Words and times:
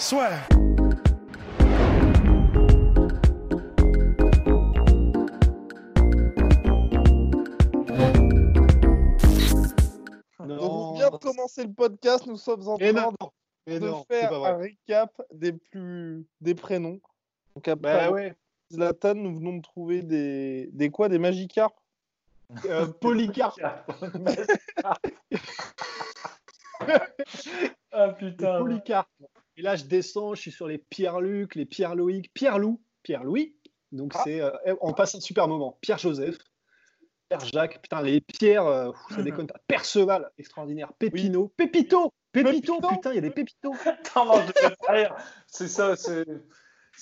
Soit. 0.00 0.30
Donc, 10.38 10.62
on 10.62 10.94
vient 10.94 11.10
de 11.10 11.16
commencer 11.18 11.64
le 11.64 11.72
podcast, 11.74 12.26
nous 12.26 12.38
sommes 12.38 12.66
en 12.66 12.78
train 12.78 12.92
non, 12.92 13.12
de, 13.66 13.92
faire 14.08 14.32
un 14.32 14.56
récap 14.56 15.20
des 15.34 15.52
plus 15.52 16.26
des 16.40 16.54
prénoms. 16.54 16.98
Donc 17.54 17.68
après 17.68 18.08
Bah 18.08 18.10
ouais. 18.10 18.34
Zlatan, 18.72 19.16
nous 19.16 19.36
venons 19.36 19.58
de 19.58 19.62
trouver 19.62 20.00
des 20.00 20.70
des 20.72 20.88
quoi 20.88 21.10
des 21.10 21.18
Magikarp. 21.18 21.74
Euh, 22.64 22.86
Polycarpe. 22.86 23.60
Ah 27.92 28.08
putain. 28.10 28.58
Polycarpe. 28.58 29.10
Et 29.56 29.62
là, 29.62 29.76
je 29.76 29.84
descends, 29.84 30.34
je 30.34 30.40
suis 30.40 30.52
sur 30.52 30.66
les 30.66 30.78
Pierre-Luc, 30.78 31.54
les 31.54 31.66
Pierre-Loïc, 31.66 32.32
Pierre-Loup, 32.32 32.80
Pierre-Louis. 33.02 33.54
Donc, 33.92 34.12
Ah. 34.14 34.20
c'est, 34.24 34.40
euh, 34.40 34.50
on 34.80 34.92
passe 34.92 35.14
un 35.16 35.20
super 35.20 35.48
moment. 35.48 35.78
Pierre-Joseph, 35.80 36.36
Pierre-Jacques, 37.28 37.82
putain, 37.82 38.02
les 38.02 38.20
Pierre, 38.20 38.64
euh, 38.66 38.92
ça 39.10 39.16
déconne 39.22 39.46
pas. 39.46 39.60
Perceval, 39.66 40.30
extraordinaire. 40.38 40.92
Pépino, 40.98 41.48
Pépito, 41.56 42.12
Pépito, 42.32 42.74
Pépito. 42.76 42.88
putain, 42.88 43.10
il 43.12 43.16
y 43.16 43.18
a 43.18 43.22
des 43.22 43.30
Pépitos. 43.30 43.72
C'est 45.46 45.68
ça, 45.68 45.96
c'est. 45.96 46.24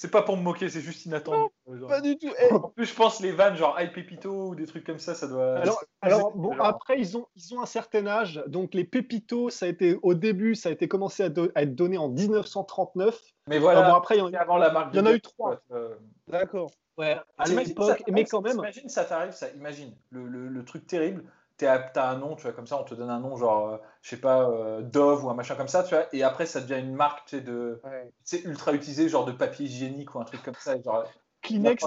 C'est 0.01 0.13
pas 0.13 0.23
pour 0.23 0.37
me 0.37 0.43
moquer, 0.43 0.69
c'est 0.69 0.81
juste 0.81 1.07
inattendu. 1.07 1.49
Genre. 1.73 1.89
Pas 1.89 2.01
du 2.01 2.17
tout. 2.17 2.31
Eh, 2.41 2.55
En 2.55 2.69
plus, 2.69 2.87
je 2.87 2.95
pense 2.95 3.19
les 3.19 3.33
vannes 3.33 3.57
genre 3.57 3.77
Hi 3.81 3.89
Pépito 3.91 4.51
ou 4.51 4.55
des 4.55 4.65
trucs 4.67 4.85
comme 4.85 5.01
ça, 5.01 5.17
ça 5.17 5.27
doit. 5.27 5.57
Alors, 5.57 5.83
alors 6.03 6.37
bon, 6.37 6.53
genre- 6.55 6.67
après, 6.67 7.01
ils 7.01 7.17
ont, 7.17 7.27
ils 7.35 7.53
ont 7.55 7.61
un 7.61 7.67
certain 7.67 8.07
âge. 8.07 8.41
Donc, 8.47 8.75
les 8.75 8.85
Pépitos, 8.85 9.51
ça 9.51 9.67
a 9.67 9.69
été, 9.69 9.99
au 10.03 10.15
début, 10.15 10.55
ça 10.55 10.69
a 10.69 10.73
été 10.73 10.87
commencé 10.87 11.25
à, 11.25 11.31
do- 11.31 11.51
à 11.57 11.63
être 11.65 11.75
donné 11.75 11.99
en 11.99 12.09
1939. 12.09 13.21
Mais 13.49 13.59
voilà, 13.59 13.91
bon, 13.91 13.97
après, 13.97 14.15
il 14.17 14.19
y 14.19 14.23
en 14.23 14.33
avant 14.35 14.57
la 14.57 14.71
marque. 14.71 14.91
il 14.95 14.99
y 14.99 15.01
en 15.01 15.07
a 15.07 15.13
eu 15.13 15.21
trois. 15.21 15.61
euh. 15.73 15.97
D'accord. 16.29 16.71
Ouais, 16.97 17.17
à 17.37 17.45
l'époque, 17.67 18.03
mais 18.13 18.25
quand 18.25 18.41
même. 18.41 18.57
Imagine 18.59 18.89
ça 18.89 19.05
t'arrive, 19.05 19.33
ça. 19.33 19.49
Imagine 19.57 19.93
le, 20.11 20.27
le- 20.29 20.49
le 20.49 20.65
truc 20.65 20.87
terrible. 20.87 21.25
T'as 21.59 22.11
un 22.11 22.17
nom, 22.19 22.37
tu 22.37 22.43
vois, 22.43 22.53
comme 22.53 22.69
ça, 22.69 22.81
on 22.81 22.85
te 22.85 22.95
donne 22.95 23.11
un 23.11 23.19
nom, 23.19 23.37
genre, 23.37 23.69
euh, 23.69 23.79
je 24.01 24.11
sais 24.11 24.21
pas, 24.21 24.49
euh, 24.49 24.81
Dove 24.83 25.25
ou 25.25 25.31
un 25.31 25.35
machin 25.35 25.57
comme 25.57 25.67
ça, 25.69 25.83
tu 25.83 25.95
vois, 25.95 26.07
et 26.15 26.23
après 26.23 26.47
ça 26.47 26.61
devient 26.61 26.79
une 26.81 26.95
marque, 26.95 27.29
tu 27.29 27.37
sais, 27.37 27.43
de, 27.43 27.81
Ouais. 27.85 28.13
tu 28.25 28.37
sais, 28.39 28.43
ultra 28.45 28.73
utilisée, 28.73 29.09
genre 29.09 29.25
de 29.25 29.33
papier 29.33 29.67
hygiénique 29.67 30.15
ou 30.15 30.21
un 30.21 30.25
truc 30.25 30.43
comme 30.43 30.55
ça, 30.55 30.77
et 30.77 30.83
genre. 30.83 31.05
Kleenex. 31.43 31.85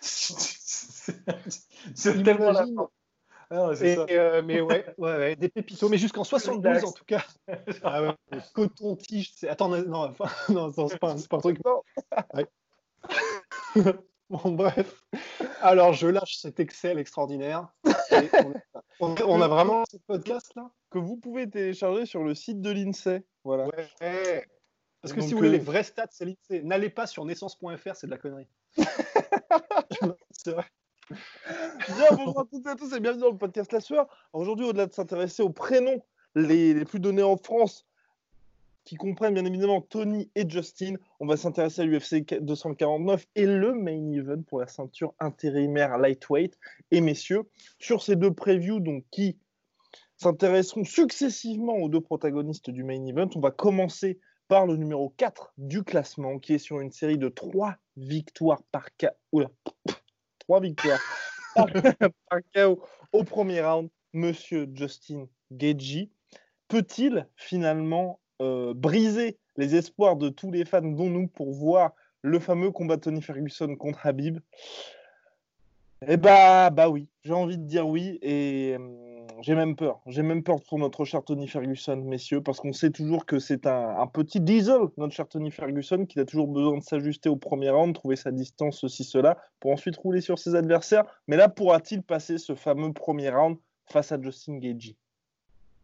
c'est 1.94 2.22
tellement 2.22 2.50
la. 2.52 2.66
Ah 3.50 3.70
Et, 3.82 3.94
ça. 3.94 4.06
euh, 4.10 4.42
mais 4.42 4.60
ouais, 4.60 4.84
ouais, 4.98 5.16
ouais, 5.16 5.36
des 5.36 5.48
pépitos, 5.48 5.88
mais 5.88 5.98
jusqu'en 5.98 6.24
72 6.24 6.84
en 6.84 6.92
tout 6.92 7.04
cas. 7.04 7.24
Ah 7.82 8.02
ouais, 8.02 8.40
coton-tige, 8.54 9.32
c'est. 9.34 9.48
Attends, 9.48 9.68
non, 9.68 9.84
non, 9.86 10.14
non, 10.48 10.72
non, 10.76 10.88
c'est 10.88 10.98
pas, 10.98 11.12
un- 11.12 11.16
c'est 11.18 11.28
pas 11.28 11.36
un 11.36 11.40
truc. 11.40 11.60
Ouais. 12.34 12.46
bon, 14.30 14.52
bref. 14.52 15.04
Alors, 15.60 15.92
je 15.92 16.06
lâche 16.06 16.38
cet 16.38 16.58
Excel 16.60 16.98
extraordinaire. 16.98 17.68
Et 18.10 18.28
on, 19.00 19.40
a 19.40 19.48
vraiment 19.48 19.84
ce 19.90 19.96
podcast 19.98 20.52
là? 20.56 20.70
Que 20.90 20.98
vous 20.98 21.16
pouvez 21.16 21.48
télécharger 21.48 22.06
sur 22.06 22.22
le 22.24 22.34
site 22.34 22.60
de 22.60 22.70
l'INSEE. 22.70 23.24
Voilà. 23.44 23.66
Ouais. 23.66 24.46
Parce 25.02 25.12
que 25.12 25.20
Donc, 25.20 25.28
si 25.28 25.32
vous 25.32 25.38
voulez 25.38 25.50
euh, 25.50 25.52
les 25.52 25.58
vrais 25.58 25.82
stats, 25.82 26.08
c'est 26.10 26.24
l'INSEE. 26.24 26.62
N'allez 26.62 26.90
pas 26.90 27.06
sur 27.06 27.24
naissance.fr, 27.24 27.94
c'est 27.94 28.06
de 28.06 28.12
la 28.12 28.18
connerie. 28.18 28.48
c'est 30.30 30.52
vrai. 30.52 30.64
Bien, 31.10 32.06
bonjour 32.12 32.40
à 32.40 32.44
toutes 32.46 32.64
et 32.64 32.70
à 32.70 32.76
tous 32.76 32.94
et 32.94 33.00
bienvenue 33.00 33.22
dans 33.22 33.30
le 33.30 33.36
podcast 33.36 33.72
La 33.72 33.80
Sueur. 33.80 34.06
Aujourd'hui, 34.32 34.64
au-delà 34.64 34.86
de 34.86 34.92
s'intéresser 34.92 35.42
aux 35.42 35.50
prénoms 35.50 36.02
les, 36.34 36.72
les 36.72 36.84
plus 36.86 36.98
donnés 36.98 37.22
en 37.22 37.36
France, 37.36 37.86
qui 38.84 38.96
comprennent 38.96 39.34
bien 39.34 39.44
évidemment 39.44 39.80
Tony 39.80 40.30
et 40.34 40.48
Justin, 40.48 40.94
on 41.20 41.26
va 41.26 41.36
s'intéresser 41.36 41.82
à 41.82 41.84
l'UFC 41.84 42.40
249 42.40 43.26
et 43.34 43.46
le 43.46 43.74
main 43.74 44.12
event 44.12 44.42
pour 44.42 44.60
la 44.60 44.66
ceinture 44.66 45.14
intérimaire 45.20 45.98
lightweight. 45.98 46.58
Et 46.90 47.00
messieurs, 47.00 47.44
sur 47.78 48.02
ces 48.02 48.16
deux 48.16 48.32
previews 48.32 48.80
donc, 48.80 49.04
qui 49.10 49.38
s'intéresseront 50.16 50.84
successivement 50.84 51.76
aux 51.76 51.88
deux 51.88 52.00
protagonistes 52.00 52.70
du 52.70 52.84
main 52.84 53.04
event, 53.06 53.28
on 53.34 53.40
va 53.40 53.50
commencer 53.50 54.18
par 54.48 54.66
le 54.66 54.76
numéro 54.76 55.14
4 55.16 55.54
du 55.56 55.82
classement, 55.82 56.38
qui 56.38 56.54
est 56.54 56.58
sur 56.58 56.80
une 56.80 56.92
série 56.92 57.18
de 57.18 57.28
3 57.28 57.76
victoires 57.96 58.62
par 58.70 58.88
KO. 58.96 59.08
Oula, 59.32 59.50
3 60.40 60.60
victoires 60.60 61.00
par 62.28 62.38
KO 62.54 62.82
au 63.12 63.24
premier 63.24 63.62
round, 63.62 63.88
Monsieur 64.12 64.68
Justin 64.74 65.26
Gagey. 65.50 66.10
Peut-il 66.68 67.26
finalement 67.36 68.20
euh, 68.42 68.74
briser 68.74 69.38
les 69.56 69.76
espoirs 69.76 70.16
de 70.16 70.28
tous 70.28 70.50
les 70.50 70.64
fans, 70.64 70.82
dont 70.82 71.10
nous, 71.10 71.28
pour 71.28 71.52
voir 71.52 71.92
le 72.22 72.38
fameux 72.38 72.70
combat 72.70 72.96
Tony 72.96 73.22
Ferguson 73.22 73.76
contre 73.76 74.06
Habib 74.06 74.38
Eh 76.06 76.16
bah, 76.16 76.70
bah 76.70 76.88
oui, 76.88 77.08
j'ai 77.22 77.32
envie 77.32 77.58
de 77.58 77.64
dire 77.64 77.86
oui, 77.86 78.18
et 78.22 78.76
hum, 78.76 79.26
j'ai 79.40 79.54
même 79.54 79.76
peur. 79.76 80.00
J'ai 80.06 80.22
même 80.22 80.42
peur 80.42 80.58
pour 80.68 80.78
notre 80.78 81.04
cher 81.04 81.22
Tony 81.22 81.48
Ferguson, 81.48 81.96
messieurs, 81.96 82.40
parce 82.40 82.60
qu'on 82.60 82.72
sait 82.72 82.90
toujours 82.90 83.26
que 83.26 83.38
c'est 83.38 83.66
un, 83.66 84.06
petit 84.06 84.40
diesel, 84.40 84.80
notre 84.96 85.14
cher 85.14 85.28
Tony 85.28 85.50
Ferguson, 85.50 86.06
qu'il 86.06 86.20
a 86.20 86.24
toujours 86.24 86.48
besoin 86.48 86.78
de 86.78 86.82
s'ajuster 86.82 87.28
au 87.28 87.36
premier 87.36 87.70
round, 87.70 87.94
trouver 87.94 88.16
sa 88.16 88.32
distance, 88.32 88.80
ceci, 88.80 89.04
cela, 89.04 89.38
pour 89.60 89.70
ensuite 89.70 89.96
rouler 89.96 90.20
sur 90.20 90.38
ses 90.38 90.54
adversaires. 90.54 91.04
Mais 91.28 91.36
là, 91.36 91.48
pourra-t-il 91.48 92.02
passer 92.02 92.38
ce 92.38 92.54
fameux 92.54 92.92
premier 92.92 93.30
round 93.30 93.58
face 93.90 94.12
à 94.12 94.20
Justin 94.20 94.58
Gagey? 94.58 94.96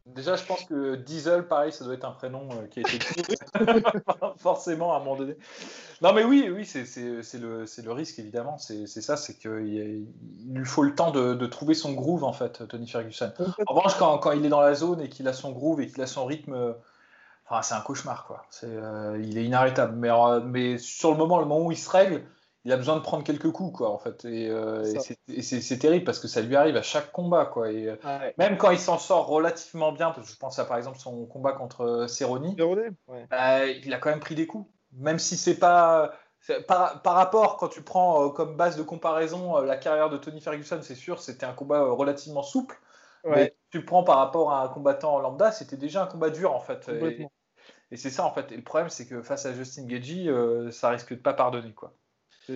Déjà, 0.06 0.36
je 0.36 0.44
pense 0.44 0.64
que 0.64 0.96
Diesel, 0.96 1.46
pareil, 1.46 1.72
ça 1.72 1.84
doit 1.84 1.94
être 1.94 2.04
un 2.04 2.10
prénom 2.12 2.48
euh, 2.52 2.66
qui 2.66 2.80
a 2.80 2.82
été 2.82 2.98
forcément 4.38 4.92
à 4.92 4.96
un 4.96 4.98
moment 5.00 5.16
donné. 5.16 5.36
Non, 6.02 6.12
mais 6.12 6.24
oui, 6.24 6.50
oui, 6.52 6.64
c'est 6.64 6.84
le, 7.38 7.64
le 7.84 7.92
risque, 7.92 8.18
évidemment. 8.18 8.58
C'est 8.58 8.86
ça, 8.86 9.16
c'est 9.16 9.34
qu'il 9.34 10.06
lui 10.48 10.64
faut 10.64 10.82
le 10.82 10.94
temps 10.94 11.10
de, 11.10 11.34
de 11.34 11.46
trouver 11.46 11.74
son 11.74 11.92
groove, 11.92 12.24
en 12.24 12.32
fait, 12.32 12.66
Tony 12.68 12.88
Ferguson. 12.88 13.32
En 13.66 13.74
revanche, 13.74 13.96
quand, 13.98 14.18
quand 14.18 14.32
il 14.32 14.44
est 14.44 14.48
dans 14.48 14.62
la 14.62 14.74
zone 14.74 15.00
et 15.00 15.08
qu'il 15.08 15.28
a 15.28 15.32
son 15.32 15.52
groove 15.52 15.80
et 15.80 15.86
qu'il 15.86 16.02
a 16.02 16.06
son 16.06 16.24
rythme, 16.24 16.74
enfin, 17.50 17.62
c'est 17.62 17.74
un 17.74 17.80
cauchemar, 17.80 18.26
quoi. 18.26 18.46
Euh, 18.64 19.20
il 19.22 19.36
est 19.38 19.44
inarrêtable. 19.44 19.96
Mais, 19.96 20.10
euh, 20.10 20.40
mais 20.40 20.78
sur 20.78 21.10
le 21.10 21.16
moment, 21.16 21.38
le 21.38 21.46
moment 21.46 21.66
où 21.66 21.72
il 21.72 21.78
se 21.78 21.90
règle, 21.90 22.22
il 22.64 22.72
a 22.72 22.76
besoin 22.76 22.96
de 22.96 23.00
prendre 23.00 23.24
quelques 23.24 23.50
coups, 23.50 23.78
quoi, 23.78 23.90
en 23.90 23.98
fait. 23.98 24.24
Et, 24.26 24.48
euh, 24.50 24.84
C'est 24.84 25.72
et 25.74 25.78
terrible 25.78 26.04
parce 26.04 26.18
que 26.18 26.28
ça 26.28 26.42
lui 26.42 26.56
arrive 26.56 26.76
à 26.76 26.82
chaque 26.82 27.10
combat, 27.10 27.46
quoi. 27.46 27.72
Et, 27.72 27.88
euh, 27.88 27.96
Ouais. 28.04 28.34
même 28.36 28.58
quand 28.58 28.70
il 28.70 28.78
s'en 28.78 28.98
sort 28.98 29.26
relativement 29.26 29.92
bien, 29.92 30.10
parce 30.10 30.26
que 30.26 30.32
je 30.32 30.38
pense 30.38 30.58
à 30.58 30.64
par 30.64 30.76
exemple 30.76 30.98
son 30.98 31.24
combat 31.26 31.52
contre 31.52 31.82
euh, 31.82 32.06
Cerrone, 32.06 32.54
Ouais. 33.08 33.26
bah, 33.30 33.66
il 33.66 33.92
a 33.94 33.98
quand 33.98 34.10
même 34.10 34.20
pris 34.20 34.34
des 34.34 34.46
coups. 34.46 34.70
Même 34.92 35.18
si 35.18 35.36
c'est 35.36 35.58
pas. 35.58 36.12
Par, 36.66 37.02
par 37.02 37.14
rapport, 37.14 37.58
quand 37.58 37.68
tu 37.68 37.82
prends 37.82 38.26
euh, 38.26 38.28
comme 38.30 38.56
base 38.56 38.76
de 38.76 38.82
comparaison 38.82 39.58
euh, 39.58 39.66
la 39.66 39.76
carrière 39.76 40.08
de 40.08 40.16
Tony 40.16 40.40
Ferguson, 40.40 40.80
c'est 40.82 40.94
sûr, 40.94 41.20
c'était 41.20 41.44
un 41.44 41.52
combat 41.52 41.82
relativement 41.82 42.42
souple. 42.42 42.80
Ouais. 43.24 43.30
Mais 43.36 43.56
tu 43.70 43.78
le 43.78 43.84
prends 43.84 44.04
par 44.04 44.16
rapport 44.16 44.50
à 44.50 44.64
un 44.64 44.68
combattant 44.68 45.18
lambda, 45.18 45.52
c'était 45.52 45.76
déjà 45.76 46.02
un 46.02 46.06
combat 46.06 46.30
dur 46.30 46.54
en 46.54 46.60
fait. 46.60 46.88
Et, 47.90 47.96
c'est 47.96 48.08
ça 48.08 48.24
en 48.24 48.32
fait. 48.32 48.50
Et 48.52 48.56
le 48.56 48.62
problème, 48.62 48.88
c'est 48.88 49.06
que 49.06 49.20
face 49.22 49.44
à 49.44 49.52
Justin 49.52 49.84
Gagey, 49.84 50.32
ça 50.70 50.88
risque 50.88 51.12
de 51.12 51.20
pas 51.20 51.34
pardonner 51.34 51.74
quoi. 51.74 51.92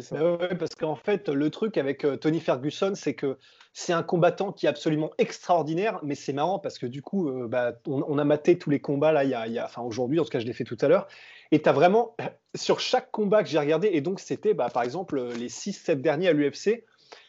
Ça. 0.01 0.17
Bah 0.17 0.37
ouais, 0.37 0.55
parce 0.55 0.75
qu'en 0.75 0.97
fait, 0.97 1.29
le 1.29 1.51
truc 1.51 1.77
avec 1.77 2.05
euh, 2.05 2.17
Tony 2.17 2.41
Ferguson, 2.41 2.93
c'est 2.95 3.15
que 3.15 3.39
c'est 3.73 3.93
un 3.93 4.03
combattant 4.03 4.53
qui 4.53 4.67
est 4.67 4.69
absolument 4.69 5.11
extraordinaire, 5.19 5.99
mais 6.03 6.15
c'est 6.15 6.33
marrant 6.33 6.59
parce 6.59 6.79
que 6.79 6.87
du 6.87 7.03
coup, 7.03 7.29
euh, 7.29 7.49
bah, 7.49 7.73
on, 7.87 8.19
a 8.19 8.25
maté 8.25 8.57
tous 8.57 8.71
les 8.71 8.81
combats 8.81 9.13
là, 9.13 9.25
y 9.25 9.35
a, 9.35 9.65
enfin 9.65 9.83
aujourd'hui, 9.83 10.21
en 10.21 10.25
tout 10.25 10.31
cas, 10.31 10.39
je 10.39 10.47
l'ai 10.47 10.53
fait 10.53 10.65
tout 10.65 10.79
à 10.81 10.89
l'heure, 10.89 11.09
et 11.51 11.61
tu 11.61 11.69
as 11.69 11.73
vraiment, 11.73 12.17
sur 12.55 12.81
chaque 12.81 13.11
combat 13.11 13.43
que 13.43 13.49
j'ai 13.49 13.59
regardé, 13.59 13.91
et 13.93 14.01
donc 14.01 14.21
c'était 14.21 14.55
bah, 14.55 14.69
par 14.73 14.85
exemple 14.85 15.19
euh, 15.19 15.33
les 15.35 15.49
6-7 15.49 16.01
derniers 16.01 16.29
à 16.29 16.33
l'UFC, 16.33 16.85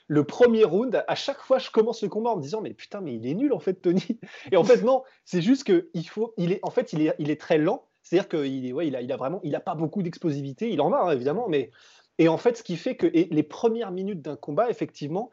le 0.07 0.23
premier 0.23 0.63
round, 0.63 1.03
à 1.07 1.15
chaque 1.15 1.39
fois, 1.39 1.57
je 1.57 1.71
commence 1.71 2.03
le 2.03 2.09
combat 2.09 2.29
en 2.29 2.38
me 2.38 2.41
disant, 2.41 2.61
mais 2.61 2.73
putain, 2.73 3.01
mais 3.01 3.15
il 3.15 3.25
est 3.25 3.33
nul 3.33 3.53
en 3.53 3.59
fait, 3.59 3.73
Tony. 3.73 4.03
Et 4.51 4.57
en 4.57 4.63
fait, 4.63 4.83
non, 4.83 5.03
c'est 5.25 5.41
juste 5.41 5.63
que 5.63 5.89
il 5.94 6.07
faut, 6.07 6.33
il 6.38 6.51
est, 6.51 6.59
en 6.61 6.69
fait, 6.69 6.94
il 6.94 7.01
est, 7.01 7.41
très 7.41 7.57
lent. 7.57 7.88
C'est-à-dire 8.03 8.29
qu'il 8.29 8.68
est, 8.68 8.71
ouais, 8.71 8.88
il 8.88 9.11
a 9.11 9.18
vraiment, 9.18 9.39
il 9.44 9.56
a 9.56 9.59
pas 9.59 9.73
beaucoup 9.73 10.03
d'explosivité. 10.03 10.69
Il 10.69 10.79
en 10.79 10.94
a 10.94 10.97
hein, 10.97 11.11
évidemment, 11.11 11.47
mais 11.50 11.71
et 12.17 12.27
en 12.27 12.38
fait, 12.38 12.57
ce 12.57 12.63
qui 12.63 12.77
fait 12.77 12.95
que 12.95 13.07
les 13.07 13.44
premières 13.44 13.91
minutes 13.91 14.21
d'un 14.21 14.35
combat, 14.35 14.69
effectivement, 14.69 15.31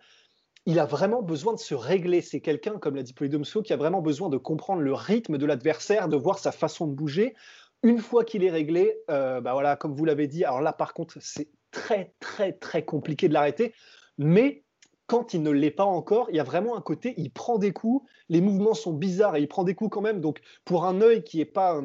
il 0.67 0.79
a 0.79 0.85
vraiment 0.85 1.23
besoin 1.23 1.55
de 1.55 1.59
se 1.59 1.75
régler. 1.75 2.21
C'est 2.21 2.41
quelqu'un, 2.41 2.79
comme 2.79 2.97
l'a 2.97 3.03
dit 3.03 3.13
Polydomso, 3.13 3.63
qui 3.63 3.73
a 3.73 3.77
vraiment 3.77 4.01
besoin 4.01 4.29
de 4.29 4.37
comprendre 4.37 4.81
le 4.81 4.93
rythme 4.93 5.39
de 5.39 5.47
l'adversaire, 5.47 6.09
de 6.09 6.17
voir 6.17 6.39
sa 6.39 6.53
façon 6.53 6.87
de 6.87 6.93
bouger. 6.93 7.35
Une 7.83 7.99
fois 7.99 8.25
qu'il 8.25 8.45
est 8.45 8.51
réglé, 8.51 8.97
euh, 9.11 9.41
bah 9.41 9.53
voilà, 9.55 9.77
comme 9.77 9.95
vous 9.95 10.05
l'avez 10.05 10.29
dit, 10.29 10.45
alors 10.45 10.61
là 10.61 10.73
par 10.73 10.95
contre, 10.95 11.19
c'est 11.21 11.49
très 11.73 12.15
très 12.21 12.53
très 12.53 12.85
compliqué 12.85 13.29
de 13.29 13.35
l'arrêter. 13.35 13.75
Mais 14.19 14.63
quand 15.07 15.35
il 15.35 15.43
ne 15.43 15.51
l'est 15.51 15.73
pas 15.73 15.85
encore, 15.85 16.29
il 16.31 16.37
y 16.37 16.41
a 16.41 16.45
vraiment 16.45 16.77
un 16.77 16.81
côté, 16.81 17.15
il 17.17 17.33
prend 17.33 17.59
des 17.59 17.73
coups, 17.73 18.09
les 18.29 18.41
mouvements 18.41 18.75
sont 18.75 18.93
bizarres 18.93 19.37
et 19.37 19.41
il 19.41 19.49
prend 19.49 19.65
des 19.65 19.75
coups 19.75 19.91
quand 19.91 20.01
même. 20.01 20.21
Donc 20.21 20.41
pour 20.65 20.85
un 20.85 21.01
œil 21.01 21.25
qui 21.25 21.41
est 21.41 21.45
pas, 21.45 21.83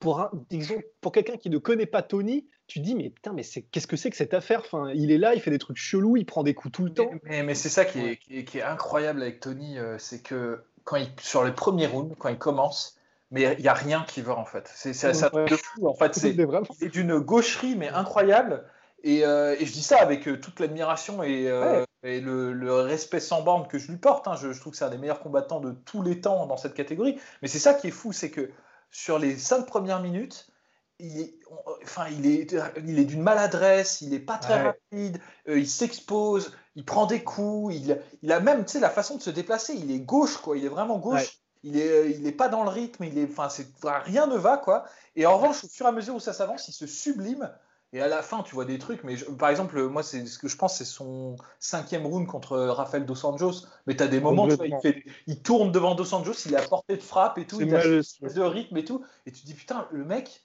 pour 0.00 0.20
un, 0.20 0.30
disons, 0.50 0.82
pour 1.00 1.12
quelqu'un 1.12 1.36
qui 1.36 1.48
ne 1.48 1.58
connaît 1.58 1.86
pas 1.86 2.02
Tony, 2.02 2.48
tu 2.66 2.80
dis 2.80 2.94
mais 2.94 3.10
putain 3.10 3.32
mais 3.32 3.42
c'est 3.42 3.62
qu'est-ce 3.62 3.86
que 3.86 3.96
c'est 3.96 4.10
que 4.10 4.16
cette 4.16 4.34
affaire? 4.34 4.60
Enfin 4.60 4.90
il 4.94 5.10
est 5.10 5.18
là 5.18 5.34
il 5.34 5.40
fait 5.40 5.50
des 5.50 5.58
trucs 5.58 5.76
chelous 5.76 6.16
il 6.16 6.24
prend 6.24 6.42
des 6.42 6.54
coups 6.54 6.72
tout 6.72 6.84
le 6.84 6.92
temps. 6.92 7.10
mais, 7.24 7.42
mais, 7.42 7.54
c'est 7.54 7.68
ça 7.68 7.84
qui 7.84 8.00
est, 8.00 8.16
qui, 8.16 8.58
est, 8.58 8.62
incroyable 8.62 9.22
avec 9.22 9.40
Tony 9.40 9.78
euh, 9.78 9.98
c'est 9.98 10.22
que 10.22 10.62
quand 10.84 10.96
il 10.96 11.08
sur 11.20 11.44
les 11.44 11.52
premiers 11.52 11.86
rounds 11.86 12.14
quand 12.18 12.28
il 12.28 12.38
commence 12.38 12.98
mais 13.30 13.54
il 13.58 13.64
y 13.64 13.68
a 13.68 13.74
rien 13.74 14.04
qui 14.06 14.20
va 14.20 14.36
en 14.36 14.44
fait. 14.44 14.70
C'est 14.72 14.92
ça 14.92 15.10
de 15.10 15.56
fou 15.56 15.88
en 15.88 15.94
fait. 15.94 16.14
C'est 16.78 16.88
d'une 16.88 17.18
gaucherie 17.18 17.74
mais 17.74 17.88
incroyable. 17.88 18.64
Et, 19.02 19.26
euh, 19.26 19.56
et, 19.58 19.66
je 19.66 19.72
dis 19.72 19.82
ça 19.82 19.98
avec 19.98 20.26
euh, 20.28 20.38
toute 20.38 20.60
l'admiration 20.60 21.22
et, 21.22 21.50
et 22.04 22.20
le, 22.20 22.80
respect 22.80 23.20
sans 23.20 23.42
borne 23.42 23.66
que 23.66 23.78
je 23.78 23.90
lui 23.90 23.98
porte 23.98 24.28
hein. 24.28 24.36
je, 24.40 24.52
je, 24.52 24.60
trouve 24.60 24.72
que 24.72 24.78
c'est 24.78 24.84
un 24.84 24.90
des 24.90 24.98
meilleurs 24.98 25.20
combattants 25.20 25.60
de 25.60 25.72
tous 25.72 26.02
les 26.02 26.20
temps 26.20 26.46
dans 26.46 26.56
cette 26.56 26.74
catégorie. 26.74 27.18
Mais 27.42 27.48
c'est 27.48 27.58
ça 27.58 27.74
qui 27.74 27.88
est 27.88 27.90
fou 27.90 28.12
c'est 28.12 28.30
que 28.30 28.50
sur 28.90 29.18
les 29.18 29.36
cinq 29.36 29.66
premières 29.66 30.00
minutes 30.00 30.48
il 30.98 31.20
est, 31.20 31.34
enfin, 31.82 32.06
il 32.10 32.26
est, 32.26 32.54
il 32.84 32.98
est 32.98 33.04
d'une 33.04 33.22
maladresse, 33.22 34.00
il 34.00 34.10
n'est 34.10 34.20
pas 34.20 34.38
très 34.38 34.62
rapide, 34.62 35.20
euh, 35.48 35.58
il 35.58 35.68
s'expose, 35.68 36.52
il 36.76 36.84
prend 36.84 37.06
des 37.06 37.22
coups, 37.22 37.74
il, 37.74 38.00
il 38.22 38.32
a 38.32 38.40
même, 38.40 38.64
tu 38.64 38.72
sais, 38.72 38.80
la 38.80 38.90
façon 38.90 39.16
de 39.16 39.22
se 39.22 39.30
déplacer, 39.30 39.74
il 39.74 39.90
est 39.90 40.00
gauche, 40.00 40.36
quoi, 40.36 40.56
il 40.56 40.64
est 40.64 40.68
vraiment 40.68 40.98
gauche, 40.98 41.40
il 41.62 41.76
est, 41.76 41.90
euh, 41.90 42.10
il 42.10 42.26
est 42.26 42.32
pas 42.32 42.48
dans 42.48 42.62
le 42.62 42.70
rythme, 42.70 43.04
il 43.04 43.18
est, 43.18 43.28
enfin, 43.30 43.48
c'est, 43.48 43.66
rien 43.82 44.26
ne 44.26 44.36
va, 44.36 44.56
quoi. 44.56 44.84
Et 45.16 45.26
en 45.26 45.36
revanche, 45.36 45.64
au 45.64 45.68
fur 45.68 45.86
et 45.86 45.88
à 45.88 45.92
mesure 45.92 46.14
où 46.14 46.20
ça 46.20 46.32
s'avance, 46.32 46.68
il 46.68 46.72
se 46.72 46.86
sublime. 46.86 47.50
Et 47.92 48.00
à 48.00 48.08
la 48.08 48.22
fin, 48.22 48.42
tu 48.42 48.56
vois 48.56 48.64
des 48.64 48.80
trucs, 48.80 49.04
mais 49.04 49.14
par 49.38 49.50
exemple, 49.50 49.80
moi, 49.84 50.02
c'est 50.02 50.26
ce 50.26 50.36
que 50.36 50.48
je 50.48 50.56
pense, 50.56 50.78
c'est 50.78 50.84
son 50.84 51.36
cinquième 51.60 52.04
round 52.04 52.26
contre 52.26 52.58
Rafael 52.58 53.06
Dos 53.06 53.24
Anjos. 53.24 53.68
Mais 53.86 53.94
tu 53.94 54.02
as 54.02 54.08
des 54.08 54.18
moments, 54.18 54.48
tu 54.48 54.56
vois, 54.56 54.66
il, 54.66 54.76
fait, 54.82 55.04
il, 55.28 55.40
tourne 55.42 55.70
devant 55.70 55.94
Dos 55.94 56.12
Anjos, 56.12 56.32
il 56.46 56.54
est 56.54 56.56
à 56.56 56.66
portée 56.66 56.96
de 56.96 57.02
frappe 57.02 57.38
et 57.38 57.46
tout, 57.46 57.60
il 57.60 57.72
a 57.72 57.80
de 57.84 58.40
rythme 58.40 58.76
et 58.78 58.84
tout. 58.84 59.04
Et 59.26 59.30
tu 59.30 59.42
te 59.42 59.46
dis, 59.46 59.54
putain, 59.54 59.86
le 59.92 60.04
mec, 60.04 60.44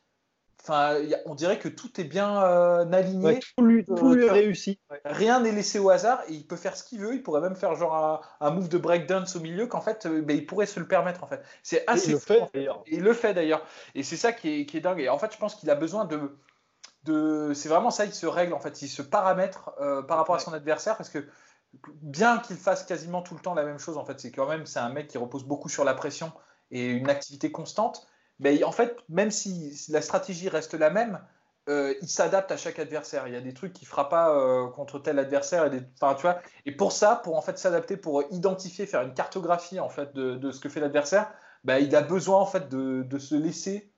Enfin, 0.61 0.97
on 1.25 1.35
dirait 1.35 1.57
que 1.57 1.69
tout 1.69 2.01
est 2.01 2.05
bien 2.05 2.43
euh, 2.43 2.91
aligné. 2.91 3.39
tout 3.55 3.65
lui, 3.65 3.85
est 3.87 4.29
réussi. 4.29 4.79
Rien 5.05 5.39
n'est 5.39 5.53
laissé 5.53 5.79
au 5.79 5.89
hasard 5.89 6.21
et 6.27 6.33
il 6.33 6.45
peut 6.45 6.57
faire 6.57 6.75
ce 6.75 6.83
qu'il 6.83 6.99
veut. 6.99 7.13
Il 7.13 7.23
pourrait 7.23 7.41
même 7.41 7.55
faire 7.55 7.75
genre 7.75 8.21
un, 8.41 8.51
move 8.51 8.67
de 8.67 8.77
breakdance 8.77 9.35
au 9.37 9.39
milieu 9.39 9.67
qu'en 9.67 9.79
fait, 9.79 10.05
euh, 10.05 10.21
ben, 10.21 10.35
il 10.35 10.45
pourrait 10.45 10.65
se 10.65 10.79
le 10.79 10.87
permettre 10.87 11.23
en 11.23 11.27
fait. 11.27 11.41
C'est 11.63 11.85
assez. 11.87 12.09
il 12.09 12.13
le 12.13 12.19
fait 12.19 12.49
d'ailleurs. 12.53 12.83
Il 12.87 13.01
le 13.01 13.13
fait 13.13 13.33
d'ailleurs. 13.33 13.65
Et 13.95 14.03
c'est 14.03 14.17
ça 14.17 14.33
qui 14.33 14.67
est, 14.73 14.79
dingue. 14.81 14.99
Et 14.99 15.09
en 15.09 15.17
fait, 15.17 15.31
je 15.31 15.37
pense 15.37 15.55
qu'il 15.55 15.69
a 15.69 15.75
besoin 15.75 16.03
de. 16.03 16.37
de... 17.05 17.53
C'est 17.53 17.69
vraiment 17.69 17.89
ça, 17.89 18.03
il 18.03 18.13
se 18.13 18.27
règle 18.27 18.53
en 18.53 18.59
fait. 18.59 18.81
Il 18.81 18.89
se 18.89 19.01
paramètre 19.01 19.71
euh, 19.79 20.01
par 20.01 20.17
rapport 20.17 20.35
à 20.35 20.39
son 20.39 20.53
adversaire 20.53 20.97
parce 20.97 21.09
que 21.09 21.25
bien 22.01 22.39
qu'il 22.39 22.57
fasse 22.57 22.83
quasiment 22.83 23.21
tout 23.21 23.35
le 23.35 23.39
temps 23.39 23.53
la 23.53 23.63
même 23.63 23.79
chose 23.79 23.97
en 23.97 24.03
fait, 24.03 24.19
c'est 24.19 24.31
quand 24.31 24.47
même 24.47 24.65
c'est 24.65 24.79
un 24.79 24.89
mec 24.89 25.07
qui 25.07 25.17
repose 25.17 25.45
beaucoup 25.45 25.69
sur 25.69 25.85
la 25.85 25.93
pression 25.93 26.33
et 26.71 26.87
une 26.87 27.09
activité 27.09 27.51
constante 27.51 28.07
mais 28.39 28.63
en 28.63 28.71
fait, 28.71 28.97
même 29.09 29.31
si 29.31 29.77
la 29.89 30.01
stratégie 30.01 30.49
reste 30.49 30.73
la 30.73 30.89
même, 30.89 31.19
euh, 31.67 31.93
il 32.01 32.07
s'adapte 32.07 32.51
à 32.51 32.57
chaque 32.57 32.79
adversaire. 32.79 33.27
Il 33.27 33.33
y 33.33 33.37
a 33.37 33.41
des 33.41 33.53
trucs 33.53 33.73
qu'il 33.73 33.85
ne 33.85 33.89
fera 33.89 34.09
pas 34.09 34.35
euh, 34.35 34.67
contre 34.69 34.97
tel 34.99 35.19
adversaire. 35.19 35.65
Et, 35.65 35.69
des, 35.69 35.81
tu 35.81 36.21
vois, 36.21 36.41
et 36.65 36.71
pour 36.71 36.91
ça, 36.91 37.17
pour 37.23 37.37
en 37.37 37.41
fait 37.41 37.57
s'adapter, 37.59 37.97
pour 37.97 38.23
identifier, 38.31 38.85
faire 38.85 39.01
une 39.01 39.13
cartographie 39.13 39.79
en 39.79 39.89
fait 39.89 40.13
de, 40.15 40.35
de 40.35 40.51
ce 40.51 40.59
que 40.59 40.69
fait 40.69 40.79
l'adversaire, 40.79 41.31
bah, 41.63 41.79
il 41.79 41.95
a 41.95 42.01
besoin 42.01 42.39
en 42.39 42.45
fait 42.45 42.69
de, 42.69 43.03
de 43.03 43.19
se 43.19 43.35
laisser 43.35 43.91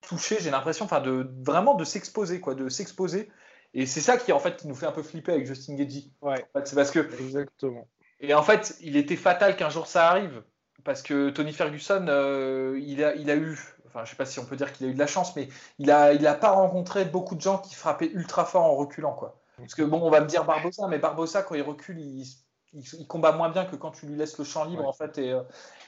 toucher. 0.00 0.38
J'ai 0.40 0.50
l'impression, 0.50 0.86
enfin, 0.86 1.00
de 1.00 1.28
vraiment 1.44 1.74
de 1.74 1.84
s'exposer, 1.84 2.40
quoi, 2.40 2.54
de 2.54 2.68
s'exposer. 2.68 3.30
Et 3.74 3.86
c'est 3.86 4.00
ça 4.00 4.16
qui 4.16 4.32
en 4.32 4.40
fait 4.40 4.56
qui 4.56 4.66
nous 4.66 4.74
fait 4.74 4.86
un 4.86 4.92
peu 4.92 5.02
flipper 5.02 5.32
avec 5.32 5.46
Justin 5.46 5.74
Gagey. 5.74 6.04
Ouais. 6.22 6.44
c'est 6.64 6.74
parce 6.74 6.90
que 6.90 7.00
exactement. 7.20 7.86
Et 8.20 8.34
en 8.34 8.42
fait, 8.42 8.76
il 8.80 8.96
était 8.96 9.16
fatal 9.16 9.56
qu'un 9.56 9.70
jour 9.70 9.86
ça 9.86 10.08
arrive 10.08 10.42
parce 10.84 11.02
que 11.02 11.30
Tony 11.30 11.52
Ferguson, 11.52 12.06
euh, 12.08 12.78
il, 12.82 13.04
a, 13.04 13.14
il 13.14 13.30
a 13.30 13.36
eu 13.36 13.58
enfin, 13.90 14.04
je 14.04 14.10
sais 14.10 14.16
pas 14.16 14.26
si 14.26 14.38
on 14.38 14.44
peut 14.44 14.56
dire 14.56 14.72
qu'il 14.72 14.86
a 14.86 14.90
eu 14.90 14.94
de 14.94 14.98
la 14.98 15.06
chance, 15.06 15.36
mais 15.36 15.48
il 15.78 15.88
n'a 15.88 16.12
il 16.12 16.26
a 16.26 16.34
pas 16.34 16.50
rencontré 16.50 17.04
beaucoup 17.04 17.34
de 17.34 17.40
gens 17.40 17.58
qui 17.58 17.74
frappaient 17.74 18.10
ultra 18.12 18.44
fort 18.44 18.64
en 18.64 18.76
reculant. 18.76 19.12
Quoi. 19.12 19.40
Parce 19.58 19.74
que 19.74 19.82
bon, 19.82 20.00
on 20.02 20.10
va 20.10 20.20
me 20.20 20.26
dire 20.26 20.44
Barbosa, 20.44 20.88
mais 20.88 20.98
Barbosa, 20.98 21.42
quand 21.42 21.54
il 21.54 21.62
recule, 21.62 21.98
il, 22.00 22.24
il, 22.72 23.06
combat 23.06 23.32
moins 23.32 23.50
bien 23.50 23.64
que 23.64 23.76
quand 23.76 23.90
tu 23.90 24.06
lui 24.06 24.16
laisses 24.16 24.38
le 24.38 24.44
champ 24.44 24.64
libre, 24.64 24.86
en 24.86 24.92
fait, 24.92 25.18
et, 25.18 25.32
euh, 25.32 25.42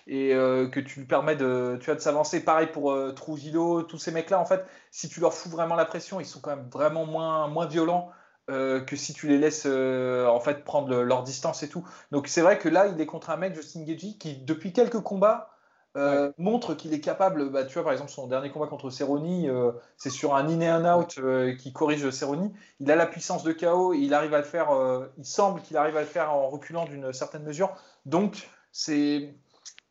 et 0.06 0.34
euh, 0.34 0.68
que 0.68 0.80
tu 0.80 1.00
lui 1.00 1.06
permets 1.06 1.36
de, 1.36 1.78
tu 1.80 1.92
de 1.92 1.98
s'avancer. 1.98 2.44
Pareil 2.44 2.68
pour 2.68 2.92
euh, 2.92 3.12
Trujillo, 3.12 3.82
tous 3.82 3.98
ces 3.98 4.10
mecs-là, 4.10 4.40
en 4.40 4.46
fait, 4.46 4.64
si 4.90 5.08
tu 5.08 5.20
leur 5.20 5.32
fous 5.32 5.48
vraiment 5.48 5.74
la 5.74 5.84
pression, 5.84 6.20
ils 6.20 6.26
sont 6.26 6.40
quand 6.40 6.54
même 6.54 6.68
vraiment 6.70 7.06
moins, 7.06 7.48
moins 7.48 7.66
violents. 7.66 8.10
que 8.48 8.96
si 8.96 9.14
tu 9.14 9.28
les 9.28 9.38
laisses 9.38 9.66
en 9.66 10.40
fait 10.40 10.64
prendre 10.64 11.02
leur 11.02 11.22
distance 11.22 11.62
et 11.62 11.68
tout. 11.68 11.86
Donc 12.10 12.28
c'est 12.28 12.42
vrai 12.42 12.58
que 12.58 12.68
là, 12.68 12.86
il 12.86 13.00
est 13.00 13.06
contre 13.06 13.30
un 13.30 13.36
mec, 13.36 13.54
Justin 13.54 13.84
Gagey, 13.84 14.16
qui 14.18 14.36
depuis 14.36 14.72
quelques 14.72 15.00
combats 15.00 15.51
euh, 15.94 16.32
montre 16.38 16.72
qu'il 16.74 16.94
est 16.94 17.00
capable, 17.00 17.50
bah, 17.50 17.64
tu 17.64 17.74
vois 17.74 17.82
par 17.82 17.92
exemple 17.92 18.10
son 18.10 18.26
dernier 18.26 18.50
combat 18.50 18.66
contre 18.66 18.88
Cerrone, 18.88 19.46
euh, 19.46 19.72
c'est 19.98 20.08
sur 20.08 20.34
un 20.34 20.48
in 20.48 20.60
et 20.60 20.66
un 20.66 20.98
out 20.98 21.18
euh, 21.18 21.54
qui 21.54 21.74
corrige 21.74 22.08
Cerrone, 22.08 22.50
il 22.80 22.90
a 22.90 22.96
la 22.96 23.04
puissance 23.04 23.42
de 23.42 23.52
KO, 23.52 23.92
et 23.92 23.98
il 23.98 24.14
arrive 24.14 24.32
à 24.32 24.38
le 24.38 24.44
faire, 24.44 24.70
il 25.18 25.24
semble 25.26 25.60
qu'il 25.60 25.76
arrive 25.76 25.96
à 25.98 26.00
le 26.00 26.06
faire 26.06 26.32
en 26.32 26.48
reculant 26.48 26.86
d'une 26.86 27.12
certaine 27.12 27.42
mesure, 27.42 27.74
donc 28.06 28.48
c'est 28.72 29.34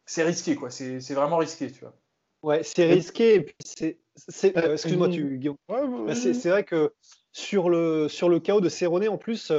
c'est 0.08 0.24
risqué 0.24 0.56
quoi, 0.56 0.72
c'est 0.72 1.14
vraiment 1.14 1.38
risqué 1.38 1.72
tu 1.72 1.82
vois. 1.82 1.94
Ouais, 2.42 2.64
c'est 2.64 2.86
risqué 2.86 3.36
et 3.36 3.42
puis 3.42 3.56
c'est, 3.64 4.00
excuse-moi 4.44 5.10
tu 5.10 5.38
Guillaume, 5.38 5.58
bah, 5.68 6.16
c'est 6.16 6.50
vrai 6.50 6.64
que 6.64 6.96
sur 7.32 7.70
le 7.70 8.10
sur 8.10 8.28
le 8.28 8.40
KO 8.40 8.60
de 8.60 8.70
Cerrone 8.70 9.08
en 9.08 9.20
plus, 9.20 9.52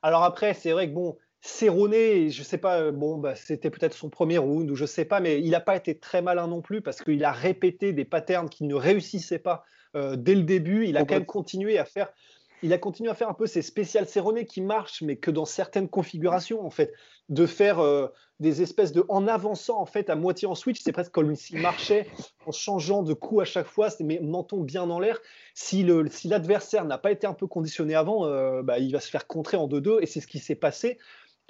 alors 0.00 0.24
après 0.24 0.54
c'est 0.54 0.72
vrai 0.72 0.88
que 0.88 0.94
bon 0.94 1.18
Cerrone, 1.44 2.30
je 2.30 2.42
sais 2.44 2.56
pas, 2.56 2.80
euh, 2.80 2.92
bon, 2.92 3.18
bah, 3.18 3.34
c'était 3.34 3.68
peut-être 3.68 3.94
son 3.94 4.08
premier 4.08 4.38
round 4.38 4.70
ou 4.70 4.76
je 4.76 4.86
sais 4.86 5.04
pas, 5.04 5.18
mais 5.18 5.40
il 5.40 5.50
n'a 5.50 5.60
pas 5.60 5.74
été 5.74 5.98
très 5.98 6.22
malin 6.22 6.46
non 6.46 6.62
plus 6.62 6.80
parce 6.80 7.02
qu'il 7.02 7.24
a 7.24 7.32
répété 7.32 7.92
des 7.92 8.04
patterns 8.04 8.48
qui 8.48 8.62
ne 8.62 8.76
réussissaient 8.76 9.40
pas 9.40 9.64
euh, 9.96 10.14
dès 10.14 10.36
le 10.36 10.44
début. 10.44 10.86
Il 10.86 10.96
a 10.96 11.04
quand 11.04 11.14
même 11.14 11.26
continué 11.26 11.78
à 11.78 11.84
faire 11.84 12.12
il 12.64 12.72
a 12.72 12.78
continué 12.78 13.10
à 13.10 13.14
faire 13.14 13.28
un 13.28 13.34
peu 13.34 13.48
ces 13.48 13.60
spéciales 13.60 14.06
serronnées 14.06 14.46
qui 14.46 14.60
marchent, 14.60 15.02
mais 15.02 15.16
que 15.16 15.32
dans 15.32 15.44
certaines 15.44 15.88
configurations, 15.88 16.64
en 16.64 16.70
fait, 16.70 16.92
de 17.28 17.44
faire 17.44 17.80
euh, 17.80 18.06
des 18.38 18.62
espèces 18.62 18.92
de. 18.92 19.04
En 19.08 19.26
avançant, 19.26 19.80
en 19.80 19.84
fait, 19.84 20.08
à 20.10 20.14
moitié 20.14 20.46
en 20.46 20.54
switch, 20.54 20.80
c'est 20.80 20.92
presque 20.92 21.10
comme 21.10 21.34
s'il 21.34 21.58
marchait 21.58 22.06
en 22.46 22.52
changeant 22.52 23.02
de 23.02 23.14
coup 23.14 23.40
à 23.40 23.44
chaque 23.44 23.66
fois, 23.66 23.88
mais 23.98 24.20
menton 24.22 24.60
bien 24.60 24.86
dans 24.86 25.00
l'air. 25.00 25.18
Si 25.54 25.82
l'adversaire 25.82 26.82
si 26.82 26.86
n'a 26.86 26.98
pas 26.98 27.10
été 27.10 27.26
un 27.26 27.34
peu 27.34 27.48
conditionné 27.48 27.96
avant, 27.96 28.28
bah, 28.62 28.78
il 28.78 28.92
va 28.92 29.00
se 29.00 29.10
faire 29.10 29.26
contrer 29.26 29.56
en 29.56 29.66
2-2, 29.66 29.98
et 30.00 30.06
c'est 30.06 30.20
ce 30.20 30.28
qui 30.28 30.38
s'est 30.38 30.54
passé. 30.54 30.98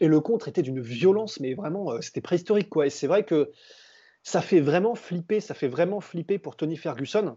Et 0.02 0.08
le 0.08 0.20
contre 0.20 0.48
était 0.48 0.62
d'une 0.62 0.80
violence, 0.80 1.40
mais 1.40 1.54
vraiment, 1.54 1.92
euh, 1.92 2.00
c'était 2.00 2.20
préhistorique, 2.20 2.68
quoi. 2.68 2.86
Et 2.86 2.90
c'est 2.90 3.06
vrai 3.06 3.24
que 3.24 3.52
ça 4.22 4.42
fait 4.42 4.60
vraiment 4.60 4.94
flipper, 4.94 5.40
ça 5.40 5.54
fait 5.54 5.68
vraiment 5.68 6.00
flipper 6.00 6.38
pour 6.38 6.56
Tony 6.56 6.76
Ferguson. 6.76 7.36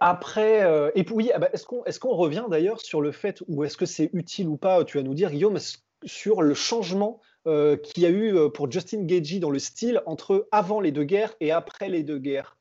Après, 0.00 0.62
euh, 0.64 0.90
et 0.94 1.02
puis 1.02 1.14
oui, 1.14 1.30
ah 1.34 1.38
bah, 1.38 1.48
est-ce 1.52 1.64
qu'on 1.64 1.84
est 1.84 2.14
revient 2.14 2.44
d'ailleurs 2.50 2.80
sur 2.80 3.00
le 3.00 3.10
fait, 3.10 3.42
ou 3.48 3.64
est-ce 3.64 3.78
que 3.78 3.86
c'est 3.86 4.10
utile 4.12 4.48
ou 4.48 4.58
pas, 4.58 4.84
tu 4.84 4.98
vas 4.98 5.02
nous 5.02 5.14
dire, 5.14 5.30
Guillaume, 5.30 5.58
sur 6.04 6.42
le 6.42 6.52
changement 6.52 7.20
euh, 7.46 7.76
qu'il 7.76 8.02
y 8.02 8.06
a 8.06 8.10
eu 8.10 8.36
euh, 8.36 8.48
pour 8.50 8.70
Justin 8.70 9.04
Gagey 9.04 9.38
dans 9.38 9.50
le 9.50 9.58
style 9.58 10.02
entre 10.04 10.46
avant 10.52 10.80
les 10.80 10.92
deux 10.92 11.04
guerres 11.04 11.34
et 11.40 11.52
après 11.52 11.88
les 11.88 12.02
deux 12.02 12.18
guerres? 12.18 12.58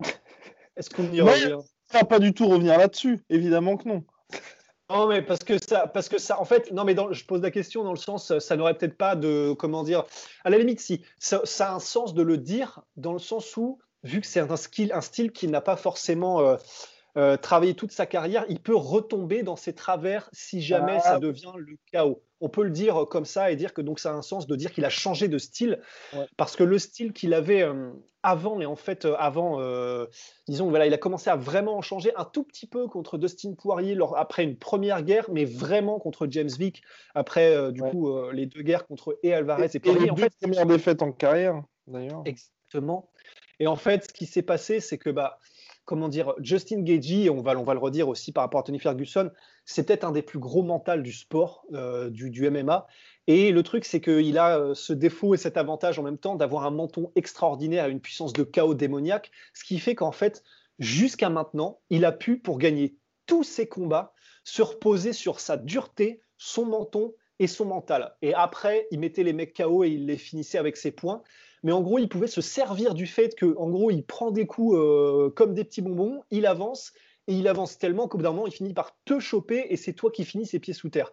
Est-ce 0.76 0.88
qu'on 0.88 1.10
y 1.12 1.20
revient? 1.20 1.58
On 1.92 1.98
va 1.98 2.04
pas 2.04 2.18
du 2.18 2.32
tout 2.32 2.48
revenir 2.48 2.78
là-dessus, 2.78 3.20
évidemment 3.28 3.76
que 3.76 3.88
non. 3.88 4.04
Non, 4.90 5.06
mais 5.06 5.22
parce 5.22 5.44
que 5.44 5.54
ça, 5.64 5.86
parce 5.86 6.08
que 6.08 6.18
ça, 6.18 6.40
en 6.40 6.44
fait, 6.44 6.72
non, 6.72 6.84
mais 6.84 6.96
je 7.12 7.24
pose 7.24 7.42
la 7.42 7.52
question 7.52 7.84
dans 7.84 7.92
le 7.92 7.96
sens, 7.96 8.36
ça 8.40 8.56
n'aurait 8.56 8.74
peut-être 8.74 8.96
pas 8.96 9.14
de, 9.14 9.54
comment 9.56 9.84
dire, 9.84 10.04
à 10.42 10.50
la 10.50 10.58
limite, 10.58 10.80
si, 10.80 11.02
ça, 11.18 11.42
a 11.60 11.74
un 11.74 11.78
sens 11.78 12.12
de 12.12 12.22
le 12.22 12.38
dire, 12.38 12.80
dans 12.96 13.12
le 13.12 13.20
sens 13.20 13.56
où 13.56 13.78
vu 14.02 14.20
que 14.20 14.26
c'est 14.26 14.40
un, 14.40 15.00
style 15.00 15.30
qu'il 15.30 15.50
n'a 15.50 15.60
pas 15.60 15.76
forcément 15.76 16.40
euh, 16.40 16.56
euh, 17.16 17.36
travaillé 17.36 17.74
toute 17.74 17.92
sa 17.92 18.06
carrière, 18.06 18.44
il 18.48 18.60
peut 18.60 18.76
retomber 18.76 19.42
dans 19.42 19.56
ses 19.56 19.74
travers 19.74 20.28
si 20.32 20.62
jamais 20.62 21.00
ça 21.00 21.14
ah. 21.14 21.18
devient 21.18 21.52
le 21.56 21.76
chaos. 21.90 22.22
On 22.40 22.48
peut 22.48 22.62
le 22.62 22.70
dire 22.70 23.06
comme 23.10 23.26
ça 23.26 23.50
et 23.50 23.56
dire 23.56 23.74
que 23.74 23.82
donc 23.82 23.98
ça 23.98 24.12
a 24.12 24.14
un 24.14 24.22
sens 24.22 24.46
de 24.46 24.56
dire 24.56 24.72
qu'il 24.72 24.84
a 24.86 24.88
changé 24.88 25.28
de 25.28 25.36
style 25.36 25.80
parce 26.38 26.56
que 26.56 26.64
le 26.64 26.78
style 26.78 27.12
qu'il 27.12 27.34
avait 27.34 27.62
euh, 27.62 27.90
avant 28.22 28.60
et 28.60 28.66
en 28.66 28.76
fait 28.76 29.06
avant, 29.18 29.60
disons 30.48 30.70
voilà, 30.70 30.86
il 30.86 30.94
a 30.94 30.98
commencé 30.98 31.28
à 31.28 31.36
vraiment 31.36 31.82
changer 31.82 32.12
un 32.16 32.24
tout 32.24 32.44
petit 32.44 32.66
peu 32.66 32.86
contre 32.86 33.18
Dustin 33.18 33.54
Poirier 33.54 33.98
après 34.16 34.44
une 34.44 34.56
première 34.56 35.02
guerre, 35.02 35.26
mais 35.30 35.44
vraiment 35.44 35.98
contre 35.98 36.26
James 36.30 36.48
Vick 36.58 36.82
après 37.14 37.72
du 37.72 37.82
coup 37.82 38.10
les 38.30 38.46
deux 38.46 38.62
guerres 38.62 38.86
contre 38.86 39.18
et 39.22 39.34
Alvarez 39.34 39.70
et, 39.74 39.78
Poirier. 39.78 40.06
Et 40.06 40.10
en 40.10 40.16
fait, 40.16 40.32
première 40.40 40.66
défaite 40.66 41.02
en 41.02 41.12
carrière 41.12 41.62
d'ailleurs. 41.86 42.22
Exactement. 42.24 43.10
Et 43.60 43.66
en 43.66 43.76
fait, 43.76 44.04
ce 44.08 44.12
qui 44.12 44.26
s'est 44.26 44.42
passé, 44.42 44.80
c'est 44.80 44.98
que, 44.98 45.10
bah, 45.10 45.38
comment 45.90 46.08
dire, 46.08 46.34
Justin 46.38 46.82
Gagey, 46.82 47.30
on 47.30 47.42
va, 47.42 47.52
le 47.52 47.80
redire 47.80 48.06
aussi 48.06 48.30
par 48.30 48.44
rapport 48.44 48.60
à 48.60 48.62
Tony 48.62 48.78
Ferguson, 48.78 49.32
c'est 49.64 49.84
peut-être 49.84 50.04
un 50.04 50.12
des 50.12 50.22
plus 50.22 50.38
gros 50.38 50.62
mentales 50.62 51.02
du 51.02 51.12
sport, 51.12 51.64
euh, 51.72 52.10
du, 52.10 52.48
MMA. 52.48 52.86
Et 53.26 53.50
le 53.50 53.62
truc, 53.64 53.84
c'est 53.84 54.00
qu'il 54.00 54.38
a 54.38 54.56
euh, 54.56 54.74
ce 54.74 54.92
défaut 54.92 55.34
et 55.34 55.36
cet 55.36 55.56
avantage 55.56 55.98
en 55.98 56.04
même 56.04 56.16
temps 56.16 56.36
d'avoir 56.36 56.64
un 56.64 56.70
menton 56.70 57.10
extraordinaire 57.16 57.86
à 57.86 57.88
une 57.88 57.98
puissance 57.98 58.32
de 58.32 58.44
chaos 58.44 58.74
démoniaque, 58.74 59.32
ce 59.52 59.64
qui 59.64 59.80
fait 59.80 59.96
qu'en 59.96 60.12
fait, 60.12 60.44
jusqu'à 60.78 61.28
maintenant, 61.28 61.80
il 61.90 62.04
a 62.04 62.12
pu, 62.12 62.38
pour 62.38 62.58
gagner 62.58 62.96
tous 63.26 63.42
ses 63.42 63.66
combats, 63.66 64.14
se 64.44 64.62
reposer 64.62 65.12
sur 65.12 65.40
sa 65.40 65.56
dureté, 65.56 66.20
son 66.38 66.66
menton 66.66 67.14
et 67.40 67.48
son 67.48 67.64
mental. 67.64 68.14
Et 68.22 68.32
après, 68.32 68.86
il 68.92 69.00
mettait 69.00 69.24
les 69.24 69.32
mecs 69.32 69.56
KO 69.56 69.82
et 69.82 69.88
il 69.88 70.06
les 70.06 70.18
finissait 70.18 70.58
avec 70.58 70.76
ses 70.76 70.92
points. 70.92 71.24
Mais 71.62 71.72
en 71.72 71.82
gros, 71.82 71.98
il 71.98 72.08
pouvait 72.08 72.26
se 72.26 72.40
servir 72.40 72.94
du 72.94 73.06
fait 73.06 73.34
que, 73.34 73.56
en 73.58 73.68
gros, 73.68 73.90
il 73.90 74.04
prend 74.04 74.30
des 74.30 74.46
coups 74.46 74.76
euh, 74.76 75.30
comme 75.30 75.54
des 75.54 75.64
petits 75.64 75.82
bonbons, 75.82 76.22
il 76.30 76.46
avance 76.46 76.92
et 77.26 77.34
il 77.34 77.48
avance 77.48 77.78
tellement 77.78 78.08
qu'au 78.08 78.18
bout 78.18 78.24
d'un 78.24 78.32
moment, 78.32 78.46
il 78.46 78.52
finit 78.52 78.74
par 78.74 78.96
te 79.04 79.20
choper 79.20 79.66
et 79.68 79.76
c'est 79.76 79.92
toi 79.92 80.10
qui 80.10 80.24
finis 80.24 80.46
ses 80.46 80.58
pieds 80.58 80.74
sous 80.74 80.88
terre. 80.88 81.12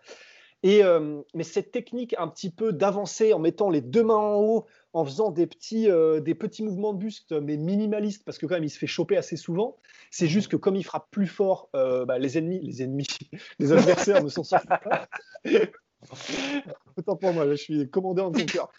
Et, 0.63 0.83
euh, 0.83 1.21
mais 1.35 1.43
cette 1.43 1.71
technique 1.71 2.15
un 2.17 2.27
petit 2.27 2.49
peu 2.49 2.73
d'avancer 2.73 3.31
en 3.33 3.39
mettant 3.39 3.69
les 3.69 3.81
deux 3.81 4.03
mains 4.03 4.15
en 4.15 4.41
haut, 4.41 4.65
en 4.93 5.05
faisant 5.05 5.29
des 5.29 5.45
petits, 5.45 5.89
euh, 5.89 6.19
des 6.19 6.33
petits 6.33 6.63
mouvements 6.63 6.93
de 6.93 6.97
buste, 6.97 7.31
mais 7.31 7.57
minimalistes, 7.57 8.23
parce 8.25 8.39
que 8.39 8.47
quand 8.47 8.55
même 8.55 8.63
il 8.63 8.69
se 8.69 8.79
fait 8.79 8.87
choper 8.87 9.17
assez 9.17 9.37
souvent, 9.37 9.77
c'est 10.09 10.27
juste 10.27 10.47
que 10.47 10.55
comme 10.55 10.75
il 10.75 10.83
frappe 10.83 11.11
plus 11.11 11.27
fort, 11.27 11.69
euh, 11.75 12.05
bah, 12.05 12.17
les 12.17 12.39
ennemis, 12.39 12.59
les 12.63 12.81
ennemis, 12.81 13.05
les 13.59 13.71
adversaires 13.71 14.23
ne 14.23 14.29
s'en 14.29 14.43
sortent 14.43 14.67
pas. 14.67 15.07
Autant 16.97 17.15
pour 17.15 17.33
moi, 17.33 17.47
je 17.49 17.55
suis 17.55 17.89
commandé 17.89 18.21
en 18.23 18.31
ton 18.31 18.45
cœur. 18.45 18.71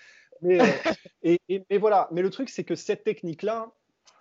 Mais, 0.43 0.59
et, 1.23 1.41
et, 1.49 1.79
voilà, 1.79 2.09
mais 2.13 2.23
le 2.23 2.31
truc 2.31 2.49
c'est 2.49 2.65
que 2.65 2.75
cette 2.75 3.05
technique-là, 3.05 3.71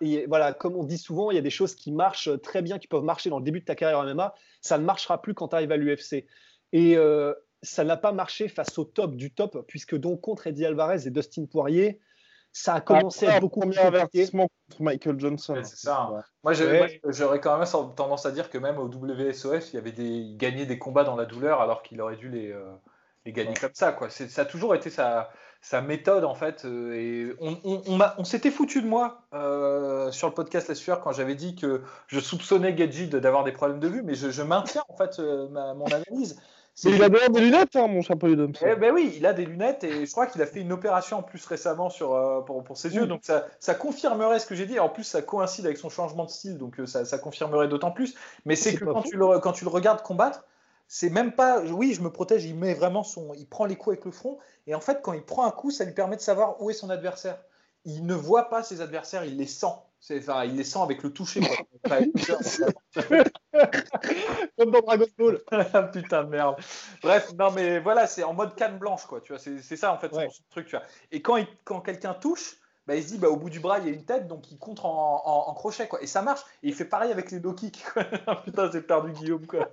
et 0.02 0.26
voilà, 0.28 0.54
comme 0.54 0.76
on 0.76 0.84
dit 0.84 0.98
souvent, 0.98 1.32
il 1.32 1.36
y 1.36 1.40
a 1.40 1.42
des 1.42 1.50
choses 1.50 1.76
qui 1.76 1.92
marchent 1.92 2.30
très 2.42 2.62
bien, 2.62 2.78
qui 2.78 2.88
peuvent 2.88 3.04
marcher 3.04 3.30
dans 3.30 3.40
le 3.40 3.44
début 3.44 3.62
de 3.62 3.66
ta 3.66 3.76
carrière 3.76 4.00
en 4.00 4.06
MMA, 4.14 4.34
ça 4.62 4.78
ne 4.78 4.84
marchera 4.84 5.22
plus 5.22 5.34
quand 5.34 5.50
tu 5.50 5.56
arrives 5.56 5.72
à 5.72 5.78
l'UFC. 5.78 6.26
Et 6.74 6.98
ça 7.64 7.84
n'a 7.84 7.98
pas 7.98 8.12
marché 8.12 8.48
face 8.48 8.78
au 8.78 8.84
top 8.84 9.16
du 9.16 9.32
top, 9.32 9.66
puisque 9.68 9.96
donc 9.96 10.22
contre 10.22 10.48
Eddie 10.48 10.66
Alvarez 10.66 11.08
et 11.08 11.10
Dustin 11.10 11.46
Poirier, 11.46 12.00
ça 12.52 12.76
a 12.76 12.82
commencé 12.82 13.28
à 13.28 13.40
beaucoup 13.40 13.66
mieux 13.66 13.80
avertissement 13.80 14.50
contre 14.68 14.82
Michael 14.82 15.20
Johnson. 15.20 15.56
c'est 15.64 15.78
ça. 15.78 16.10
Moi, 16.44 16.54
j'aurais 16.54 17.40
quand 17.40 17.58
même 17.58 17.68
tendance 17.96 18.26
à 18.26 18.32
dire 18.32 18.50
que 18.50 18.58
même 18.58 18.78
au 18.80 18.88
WSOF, 18.88 19.74
il 19.74 19.76
y 19.76 19.80
avait 19.80 19.92
des, 19.92 20.08
il 20.08 20.38
gagnait 20.38 20.66
des 20.66 20.80
combats 20.80 21.04
dans 21.04 21.16
la 21.16 21.26
douleur 21.26 21.62
alors 21.62 21.84
qu'il 21.84 22.02
aurait 22.02 22.16
dû 22.16 22.30
les, 22.30 22.52
euh, 22.52 22.74
les 23.28 23.34
gagner 23.34 23.54
comme 23.54 23.74
ça. 23.74 23.92
Quoi. 23.92 24.10
Ça 24.10 24.42
a 24.42 24.46
toujours 24.46 24.74
été 24.74 24.90
sa, 24.90 25.30
sa 25.62 25.82
méthode 25.82 26.24
en 26.24 26.36
fait. 26.36 26.66
Euh, 26.66 26.94
et 26.94 27.36
on, 27.40 27.58
on, 27.64 28.00
on, 28.18 28.24
s'était 28.24 28.52
foutu 28.52 28.82
de 28.82 28.88
moi 28.88 29.22
euh, 29.34 30.12
sur 30.12 30.28
le 30.28 30.34
podcast 30.34 30.68
La 30.68 30.76
Sueur 30.76 31.00
quand 31.02 31.12
j'avais 31.12 31.36
dit 31.36 31.56
que 31.56 31.82
je 32.08 32.20
soupçonnais 32.20 32.74
Gadji 32.74 33.08
d'avoir 33.08 33.44
des 33.44 33.52
problèmes 33.52 33.80
de 33.80 33.88
vue, 33.88 34.04
mais 34.04 34.16
je, 34.16 34.32
je 34.32 34.42
maintiens 34.42 34.84
en 34.90 34.98
fait 34.98 35.20
mon 35.20 35.86
analyse. 35.86 36.42
Il 36.84 37.02
a 37.02 37.10
des 37.10 37.40
lunettes, 37.40 37.76
hein, 37.76 37.88
mon 37.88 38.02
chapeau 38.02 38.34
d'homme. 38.36 38.54
Eh 38.62 38.76
ben 38.76 38.94
oui, 38.94 39.14
il 39.18 39.26
a 39.26 39.34
des 39.34 39.46
lunettes 39.46 39.84
et 39.84 40.06
je 40.06 40.12
crois 40.12 40.28
qu'il 40.28 40.42
a 40.44 40.46
fait 40.46 40.62
une 40.62 40.72
opération 40.72 41.18
en 41.18 41.24
plus 41.24 41.44
récemment 41.48 41.90
sur, 41.90 42.14
euh, 42.14 42.42
pour, 42.42 42.64
pour, 42.64 42.78
ses 42.78 42.94
yeux. 42.94 43.08
Donc 43.08 43.22
ça, 43.24 43.48
ça, 43.60 43.74
confirmerait 43.74 44.38
ce 44.38 44.46
que 44.46 44.54
j'ai 44.54 44.68
dit. 44.68 44.80
En 44.80 44.90
plus, 44.90 45.04
ça 45.04 45.24
coïncide 45.24 45.66
avec 45.66 45.78
son 45.78 45.90
changement 45.90 46.26
de 46.26 46.30
style, 46.30 46.60
donc 46.60 46.80
euh, 46.80 46.86
ça, 46.86 47.04
ça 47.04 47.18
confirmerait 47.18 47.68
d'autant 47.68 47.90
plus. 47.90 48.14
Mais 48.46 48.56
c'est 48.56 48.76
que 48.76 48.86
quand 48.86 49.02
tu, 49.02 49.18
le, 49.18 49.40
quand 49.40 49.54
tu 49.54 49.64
le 49.64 49.72
regardes 49.72 50.04
combattre, 50.04 50.44
c'est 50.88 51.10
même 51.10 51.34
pas. 51.34 51.62
Oui, 51.62 51.94
je 51.94 52.02
me 52.02 52.10
protège, 52.10 52.46
il 52.46 52.56
met 52.56 52.74
vraiment 52.74 53.04
son. 53.04 53.34
Il 53.34 53.48
prend 53.48 53.66
les 53.66 53.76
coups 53.76 53.96
avec 53.96 54.06
le 54.06 54.12
front. 54.12 54.38
Et 54.66 54.76
en 54.76 54.80
fait, 54.80 55.02
quand 55.02 55.14
il 55.14 55.24
prend 55.24 55.46
un 55.46 55.52
coup, 55.52 55.72
ça 55.72 55.84
lui 55.84 55.94
permet 55.94 56.16
de 56.16 56.22
savoir 56.22 56.62
où 56.62 56.70
est 56.70 56.74
son 56.74 56.90
adversaire. 56.90 57.38
Il 57.86 58.06
ne 58.06 58.14
voit 58.14 58.50
pas 58.50 58.64
ses 58.64 58.82
adversaires, 58.82 59.26
il 59.26 59.38
les 59.38 59.48
sent. 59.48 59.68
Enfin, 60.12 60.46
il 60.46 60.56
les 60.56 60.64
sent 60.64 60.80
avec 60.80 61.04
le 61.04 61.12
toucher. 61.12 61.42
Comme 64.58 64.72
dans 64.72 64.82
Dragon 64.82 65.06
Ball. 65.18 65.42
Putain 65.92 66.24
de 66.24 66.30
merde. 66.30 66.56
Bref, 67.02 67.34
non 67.38 67.52
mais 67.52 67.80
voilà, 67.80 68.08
c'est 68.08 68.24
en 68.24 68.34
mode 68.34 68.56
canne 68.56 68.78
blanche, 68.78 69.06
quoi. 69.06 69.22
Tu 69.22 69.34
vois, 69.34 69.40
c'est 69.40 69.76
ça 69.76 69.94
en 69.94 69.98
fait 69.98 70.14
son, 70.14 70.28
truc. 70.50 70.68
Tu 70.68 70.76
vois. 70.76 70.86
Et 71.12 71.22
quand, 71.22 71.38
quand 71.64 71.82
quelqu'un 71.82 72.14
touche, 72.14 72.58
bah, 72.86 72.96
il 72.96 73.04
se 73.04 73.10
dit 73.10 73.18
bah, 73.18 73.30
au 73.30 73.36
bout 73.36 73.50
du 73.50 73.60
bras 73.60 73.80
il 73.80 73.86
y 73.86 73.90
a 73.90 73.94
une 73.94 74.06
tête, 74.06 74.28
donc 74.28 74.52
il 74.52 74.58
contre 74.58 74.86
en, 74.86 75.54
crochet, 75.54 75.88
quoi. 75.88 76.02
Et 76.02 76.08
ça 76.08 76.22
marche. 76.22 76.42
Et 76.64 76.70
il 76.70 76.74
fait 76.74 76.86
pareil 76.86 77.12
avec 77.12 77.32
les 77.32 77.40
low 77.40 77.54
kicks. 77.54 77.84
Putain, 78.46 78.72
j'ai 78.72 78.82
perdu 78.82 79.12
Guillaume, 79.12 79.46
quoi. 79.46 79.70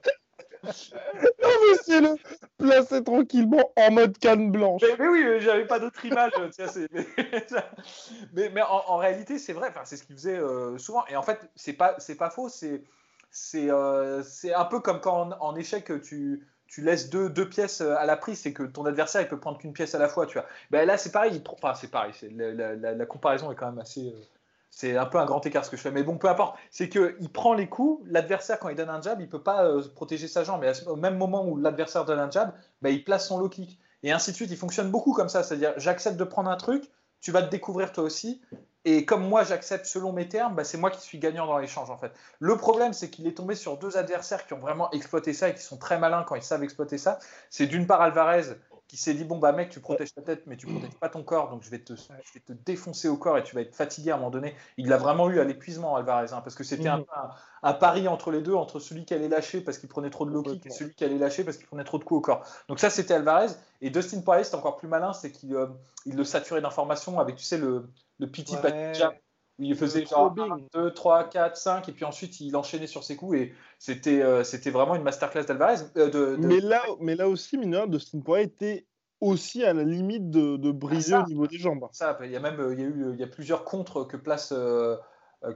Non 0.64 1.50
mais 1.60 1.78
c'est 1.84 2.00
le 2.00 2.16
placer 2.58 3.02
tranquillement 3.02 3.72
en 3.76 3.90
mode 3.90 4.18
canne 4.18 4.50
blanche. 4.50 4.82
Mais, 4.98 5.08
oui, 5.08 5.40
j'avais 5.40 5.66
pas 5.66 5.78
d'autre 5.78 6.04
image. 6.04 6.32
mais, 8.32 8.50
mais 8.50 8.62
en, 8.62 8.96
réalité, 8.96 9.38
c'est 9.38 9.52
vrai. 9.52 9.68
Enfin, 9.68 9.82
c'est 9.84 9.96
ce 9.96 10.04
qu'il 10.04 10.16
faisait 10.16 10.38
euh, 10.38 10.78
souvent. 10.78 11.04
Et 11.06 11.16
en 11.16 11.22
fait, 11.22 11.40
c'est 11.56 11.72
pas 11.74 11.96
c'est 11.98 12.16
pas 12.16 12.30
faux. 12.30 12.48
C'est 12.48 12.82
c'est 13.30 13.70
euh, 13.70 14.22
un 14.54 14.64
peu 14.64 14.80
comme 14.80 15.00
quand 15.00 15.30
en, 15.40 15.56
échec 15.56 15.90
tu 16.02 16.46
tu 16.66 16.82
laisses 16.82 17.08
deux, 17.10 17.28
deux, 17.28 17.48
pièces 17.48 17.82
à 17.82 18.04
la 18.04 18.16
prise, 18.16 18.40
c'est 18.40 18.52
que 18.52 18.64
ton 18.64 18.84
adversaire 18.84 19.20
il 19.22 19.28
peut 19.28 19.38
prendre 19.38 19.58
qu'une 19.58 19.72
pièce 19.72 19.94
à 19.94 19.98
la 19.98 20.08
fois, 20.08 20.26
tu 20.26 20.34
vois. 20.34 20.46
Ben 20.70 20.86
là 20.86 20.96
c'est 20.96 21.12
pareil, 21.12 21.42
enfin, 21.46 21.74
c'est 21.74 21.90
pareil, 21.90 22.12
la, 22.32 22.74
la, 22.74 22.94
la, 22.94 23.06
comparaison 23.06 23.52
est 23.52 23.54
quand 23.54 23.66
même 23.66 23.78
assez, 23.78 24.08
euh, 24.08 24.20
c'est 24.76 24.96
un 24.96 25.06
peu 25.06 25.18
un 25.18 25.24
grand 25.24 25.44
écart 25.46 25.64
ce 25.64 25.70
que 25.70 25.76
je 25.76 25.82
fais, 25.82 25.92
mais 25.92 26.02
bon 26.02 26.18
peu 26.18 26.28
importe. 26.28 26.58
C'est 26.70 26.88
que 26.88 27.16
il 27.20 27.30
prend 27.30 27.54
les 27.54 27.68
coups, 27.68 28.02
l'adversaire 28.06 28.58
quand 28.58 28.68
il 28.68 28.76
donne 28.76 28.90
un 28.90 29.00
jab, 29.00 29.20
il 29.20 29.28
peut 29.28 29.42
pas 29.42 29.70
protéger 29.94 30.26
sa 30.26 30.42
jambe, 30.42 30.60
mais 30.62 30.72
au 30.88 30.96
même 30.96 31.16
moment 31.16 31.46
où 31.46 31.56
l'adversaire 31.56 32.04
donne 32.04 32.18
un 32.18 32.30
jab, 32.30 32.52
ben, 32.82 32.90
il 32.90 33.04
place 33.04 33.28
son 33.28 33.38
low 33.38 33.48
kick 33.48 33.78
et 34.02 34.10
ainsi 34.10 34.32
de 34.32 34.36
suite. 34.36 34.50
Il 34.50 34.56
fonctionne 34.56 34.90
beaucoup 34.90 35.12
comme 35.12 35.28
ça, 35.28 35.44
c'est-à-dire 35.44 35.74
j'accepte 35.76 36.16
de 36.16 36.24
prendre 36.24 36.50
un 36.50 36.56
truc, 36.56 36.90
tu 37.20 37.30
vas 37.30 37.42
te 37.42 37.50
découvrir 37.50 37.92
toi 37.92 38.02
aussi, 38.02 38.42
et 38.84 39.06
comme 39.06 39.26
moi, 39.26 39.44
j'accepte 39.44 39.86
selon 39.86 40.12
mes 40.12 40.28
termes, 40.28 40.56
bah, 40.56 40.64
c'est 40.64 40.76
moi 40.76 40.90
qui 40.90 41.00
suis 41.00 41.18
gagnant 41.18 41.46
dans 41.46 41.58
l'échange 41.58 41.88
en 41.90 41.96
fait. 41.96 42.12
Le 42.40 42.56
problème, 42.56 42.92
c'est 42.92 43.08
qu'il 43.08 43.26
est 43.26 43.36
tombé 43.36 43.54
sur 43.54 43.78
deux 43.78 43.96
adversaires 43.96 44.46
qui 44.46 44.52
ont 44.52 44.58
vraiment 44.58 44.90
exploité 44.90 45.32
ça 45.32 45.48
et 45.48 45.54
qui 45.54 45.62
sont 45.62 45.78
très 45.78 45.98
malins 45.98 46.24
quand 46.24 46.34
ils 46.34 46.42
savent 46.42 46.64
exploiter 46.64 46.98
ça. 46.98 47.18
C'est 47.48 47.66
d'une 47.66 47.86
part 47.86 48.02
Alvarez 48.02 48.56
qui 48.88 48.96
s'est 48.96 49.14
dit 49.14 49.24
bon 49.24 49.38
bah 49.38 49.52
mec 49.52 49.70
tu 49.70 49.80
protèges 49.80 50.14
ta 50.14 50.22
tête 50.22 50.42
mais 50.46 50.56
tu 50.56 50.66
protèges 50.66 50.98
pas 51.00 51.08
ton 51.08 51.22
corps 51.22 51.50
donc 51.50 51.62
je 51.62 51.70
vais 51.70 51.78
te, 51.78 51.94
je 51.96 52.02
vais 52.34 52.40
te 52.40 52.52
défoncer 52.52 53.08
au 53.08 53.16
corps 53.16 53.38
et 53.38 53.42
tu 53.42 53.54
vas 53.54 53.62
être 53.62 53.74
fatigué 53.74 54.10
à 54.10 54.14
un 54.14 54.18
moment 54.18 54.30
donné. 54.30 54.54
Il 54.76 54.88
l'a 54.88 54.96
vraiment 54.96 55.30
eu 55.30 55.40
à 55.40 55.44
l'épuisement 55.44 55.96
Alvarez 55.96 56.32
hein, 56.32 56.40
parce 56.42 56.54
que 56.54 56.64
c'était 56.64 56.88
un, 56.88 56.98
mhm. 56.98 57.06
un, 57.62 57.72
pari 57.72 58.08
entre 58.08 58.30
les 58.30 58.42
deux 58.42 58.54
entre 58.54 58.80
celui 58.80 59.04
qui 59.04 59.14
allait 59.14 59.28
lâcher 59.28 59.60
parce 59.60 59.78
qu'il 59.78 59.88
prenait 59.88 60.10
trop 60.10 60.26
de 60.26 60.30
low 60.30 60.42
kick 60.42 60.66
et 60.66 60.70
celui 60.70 60.94
qui 60.94 61.04
allait 61.04 61.18
lâcher 61.18 61.44
parce 61.44 61.56
qu'il 61.56 61.66
prenait 61.66 61.84
trop 61.84 61.98
de 61.98 62.04
coups 62.04 62.18
au 62.18 62.22
corps. 62.22 62.44
Donc 62.68 62.80
ça 62.80 62.90
c'était 62.90 63.14
Alvarez 63.14 63.52
et 63.80 63.90
Dustin 63.90 64.20
Poirier 64.20 64.44
c'était 64.44 64.56
encore 64.56 64.76
plus 64.76 64.88
malin 64.88 65.12
c'est 65.12 65.32
qu'il 65.32 65.54
euh, 65.54 65.66
il 66.06 66.16
le 66.16 66.24
saturait 66.24 66.60
d'informations 66.60 67.18
avec 67.20 67.36
tu 67.36 67.44
sais 67.44 67.58
le 67.58 67.88
le 68.18 68.30
petit 68.30 68.54
ouais. 68.56 68.92
Où 69.58 69.62
il 69.62 69.76
faisait 69.76 70.04
genre 70.04 70.34
1, 70.36 70.58
2, 70.74 70.92
3, 70.92 71.28
4, 71.28 71.56
5 71.56 71.88
et 71.88 71.92
puis 71.92 72.04
ensuite 72.04 72.40
il 72.40 72.56
enchaînait 72.56 72.86
sur 72.86 73.04
ses 73.04 73.16
coups 73.16 73.38
et 73.38 73.54
c'était 73.78 74.22
euh, 74.22 74.42
c'était 74.42 74.70
vraiment 74.70 74.96
une 74.96 75.02
masterclass 75.02 75.44
d'Alvarez. 75.44 75.76
Euh, 75.96 76.10
de, 76.10 76.36
Mais, 76.40 76.60
là, 76.60 76.82
mais 77.00 77.14
là 77.14 77.28
aussi, 77.28 77.56
mineur, 77.56 77.88
Dustin 77.88 78.20
Poirier 78.20 78.46
était 78.46 78.86
aussi 79.20 79.64
à 79.64 79.72
la 79.72 79.84
limite 79.84 80.30
de, 80.30 80.56
de 80.56 80.70
briser 80.72 81.14
au 81.14 81.24
niveau 81.24 81.46
des 81.46 81.58
jambes. 81.58 81.86
Ça, 81.92 82.18
il 82.22 82.30
y 82.30 82.36
a 82.36 82.40
même 82.40 82.72
il 82.72 82.80
y 82.80 82.82
a 82.82 82.86
eu 82.86 83.12
il 83.14 83.20
y 83.20 83.22
a 83.22 83.28
plusieurs 83.28 83.64
contres 83.64 84.06
que 84.06 84.16
place 84.16 84.52
euh, 84.52 84.96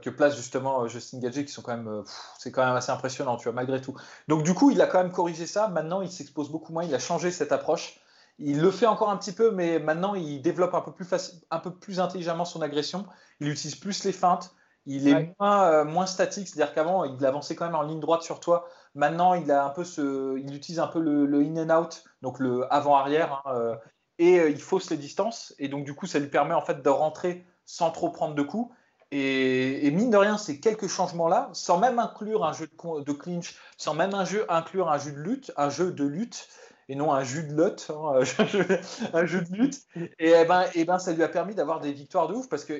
que 0.01 0.09
place 0.09 0.35
justement 0.37 0.87
Justin 0.87 1.19
Gagé 1.19 1.43
qui 1.43 1.51
sont 1.51 1.61
quand 1.61 1.75
même 1.75 2.03
c'est 2.37 2.51
quand 2.51 2.65
même 2.65 2.75
assez 2.75 2.91
impressionnant 2.91 3.37
tu 3.37 3.43
vois 3.43 3.53
malgré 3.53 3.81
tout. 3.81 3.95
Donc 4.27 4.43
du 4.43 4.53
coup 4.53 4.71
il 4.71 4.81
a 4.81 4.87
quand 4.87 5.03
même 5.03 5.11
corrigé 5.11 5.45
ça. 5.45 5.67
Maintenant 5.67 6.01
il 6.01 6.09
s'expose 6.09 6.49
beaucoup 6.49 6.71
moins. 6.71 6.85
Il 6.85 6.95
a 6.95 6.99
changé 6.99 7.31
cette 7.31 7.51
approche. 7.51 7.99
Il 8.39 8.61
le 8.61 8.71
fait 8.71 8.85
encore 8.85 9.09
un 9.09 9.17
petit 9.17 9.33
peu, 9.33 9.51
mais 9.51 9.79
maintenant 9.79 10.15
il 10.15 10.41
développe 10.41 10.73
un 10.73 10.81
peu 10.81 10.93
plus, 10.93 11.07
un 11.51 11.59
peu 11.59 11.71
plus 11.71 11.99
intelligemment 11.99 12.45
son 12.45 12.61
agression. 12.61 13.05
Il 13.41 13.49
utilise 13.49 13.75
plus 13.75 14.03
les 14.05 14.13
feintes. 14.13 14.55
Il 14.85 15.07
est 15.07 15.35
moins, 15.39 15.65
euh, 15.65 15.85
moins, 15.85 16.05
statique, 16.05 16.47
c'est-à-dire 16.47 16.73
qu'avant 16.73 17.03
il 17.03 17.23
avançait 17.25 17.55
quand 17.55 17.65
même 17.65 17.75
en 17.75 17.83
ligne 17.83 17.99
droite 17.99 18.23
sur 18.23 18.39
toi. 18.39 18.67
Maintenant 18.95 19.33
il 19.33 19.51
a 19.51 19.65
un 19.65 19.69
peu 19.69 19.83
ce, 19.83 20.39
il 20.39 20.55
utilise 20.55 20.79
un 20.79 20.87
peu 20.87 20.99
le, 20.99 21.41
in 21.41 21.69
and 21.69 21.81
out, 21.81 22.03
donc 22.21 22.39
le 22.39 22.65
avant-arrière, 22.73 23.43
hein, 23.45 23.53
euh, 23.53 23.75
et 24.17 24.39
euh, 24.39 24.49
il 24.49 24.59
fausse 24.59 24.89
les 24.89 24.97
distances. 24.97 25.53
Et 25.59 25.67
donc 25.67 25.83
du 25.83 25.93
coup 25.93 26.07
ça 26.07 26.17
lui 26.17 26.29
permet 26.29 26.53
en 26.53 26.61
fait 26.61 26.81
de 26.81 26.89
rentrer 26.89 27.45
sans 27.65 27.91
trop 27.91 28.09
prendre 28.09 28.35
de 28.35 28.41
coups. 28.41 28.73
Et, 29.11 29.89
mine 29.91 30.11
de 30.11 30.17
rien, 30.17 30.37
ces 30.37 30.59
quelques 30.59 30.87
changements-là, 30.87 31.49
sans 31.53 31.79
même 31.79 31.97
inclure 31.97 32.45
un 32.45 32.53
jeu 32.53 32.67
de, 32.67 33.01
de, 33.01 33.11
clinch, 33.11 33.57
sans 33.75 33.95
même 33.95 34.13
un 34.13 34.23
jeu, 34.23 34.45
inclure 34.49 34.89
un 34.89 34.99
jeu 34.99 35.11
de 35.11 35.19
lutte, 35.19 35.51
un 35.57 35.69
jeu 35.69 35.91
de 35.91 36.03
lutte, 36.03 36.47
et 36.89 36.95
non 36.95 37.13
un 37.13 37.23
jus 37.23 37.43
de 37.43 37.53
lutte, 37.53 37.91
hein, 37.91 38.13
un 39.13 39.25
jeu 39.25 39.41
de 39.41 39.55
lutte. 39.55 39.81
Et, 39.95 40.31
eh 40.31 40.45
ben, 40.45 40.63
et 40.73 40.81
eh 40.81 40.85
ben, 40.85 40.97
ça 40.97 41.13
lui 41.13 41.23
a 41.23 41.29
permis 41.29 41.53
d'avoir 41.53 41.79
des 41.79 41.93
victoires 41.93 42.27
de 42.27 42.33
ouf 42.33 42.49
parce 42.49 42.65
que, 42.65 42.73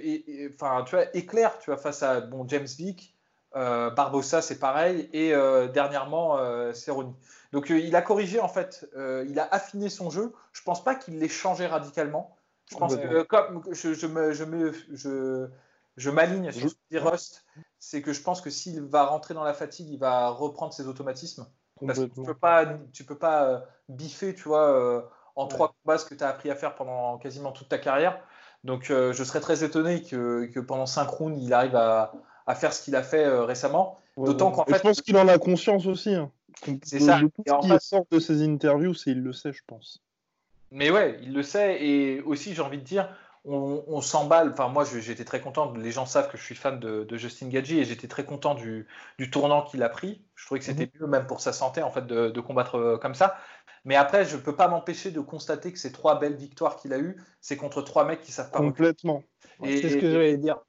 enfin, 0.53 0.83
tu 0.83 0.95
vois, 0.95 1.05
éclair, 1.15 1.57
tu 1.59 1.69
vois, 1.69 1.77
face 1.77 2.01
à 2.01 2.19
bon 2.19 2.47
James 2.47 2.65
Vick, 2.65 3.15
euh, 3.55 3.91
Barbossa, 3.91 4.41
c'est 4.41 4.59
pareil, 4.59 5.09
et 5.13 5.33
euh, 5.33 5.67
dernièrement 5.67 6.37
euh, 6.37 6.73
Cerrone. 6.73 7.13
Donc 7.51 7.69
il 7.69 7.95
a 7.95 8.01
corrigé 8.01 8.39
en 8.39 8.47
fait, 8.47 8.87
il 8.95 9.39
a 9.39 9.47
affiné 9.51 9.89
son 9.89 10.09
jeu. 10.09 10.33
Je 10.51 10.61
pense 10.63 10.83
pas 10.83 10.95
qu'il 10.95 11.17
l'ait 11.19 11.27
changé 11.27 11.65
radicalement. 11.65 12.35
Je 12.69 12.77
pense 12.77 12.95
que 12.95 13.23
comme 13.23 13.63
je, 13.71 13.93
je 13.93 14.05
me, 14.05 14.33
je 14.33 14.43
me 14.43 14.71
je, 14.91 15.47
je 15.97 16.09
m'aligne 16.11 16.51
sur 16.51 16.69
ce 16.69 16.75
que 16.75 16.79
dit 16.91 16.99
Rust, 16.99 17.45
c'est 17.79 18.03
que 18.03 18.13
je 18.13 18.21
pense 18.21 18.41
que 18.41 18.51
s'il 18.51 18.81
va 18.81 19.05
rentrer 19.05 19.33
dans 19.33 19.43
la 19.43 19.55
fatigue, 19.55 19.89
il 19.89 19.97
va 19.97 20.29
reprendre 20.29 20.71
ses 20.71 20.87
automatismes. 20.87 21.47
Parce 21.85 21.99
que 21.99 22.05
tu 22.05 22.23
peux 22.23 22.33
pas, 22.33 22.65
tu 22.93 23.03
peux 23.03 23.17
pas 23.17 23.43
euh, 23.45 23.59
biffer, 23.87 24.35
tu 24.35 24.43
vois, 24.43 24.69
euh, 24.69 25.01
en 25.35 25.47
trois 25.47 25.73
combats 25.83 25.97
ce 25.97 26.05
que 26.05 26.15
tu 26.15 26.23
as 26.23 26.29
appris 26.29 26.49
à 26.49 26.55
faire 26.55 26.75
pendant 26.75 27.17
quasiment 27.17 27.51
toute 27.51 27.69
ta 27.69 27.77
carrière. 27.77 28.19
Donc, 28.63 28.89
euh, 28.89 29.13
je 29.13 29.23
serais 29.23 29.39
très 29.39 29.63
étonné 29.63 30.03
que, 30.03 30.45
que, 30.45 30.59
pendant 30.59 30.85
cinq 30.85 31.07
rounds, 31.07 31.41
il 31.41 31.53
arrive 31.53 31.75
à, 31.75 32.13
à 32.45 32.55
faire 32.55 32.73
ce 32.73 32.83
qu'il 32.83 32.95
a 32.95 33.03
fait 33.03 33.27
récemment. 33.27 33.99
D'autant 34.17 34.51
qu'en 34.51 34.65
fait, 34.65 34.75
je 34.75 34.81
pense 34.81 35.01
qu'il 35.01 35.15
en 35.17 35.27
a 35.29 35.37
conscience 35.37 35.85
aussi. 35.85 36.13
Hein. 36.13 36.29
C'est 36.83 36.99
ça. 36.99 37.19
ce 37.19 37.79
qui 37.79 37.85
sort 37.87 38.05
de 38.11 38.19
ses 38.19 38.43
interviews, 38.43 38.93
c'est 38.93 39.11
il 39.11 39.21
le 39.21 39.31
sait, 39.31 39.53
je 39.53 39.61
pense. 39.65 40.01
Mais 40.71 40.91
ouais, 40.91 41.17
il 41.23 41.33
le 41.33 41.43
sait. 41.43 41.83
Et 41.83 42.21
aussi, 42.21 42.53
j'ai 42.53 42.61
envie 42.61 42.77
de 42.77 42.83
dire, 42.83 43.09
on, 43.49 44.01
s'emballe. 44.01 44.51
Enfin, 44.51 44.67
moi, 44.67 44.83
j'étais 44.85 45.25
très 45.25 45.41
content. 45.41 45.73
Les 45.73 45.91
gens 45.91 46.05
savent 46.05 46.29
que 46.29 46.37
je 46.37 46.43
suis 46.43 46.55
fan 46.55 46.79
de, 46.79 47.07
Justin 47.17 47.47
Gaggi 47.47 47.79
et 47.79 47.85
j'étais 47.85 48.07
très 48.07 48.25
content 48.25 48.55
du, 48.55 48.87
tournant 49.31 49.63
qu'il 49.63 49.81
a 49.83 49.89
pris. 49.89 50.21
Je 50.35 50.45
trouvais 50.45 50.59
que 50.59 50.65
c'était 50.65 50.85
mhm. 50.85 51.01
mieux, 51.01 51.07
même 51.07 51.27
pour 51.27 51.41
sa 51.41 51.53
santé, 51.53 51.81
en 51.81 51.91
fait, 51.91 52.05
de, 52.05 52.39
combattre 52.41 52.75
euh, 52.75 52.97
comme 52.97 53.15
ça. 53.15 53.37
Mais 53.85 53.95
après, 53.95 54.25
je 54.25 54.35
ne 54.35 54.41
peux 54.41 54.55
pas 54.55 54.67
m'empêcher 54.67 55.11
de 55.11 55.19
constater 55.19 55.71
que 55.71 55.79
ces 55.79 55.91
trois 55.91 56.19
belles 56.19 56.35
victoires 56.35 56.75
qu'il 56.75 56.93
a 56.93 56.99
eues, 56.99 57.17
c'est 57.41 57.57
contre 57.57 57.81
trois 57.81 58.05
mecs 58.05 58.21
qui 58.21 58.31
savent 58.31 58.51
pas. 58.51 58.59
Complètement. 58.59 59.23
C'est 59.63 59.89
ce 59.89 59.97
que 59.97 60.11
j'allais 60.11 60.37
dire. 60.37 60.59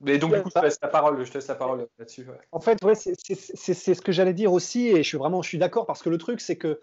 Mais 0.00 0.18
donc, 0.18 0.34
du 0.34 0.42
coup, 0.42 0.50
je 0.54 0.60
te 0.60 0.64
laisse 0.64 0.78
la 0.80 0.88
parole, 0.88 1.24
je 1.24 1.30
te 1.30 1.38
laisse 1.38 1.48
la 1.48 1.56
parole 1.56 1.88
là-dessus. 1.98 2.26
En 2.52 2.60
fait, 2.60 2.82
ouais, 2.84 2.94
c'est 2.94 3.14
ce 3.14 4.00
que 4.00 4.12
j'allais 4.12 4.34
dire 4.34 4.52
aussi, 4.52 4.88
et 4.88 5.02
je 5.02 5.08
suis 5.08 5.18
vraiment 5.18 5.42
je 5.42 5.48
suis 5.48 5.58
d'accord 5.58 5.86
parce 5.86 6.02
que 6.02 6.08
le 6.08 6.18
truc, 6.18 6.40
c'est 6.40 6.56
que 6.56 6.80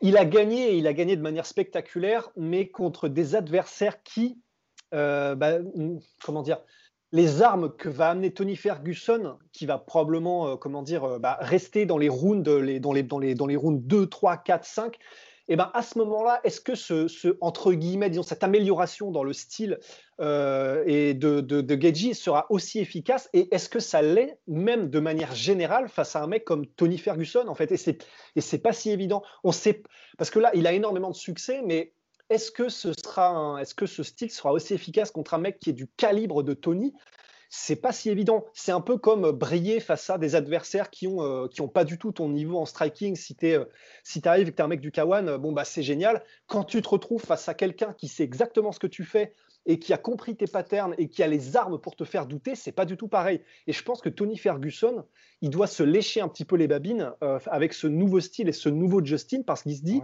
il 0.00 0.16
a 0.16 0.24
gagné, 0.24 0.72
et 0.72 0.76
il 0.76 0.86
a 0.86 0.92
gagné 0.92 1.16
de 1.16 1.22
manière 1.22 1.46
spectaculaire, 1.46 2.30
mais 2.36 2.68
contre 2.68 3.08
des 3.08 3.36
adversaires 3.36 4.02
qui, 4.02 4.41
euh, 4.92 5.34
bah, 5.34 5.58
comment 6.22 6.42
dire, 6.42 6.58
les 7.12 7.42
armes 7.42 7.74
que 7.76 7.88
va 7.88 8.10
amener 8.10 8.32
Tony 8.32 8.56
Ferguson, 8.56 9.38
qui 9.52 9.66
va 9.66 9.78
probablement, 9.78 10.48
euh, 10.48 10.56
comment 10.56 10.82
dire, 10.82 11.04
euh, 11.04 11.18
bah, 11.18 11.38
rester 11.40 11.86
dans 11.86 11.98
les 11.98 12.08
rounds, 12.08 12.42
dans, 12.42 12.60
les, 12.92 13.02
dans, 13.02 13.18
les, 13.18 13.34
dans 13.34 13.46
les 13.46 13.56
rounds 13.56 13.82
2, 13.86 14.06
3, 14.06 14.38
4, 14.38 14.64
5, 14.64 14.98
et 15.48 15.56
ben 15.56 15.70
à 15.74 15.82
ce 15.82 15.98
moment-là, 15.98 16.40
est-ce 16.44 16.60
que 16.60 16.76
ce, 16.76 17.36
entre 17.40 17.72
guillemets, 17.72 18.08
disons, 18.08 18.22
cette 18.22 18.44
amélioration 18.44 19.10
dans 19.10 19.24
le 19.24 19.32
style 19.32 19.80
et 20.20 21.14
de, 21.14 21.40
de, 21.40 21.60
de 21.60 22.14
sera 22.14 22.46
aussi 22.48 22.78
efficace? 22.78 23.28
Et 23.32 23.52
est-ce 23.52 23.68
que 23.68 23.80
ça 23.80 24.02
l'est 24.02 24.38
même 24.46 24.88
de 24.88 25.00
manière 25.00 25.34
générale 25.34 25.88
face 25.88 26.14
à 26.14 26.22
un 26.22 26.28
mec 26.28 26.44
comme 26.44 26.64
Tony 26.64 26.96
Ferguson 26.96 27.48
en 27.48 27.56
fait? 27.56 27.72
Et 27.72 27.76
c'est 27.76 28.06
et 28.36 28.40
c'est 28.40 28.58
pas 28.58 28.72
si 28.72 28.90
évident. 28.90 29.24
On 29.42 29.50
sait 29.50 29.82
parce 30.16 30.30
que 30.30 30.38
là, 30.38 30.52
il 30.54 30.66
a 30.68 30.72
énormément 30.72 31.10
de 31.10 31.16
succès, 31.16 31.60
mais 31.64 31.92
est-ce 32.32 32.50
que 32.50 33.86
ce 33.86 34.02
style 34.02 34.30
sera 34.30 34.52
aussi 34.52 34.74
efficace 34.74 35.10
contre 35.10 35.34
un 35.34 35.38
mec 35.38 35.58
qui 35.58 35.70
est 35.70 35.74
du 35.74 35.88
calibre 35.88 36.42
de 36.42 36.54
Tony? 36.54 36.94
C'est 37.54 37.76
pas 37.76 37.92
si 37.92 38.08
évident. 38.08 38.46
C'est 38.54 38.72
un 38.72 38.80
peu 38.80 38.96
comme 38.96 39.30
briller 39.30 39.78
face 39.78 40.08
à 40.08 40.16
des 40.16 40.34
adversaires 40.36 40.88
qui 40.88 41.06
ont, 41.06 41.22
euh, 41.22 41.66
pas 41.74 41.84
du 41.84 41.98
tout 41.98 42.10
ton 42.10 42.30
niveau 42.30 42.56
en 42.56 42.64
striking. 42.64 43.14
Si 43.14 43.36
tu 43.36 43.44
euh, 43.48 43.66
si 44.04 44.22
arrives 44.24 44.48
et 44.48 44.52
que 44.52 44.56
tu 44.56 44.62
un 44.62 44.68
mec 44.68 44.80
du 44.80 44.90
Kawan, 44.90 45.28
euh, 45.28 45.36
bon 45.36 45.52
bah 45.52 45.66
c'est 45.66 45.82
génial. 45.82 46.24
Quand 46.46 46.64
tu 46.64 46.80
te 46.80 46.88
retrouves 46.88 47.20
face 47.20 47.50
à 47.50 47.54
quelqu'un 47.54 47.92
qui 47.92 48.08
sait 48.08 48.22
exactement 48.22 48.72
ce 48.72 48.78
que 48.78 48.86
tu 48.86 49.04
fais 49.04 49.34
et 49.66 49.78
qui 49.78 49.92
a 49.92 49.98
compris 49.98 50.34
tes 50.34 50.46
patterns 50.46 50.94
et 50.96 51.10
qui 51.10 51.22
a 51.22 51.26
les 51.26 51.54
armes 51.54 51.78
pour 51.78 51.94
te 51.94 52.04
faire 52.04 52.26
douter, 52.26 52.54
c'est 52.54 52.72
pas 52.72 52.86
du 52.86 52.96
tout 52.96 53.08
pareil. 53.08 53.42
Et 53.66 53.74
je 53.74 53.82
pense 53.82 54.00
que 54.00 54.08
Tony 54.08 54.38
Ferguson, 54.38 55.04
il 55.42 55.50
doit 55.50 55.66
se 55.66 55.82
lécher 55.82 56.22
un 56.22 56.28
petit 56.28 56.46
peu 56.46 56.56
les 56.56 56.68
babines 56.68 57.12
avec 57.20 57.74
ce 57.74 57.86
nouveau 57.86 58.20
style 58.20 58.48
et 58.48 58.52
ce 58.52 58.70
nouveau 58.70 59.04
Justin 59.04 59.42
parce 59.42 59.62
qu'il 59.62 59.76
se 59.76 59.82
dit, 59.82 60.00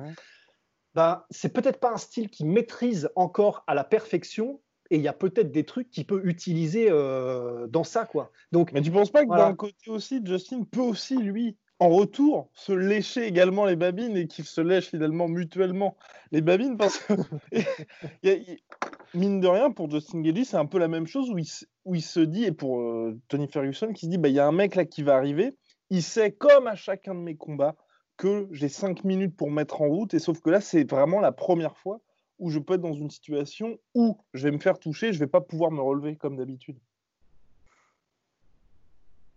bah, 0.98 1.28
c'est 1.30 1.52
peut-être 1.52 1.78
pas 1.78 1.92
un 1.92 1.96
style 1.96 2.28
qu'il 2.28 2.46
maîtrise 2.46 3.08
encore 3.14 3.62
à 3.68 3.74
la 3.76 3.84
perfection, 3.84 4.60
et 4.90 4.96
il 4.96 5.00
y 5.00 5.06
a 5.06 5.12
peut-être 5.12 5.52
des 5.52 5.62
trucs 5.62 5.90
qu'il 5.90 6.04
peut 6.04 6.22
utiliser 6.24 6.88
euh, 6.90 7.68
dans 7.68 7.84
ça, 7.84 8.04
quoi. 8.04 8.32
Donc, 8.50 8.72
mais 8.72 8.82
tu 8.82 8.90
penses 8.90 9.12
pas 9.12 9.24
que 9.24 9.30
d'un 9.30 9.54
côté 9.54 9.90
aussi, 9.90 10.20
Justin 10.24 10.64
peut 10.64 10.80
aussi 10.80 11.16
lui, 11.16 11.56
en 11.78 11.88
retour, 11.88 12.50
se 12.52 12.72
lécher 12.72 13.28
également 13.28 13.64
les 13.64 13.76
babines 13.76 14.16
et 14.16 14.26
qu'ils 14.26 14.44
se 14.44 14.60
lèchent 14.60 14.88
finalement 14.88 15.28
mutuellement 15.28 15.96
les 16.32 16.40
babines? 16.40 16.76
Parce 16.76 16.98
que 16.98 17.12
mine 19.14 19.38
de 19.38 19.46
rien 19.46 19.70
pour 19.70 19.88
Justin 19.88 20.22
Gagey, 20.22 20.42
c'est 20.42 20.56
un 20.56 20.66
peu 20.66 20.80
la 20.80 20.88
même 20.88 21.06
chose 21.06 21.30
où 21.30 21.38
il, 21.38 21.46
où 21.84 21.94
il 21.94 22.02
se 22.02 22.18
dit 22.18 22.42
et 22.42 22.50
pour 22.50 22.80
euh, 22.80 23.16
Tony 23.28 23.46
Ferguson 23.46 23.92
qui 23.92 24.06
se 24.06 24.10
dit 24.10 24.18
bah 24.18 24.30
il 24.30 24.34
y 24.34 24.40
a 24.40 24.48
un 24.48 24.52
mec 24.52 24.74
là 24.74 24.84
qui 24.84 25.04
va 25.04 25.14
arriver, 25.14 25.56
il 25.90 26.02
sait 26.02 26.32
comme 26.32 26.66
à 26.66 26.74
chacun 26.74 27.14
de 27.14 27.20
mes 27.20 27.36
combats 27.36 27.76
que 28.18 28.48
j'ai 28.50 28.68
5 28.68 29.04
minutes 29.04 29.34
pour 29.34 29.50
mettre 29.50 29.80
en 29.80 29.86
route, 29.86 30.12
et 30.12 30.18
sauf 30.18 30.40
que 30.40 30.50
là, 30.50 30.60
c'est 30.60 30.84
vraiment 30.84 31.20
la 31.20 31.32
première 31.32 31.78
fois 31.78 32.00
où 32.38 32.50
je 32.50 32.58
peux 32.58 32.74
être 32.74 32.82
dans 32.82 32.92
une 32.92 33.10
situation 33.10 33.78
où 33.94 34.18
je 34.34 34.44
vais 34.44 34.50
me 34.50 34.58
faire 34.58 34.78
toucher, 34.78 35.12
je 35.12 35.18
vais 35.18 35.26
pas 35.26 35.40
pouvoir 35.40 35.70
me 35.70 35.80
relever 35.80 36.16
comme 36.16 36.36
d'habitude. 36.36 36.78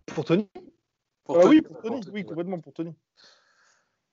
Pour 0.06 0.24
Tony? 0.24 0.48
Ah 1.28 1.46
Oui, 1.46 1.62
pour 1.62 1.80
Tony, 1.80 2.00
oui, 2.12 2.24
complètement 2.24 2.60
pour 2.60 2.72
Tony. 2.74 2.94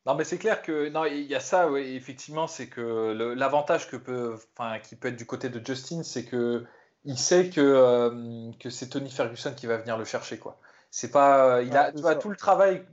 Non, 0.06 0.16
mais 0.16 0.24
c'est 0.24 0.38
clair 0.38 0.62
que 0.62 0.90
non, 0.90 1.06
il 1.06 1.24
y 1.24 1.36
a 1.36 1.40
ça, 1.40 1.70
effectivement, 1.78 2.48
c'est 2.48 2.68
que 2.68 3.36
l'avantage 3.36 3.90
que 3.90 3.98
peut, 3.98 4.36
enfin, 4.58 4.80
qui 4.80 4.96
peut 4.96 5.10
être 5.10 5.18
du 5.18 5.26
côté 5.26 5.50
de 5.50 5.64
Justin, 5.66 6.04
c'est 6.04 6.26
que 6.26 6.66
il 7.06 7.18
sait 7.18 7.50
que, 7.50 7.62
euh, 7.62 8.52
que 8.60 8.70
c'est 8.70 8.90
Tony 8.90 9.10
Ferguson 9.10 9.54
qui 9.56 9.68
va 9.68 9.78
venir 9.78 9.98
le 9.98 10.06
chercher, 10.06 10.38
quoi. 10.38 10.60
C'est 10.92 11.12
pas, 11.12 11.62
il 11.62 11.76
a, 11.76 11.92
tu 11.92 12.02
vois, 12.02 12.16
tout 12.16 12.30
le 12.30 12.36
travail 12.36 12.86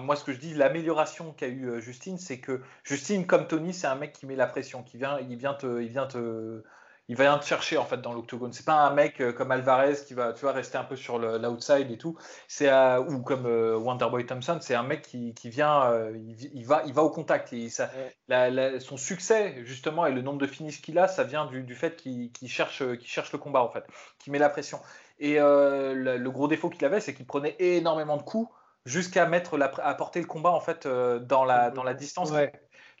moi, 0.00 0.16
ce 0.16 0.24
que 0.24 0.32
je 0.32 0.38
dis, 0.38 0.54
l'amélioration 0.54 1.32
qu'a 1.32 1.48
eu 1.48 1.68
euh, 1.68 1.80
Justine, 1.80 2.18
c'est 2.18 2.40
que 2.40 2.62
Justine, 2.82 3.26
comme 3.26 3.46
Tony, 3.46 3.72
c'est 3.74 3.86
un 3.86 3.94
mec 3.94 4.12
qui 4.12 4.26
met 4.26 4.36
la 4.36 4.46
pression, 4.46 4.82
qui 4.82 4.96
vient, 4.96 5.18
il 5.20 5.36
vient 5.36 5.54
te, 5.54 5.80
il 5.80 5.88
vient 5.88 6.06
te, 6.06 6.62
il 7.08 7.16
va 7.16 7.38
te 7.38 7.44
chercher 7.44 7.76
en 7.76 7.84
fait 7.84 8.00
dans 8.00 8.14
l'octogone. 8.14 8.52
C'est 8.52 8.64
pas 8.64 8.86
un 8.86 8.94
mec 8.94 9.20
euh, 9.20 9.32
comme 9.32 9.50
Alvarez 9.50 9.96
qui 10.06 10.14
va, 10.14 10.32
tu 10.32 10.40
vois, 10.40 10.52
rester 10.52 10.78
un 10.78 10.84
peu 10.84 10.96
sur 10.96 11.18
l'outside 11.18 11.90
et 11.90 11.98
tout. 11.98 12.16
C'est 12.48 12.70
euh, 12.70 13.00
ou 13.00 13.20
comme 13.22 13.46
Wonderboy 13.46 14.24
Thompson, 14.26 14.58
c'est 14.60 14.74
un 14.74 14.82
mec 14.82 15.02
qui, 15.02 15.34
vient, 15.50 16.10
il, 16.14 16.64
va, 16.66 16.82
il 16.86 16.94
va 16.94 17.02
au 17.02 17.10
contact 17.10 17.52
et 17.52 17.68
ça, 17.68 17.90
son 18.80 18.96
succès 18.96 19.56
justement 19.64 20.06
et 20.06 20.12
le 20.12 20.22
nombre 20.22 20.38
de 20.38 20.46
finishes 20.46 20.80
qu'il 20.80 20.98
a, 20.98 21.08
ça 21.08 21.24
vient 21.24 21.46
du, 21.46 21.74
fait 21.74 21.96
qu'il 21.96 22.48
cherche, 22.48 22.82
cherche 23.04 23.32
le 23.32 23.38
combat 23.38 23.62
en 23.62 23.68
fait, 23.70 23.84
qui 24.18 24.30
met 24.30 24.38
la 24.38 24.48
pression. 24.48 24.80
Et 25.18 25.34
le, 25.38 26.28
gros 26.28 26.48
défaut 26.48 26.70
qu'il 26.70 26.84
avait, 26.86 27.00
c'est 27.00 27.14
qu'il 27.14 27.26
prenait 27.26 27.54
énormément 27.58 28.16
de 28.16 28.22
coups 28.22 28.50
jusqu'à 28.84 29.26
mettre 29.26 29.56
la, 29.56 29.70
à 29.82 29.94
porter 29.94 30.20
le 30.20 30.26
combat 30.26 30.50
en 30.50 30.60
fait 30.60 30.86
euh, 30.86 31.18
dans, 31.18 31.44
la, 31.44 31.70
dans 31.70 31.82
la 31.82 31.94
distance. 31.94 32.32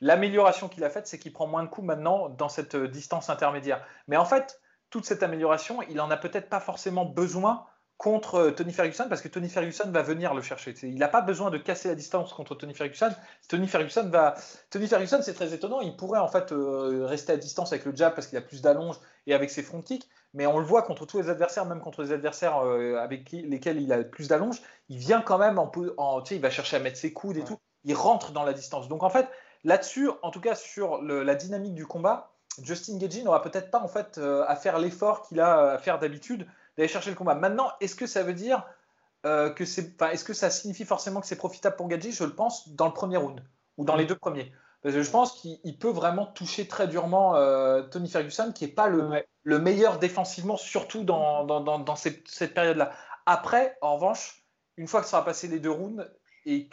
L'amélioration 0.00 0.68
qu'il 0.68 0.84
a 0.84 0.90
faite, 0.90 1.06
c'est 1.06 1.18
qu'il 1.18 1.32
prend 1.32 1.46
moins 1.46 1.62
de 1.62 1.68
coups 1.68 1.86
maintenant 1.86 2.28
dans 2.28 2.48
cette 2.48 2.74
euh, 2.74 2.88
distance 2.88 3.30
intermédiaire. 3.30 3.86
Mais 4.08 4.16
en 4.16 4.24
fait, 4.24 4.60
toute 4.90 5.04
cette 5.04 5.22
amélioration, 5.22 5.82
il 5.82 6.00
en 6.00 6.10
a 6.10 6.16
peut-être 6.16 6.48
pas 6.48 6.60
forcément 6.60 7.04
besoin 7.04 7.66
contre 7.96 8.34
euh, 8.36 8.50
Tony 8.50 8.72
Ferguson 8.72 9.06
parce 9.08 9.22
que 9.22 9.28
Tony 9.28 9.48
Ferguson 9.48 9.88
va 9.90 10.02
venir 10.02 10.34
le 10.34 10.42
chercher. 10.42 10.74
Il 10.82 10.96
n'a 10.96 11.08
pas 11.08 11.20
besoin 11.20 11.50
de 11.50 11.58
casser 11.58 11.88
la 11.88 11.94
distance 11.94 12.32
contre 12.32 12.56
Tony 12.56 12.74
Ferguson. 12.74 13.10
Tony 13.48 13.68
Ferguson 13.68 14.08
va. 14.08 14.34
Tony 14.70 14.88
Ferguson, 14.88 15.20
c'est 15.22 15.34
très 15.34 15.54
étonnant. 15.54 15.80
Il 15.80 15.96
pourrait 15.96 16.18
en 16.18 16.28
fait 16.28 16.52
rester 16.52 17.32
à 17.32 17.36
distance 17.36 17.72
avec 17.72 17.84
le 17.84 17.94
jab 17.94 18.14
parce 18.14 18.26
qu'il 18.26 18.36
a 18.36 18.42
plus 18.42 18.62
d'allonge 18.62 18.96
et 19.26 19.34
avec 19.34 19.50
ses 19.50 19.62
front 19.62 19.80
kicks 19.80 20.08
mais 20.34 20.46
on 20.46 20.58
le 20.58 20.64
voit 20.64 20.82
contre 20.82 21.06
tous 21.06 21.18
les 21.18 21.30
adversaires, 21.30 21.64
même 21.64 21.80
contre 21.80 22.02
les 22.02 22.12
adversaires 22.12 22.58
euh, 22.58 22.96
avec 22.96 23.30
lesquels 23.30 23.80
il 23.80 23.92
a 23.92 24.02
plus 24.02 24.28
d'allonge, 24.28 24.60
il 24.88 24.98
vient 24.98 25.22
quand 25.22 25.38
même 25.38 25.58
en, 25.58 25.70
en 25.96 26.20
tu 26.20 26.30
sais, 26.30 26.36
il 26.36 26.42
va 26.42 26.50
chercher 26.50 26.76
à 26.76 26.80
mettre 26.80 26.98
ses 26.98 27.12
coudes 27.12 27.36
et 27.36 27.44
tout, 27.44 27.58
il 27.84 27.94
rentre 27.94 28.32
dans 28.32 28.42
la 28.42 28.52
distance. 28.52 28.88
Donc 28.88 29.02
en 29.02 29.10
fait, 29.10 29.28
là-dessus, 29.62 30.10
en 30.22 30.30
tout 30.30 30.40
cas 30.40 30.54
sur 30.54 31.00
la 31.02 31.34
dynamique 31.34 31.74
du 31.74 31.86
combat, 31.86 32.34
Justin 32.62 32.98
Gagey 32.98 33.22
n'aura 33.22 33.42
peut-être 33.42 33.70
pas 33.70 33.80
en 33.80 33.88
fait 33.88 34.18
euh, 34.18 34.44
à 34.46 34.56
faire 34.56 34.78
l'effort 34.78 35.22
qu'il 35.22 35.40
a 35.40 35.72
à 35.72 35.78
faire 35.78 35.98
d'habitude 35.98 36.46
d'aller 36.76 36.88
chercher 36.88 37.10
le 37.10 37.16
combat. 37.16 37.34
Maintenant, 37.34 37.72
est-ce 37.80 37.94
que 37.94 38.06
ça 38.06 38.22
veut 38.22 38.34
dire 38.34 38.64
euh, 39.26 39.50
que 39.50 39.64
c'est, 39.64 40.00
est-ce 40.02 40.24
que 40.24 40.34
ça 40.34 40.50
signifie 40.50 40.84
forcément 40.84 41.20
que 41.20 41.26
c'est 41.26 41.36
profitable 41.36 41.76
pour 41.76 41.88
Gagey 41.88 42.12
Je 42.12 42.24
le 42.24 42.34
pense 42.34 42.68
dans 42.68 42.86
le 42.86 42.92
premier 42.92 43.16
round 43.16 43.42
ou 43.76 43.84
dans 43.84 43.96
les 43.96 44.04
deux 44.04 44.16
premiers. 44.16 44.52
Parce 44.84 44.94
que 44.94 45.02
je 45.02 45.10
pense 45.10 45.40
qu'il 45.40 45.78
peut 45.78 45.90
vraiment 45.90 46.26
toucher 46.26 46.68
très 46.68 46.86
durement 46.86 47.32
Tony 47.90 48.08
Ferguson, 48.08 48.52
qui 48.54 48.66
n'est 48.66 48.70
pas 48.70 48.86
le, 48.86 49.24
le 49.44 49.58
meilleur 49.58 49.98
défensivement, 49.98 50.56
surtout 50.56 51.04
dans, 51.04 51.44
dans, 51.44 51.96
cette, 51.96 52.54
période-là. 52.54 52.92
Après, 53.26 53.76
en 53.80 53.96
revanche, 53.96 54.44
une 54.76 54.86
fois 54.86 55.00
que 55.00 55.06
ça 55.06 55.12
sera 55.12 55.24
passé 55.24 55.48
les 55.48 55.60
deux 55.60 55.70
rounds, 55.70 56.06
et 56.46 56.68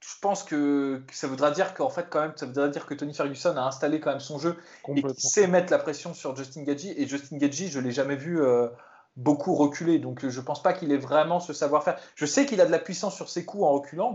je 0.00 0.14
pense 0.20 0.42
que, 0.42 1.02
ça 1.12 1.28
voudra 1.28 1.52
dire 1.52 1.72
qu'en 1.74 1.88
fait, 1.88 2.08
quand 2.10 2.20
même, 2.20 2.32
ça 2.36 2.46
voudra 2.46 2.68
dire 2.68 2.86
que 2.86 2.94
Tony 2.94 3.14
Ferguson 3.14 3.56
a 3.56 3.62
installé 3.62 4.00
quand 4.00 4.10
même 4.10 4.20
son 4.20 4.38
jeu 4.38 4.56
et 4.88 5.02
qu'il 5.02 5.18
sait 5.18 5.46
mettre 5.46 5.72
la 5.72 5.78
pression 5.78 6.14
sur 6.14 6.36
Justin 6.36 6.64
Gaggi. 6.64 6.92
Et 6.96 7.06
Justin 7.06 7.38
Gaggi, 7.38 7.68
je 7.68 7.78
ne 7.78 7.84
l'ai 7.84 7.92
jamais 7.92 8.16
vu 8.16 8.40
euh, 8.40 8.68
beaucoup 9.16 9.54
reculer, 9.54 9.98
donc 9.98 10.28
je 10.28 10.40
ne 10.40 10.44
pense 10.44 10.62
pas 10.62 10.72
qu'il 10.72 10.92
ait 10.92 10.98
vraiment 10.98 11.40
ce 11.40 11.52
savoir-faire. 11.52 11.98
Je 12.16 12.26
sais 12.26 12.44
qu'il 12.44 12.60
a 12.60 12.66
de 12.66 12.72
la 12.72 12.78
puissance 12.78 13.14
sur 13.14 13.28
ses 13.28 13.44
coups 13.44 13.64
en 13.64 13.72
reculant. 13.72 14.14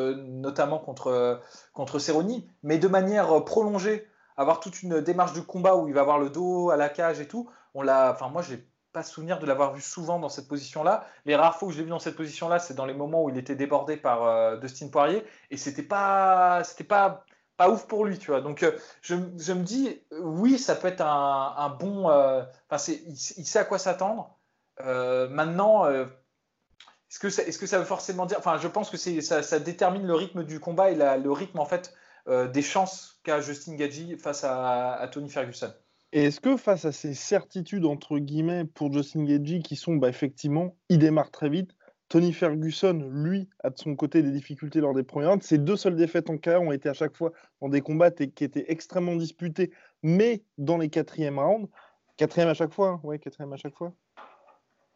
Euh, 0.00 0.14
notamment 0.16 0.78
contre, 0.78 1.40
contre 1.72 1.98
Cerrone, 1.98 2.42
mais 2.62 2.78
de 2.78 2.88
manière 2.88 3.30
euh, 3.36 3.44
prolongée, 3.44 4.08
avoir 4.36 4.60
toute 4.60 4.82
une 4.82 5.00
démarche 5.00 5.32
de 5.34 5.40
combat 5.40 5.76
où 5.76 5.88
il 5.88 5.94
va 5.94 6.00
avoir 6.00 6.18
le 6.18 6.30
dos 6.30 6.70
à 6.70 6.76
la 6.76 6.88
cage 6.88 7.20
et 7.20 7.28
tout. 7.28 7.50
On 7.74 7.82
l'a, 7.82 8.12
enfin 8.12 8.28
moi 8.28 8.42
j'ai 8.42 8.66
pas 8.92 9.02
souvenir 9.02 9.38
de 9.38 9.46
l'avoir 9.46 9.74
vu 9.74 9.82
souvent 9.82 10.18
dans 10.18 10.28
cette 10.28 10.48
position-là. 10.48 11.06
Les 11.24 11.36
rares 11.36 11.56
fois 11.56 11.68
où 11.68 11.70
je 11.70 11.78
l'ai 11.78 11.84
vu 11.84 11.90
dans 11.90 11.98
cette 11.98 12.16
position-là, 12.16 12.58
c'est 12.58 12.74
dans 12.74 12.86
les 12.86 12.94
moments 12.94 13.22
où 13.22 13.30
il 13.30 13.38
était 13.38 13.54
débordé 13.54 13.96
par 13.96 14.24
euh, 14.24 14.56
Dustin 14.56 14.88
Poirier, 14.88 15.24
et 15.50 15.56
c'était 15.56 15.82
pas, 15.82 16.64
c'était 16.64 16.84
pas, 16.84 17.24
pas 17.56 17.70
ouf 17.70 17.86
pour 17.86 18.04
lui, 18.04 18.18
tu 18.18 18.30
vois. 18.30 18.40
Donc, 18.40 18.62
euh, 18.62 18.72
je, 19.02 19.14
je, 19.38 19.52
me 19.52 19.62
dis, 19.62 20.02
oui, 20.20 20.58
ça 20.58 20.74
peut 20.74 20.88
être 20.88 21.02
un, 21.02 21.76
bon. 21.78 22.06
Enfin, 22.06 22.92
il, 22.92 23.12
il, 23.12 23.46
sait 23.46 23.60
à 23.60 23.64
quoi 23.64 23.78
s'attendre. 23.78 24.36
maintenant, 24.80 25.84
est-ce 27.10 27.18
que, 27.18 27.28
ça, 27.30 27.42
est-ce 27.42 27.58
que 27.58 27.66
ça 27.66 27.78
veut 27.78 27.84
forcément 27.84 28.26
dire. 28.26 28.38
Enfin, 28.38 28.58
je 28.58 28.68
pense 28.68 28.90
que 28.90 28.96
c'est, 28.96 29.20
ça, 29.20 29.42
ça, 29.42 29.58
détermine 29.58 30.06
le 30.06 30.14
rythme 30.14 30.44
du 30.44 30.60
combat 30.60 30.90
et 30.90 30.94
la, 30.94 31.16
le 31.16 31.32
rythme, 31.32 31.58
en 31.58 31.66
fait, 31.66 31.94
des 32.28 32.62
chances 32.62 33.20
qu'a 33.24 33.40
Justin 33.40 33.74
Gaggi 33.74 34.16
face 34.16 34.44
à, 34.44 34.92
à 34.94 35.08
Tony 35.08 35.28
Ferguson. 35.28 35.72
Et 36.12 36.24
est-ce 36.24 36.40
que 36.40 36.56
face 36.56 36.84
à 36.84 36.92
ces 36.92 37.14
certitudes, 37.14 37.84
entre 37.84 38.18
guillemets, 38.18 38.64
pour 38.64 38.92
Justin 38.92 39.24
Gagey, 39.24 39.60
qui 39.60 39.76
sont 39.76 39.94
bah, 39.96 40.08
effectivement, 40.08 40.76
il 40.88 40.98
démarre 40.98 41.30
très 41.30 41.48
vite, 41.48 41.70
Tony 42.08 42.32
Ferguson, 42.32 43.08
lui, 43.12 43.48
a 43.62 43.70
de 43.70 43.78
son 43.78 43.94
côté 43.94 44.20
des 44.20 44.32
difficultés 44.32 44.80
lors 44.80 44.94
des 44.94 45.04
premières 45.04 45.30
rounds. 45.30 45.46
Ses 45.46 45.58
deux 45.58 45.76
seules 45.76 45.94
défaites 45.94 46.28
en 46.28 46.38
carrière 46.38 46.62
ont 46.62 46.72
été 46.72 46.88
à 46.88 46.92
chaque 46.92 47.16
fois 47.16 47.30
dans 47.60 47.68
des 47.68 47.80
combats 47.80 48.10
qui 48.10 48.42
étaient 48.42 48.64
extrêmement 48.66 49.14
disputés, 49.14 49.70
mais 50.02 50.42
dans 50.58 50.76
les 50.76 50.90
quatrièmes 50.90 51.38
rounds. 51.38 51.70
Quatrième 52.16 52.48
à 52.48 52.54
chaque 52.54 52.74
fois, 52.74 52.88
hein. 52.88 53.00
ouais, 53.04 53.20
quatrième 53.20 53.52
à 53.52 53.56
chaque 53.56 53.76
fois. 53.76 53.92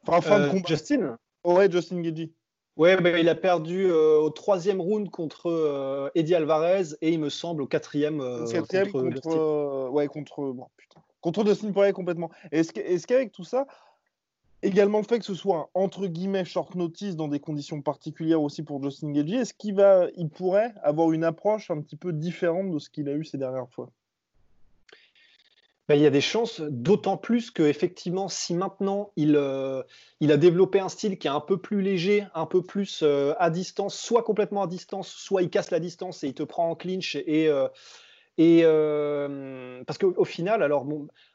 Enfin, 0.08 0.20
fin 0.20 0.38
de 0.40 0.44
euh, 0.46 0.50
combat. 0.50 0.66
Justin? 0.66 1.16
Ouais, 1.44 1.70
Justin 1.70 2.00
Gagey. 2.00 2.32
Ouais, 2.76 3.00
bah, 3.00 3.18
il 3.18 3.28
a 3.28 3.36
perdu 3.36 3.86
euh, 3.86 4.18
au 4.18 4.30
troisième 4.30 4.80
round 4.80 5.08
contre 5.08 5.48
euh, 5.48 6.10
Eddie 6.16 6.34
Alvarez 6.34 6.94
et 7.02 7.12
il 7.12 7.20
me 7.20 7.28
semble 7.28 7.62
au 7.62 7.66
quatrième, 7.66 8.18
quatrième 8.50 8.90
contre, 8.90 9.20
contre 9.20 9.90
ouais, 9.90 10.08
contre 10.08 10.52
bon, 10.52 10.66
putain, 10.76 11.00
contre 11.20 11.44
Dustin 11.44 11.70
Poirier 11.70 11.92
complètement. 11.92 12.30
Est-ce 12.50 13.06
qu'avec 13.06 13.30
tout 13.30 13.44
ça, 13.44 13.66
également 14.64 14.98
le 14.98 15.04
fait 15.04 15.20
que 15.20 15.24
ce 15.24 15.34
soit 15.34 15.56
un, 15.58 15.66
entre 15.74 16.08
guillemets 16.08 16.44
short 16.44 16.74
notice 16.74 17.14
dans 17.14 17.28
des 17.28 17.38
conditions 17.38 17.80
particulières 17.80 18.42
aussi 18.42 18.64
pour 18.64 18.82
Justin 18.82 19.12
Gagey, 19.12 19.36
est-ce 19.36 19.54
qu'il 19.54 19.76
va, 19.76 20.08
il 20.16 20.28
pourrait 20.28 20.74
avoir 20.82 21.12
une 21.12 21.22
approche 21.22 21.70
un 21.70 21.80
petit 21.80 21.96
peu 21.96 22.12
différente 22.12 22.72
de 22.72 22.78
ce 22.80 22.90
qu'il 22.90 23.08
a 23.08 23.12
eu 23.12 23.24
ces 23.24 23.38
dernières 23.38 23.70
fois? 23.70 23.90
Ben, 25.88 25.96
il 25.96 26.00
y 26.02 26.06
a 26.06 26.10
des 26.10 26.22
chances, 26.22 26.60
d'autant 26.62 27.18
plus 27.18 27.50
que 27.50 27.62
effectivement, 27.62 28.28
si 28.28 28.54
maintenant 28.54 29.12
il, 29.16 29.36
euh, 29.36 29.82
il 30.20 30.32
a 30.32 30.38
développé 30.38 30.80
un 30.80 30.88
style 30.88 31.18
qui 31.18 31.26
est 31.26 31.30
un 31.30 31.40
peu 31.40 31.58
plus 31.60 31.82
léger, 31.82 32.26
un 32.34 32.46
peu 32.46 32.62
plus 32.62 33.02
euh, 33.02 33.34
à 33.38 33.50
distance, 33.50 33.94
soit 33.94 34.22
complètement 34.22 34.62
à 34.62 34.66
distance, 34.66 35.08
soit 35.08 35.42
il 35.42 35.50
casse 35.50 35.70
la 35.70 35.80
distance 35.80 36.24
et 36.24 36.28
il 36.28 36.34
te 36.34 36.42
prend 36.42 36.70
en 36.70 36.74
clinch 36.74 37.16
et, 37.16 37.48
euh, 37.48 37.68
et 38.38 38.62
euh, 38.64 39.84
parce 39.86 39.98
qu'au 39.98 40.24
final, 40.24 40.62
alors 40.62 40.86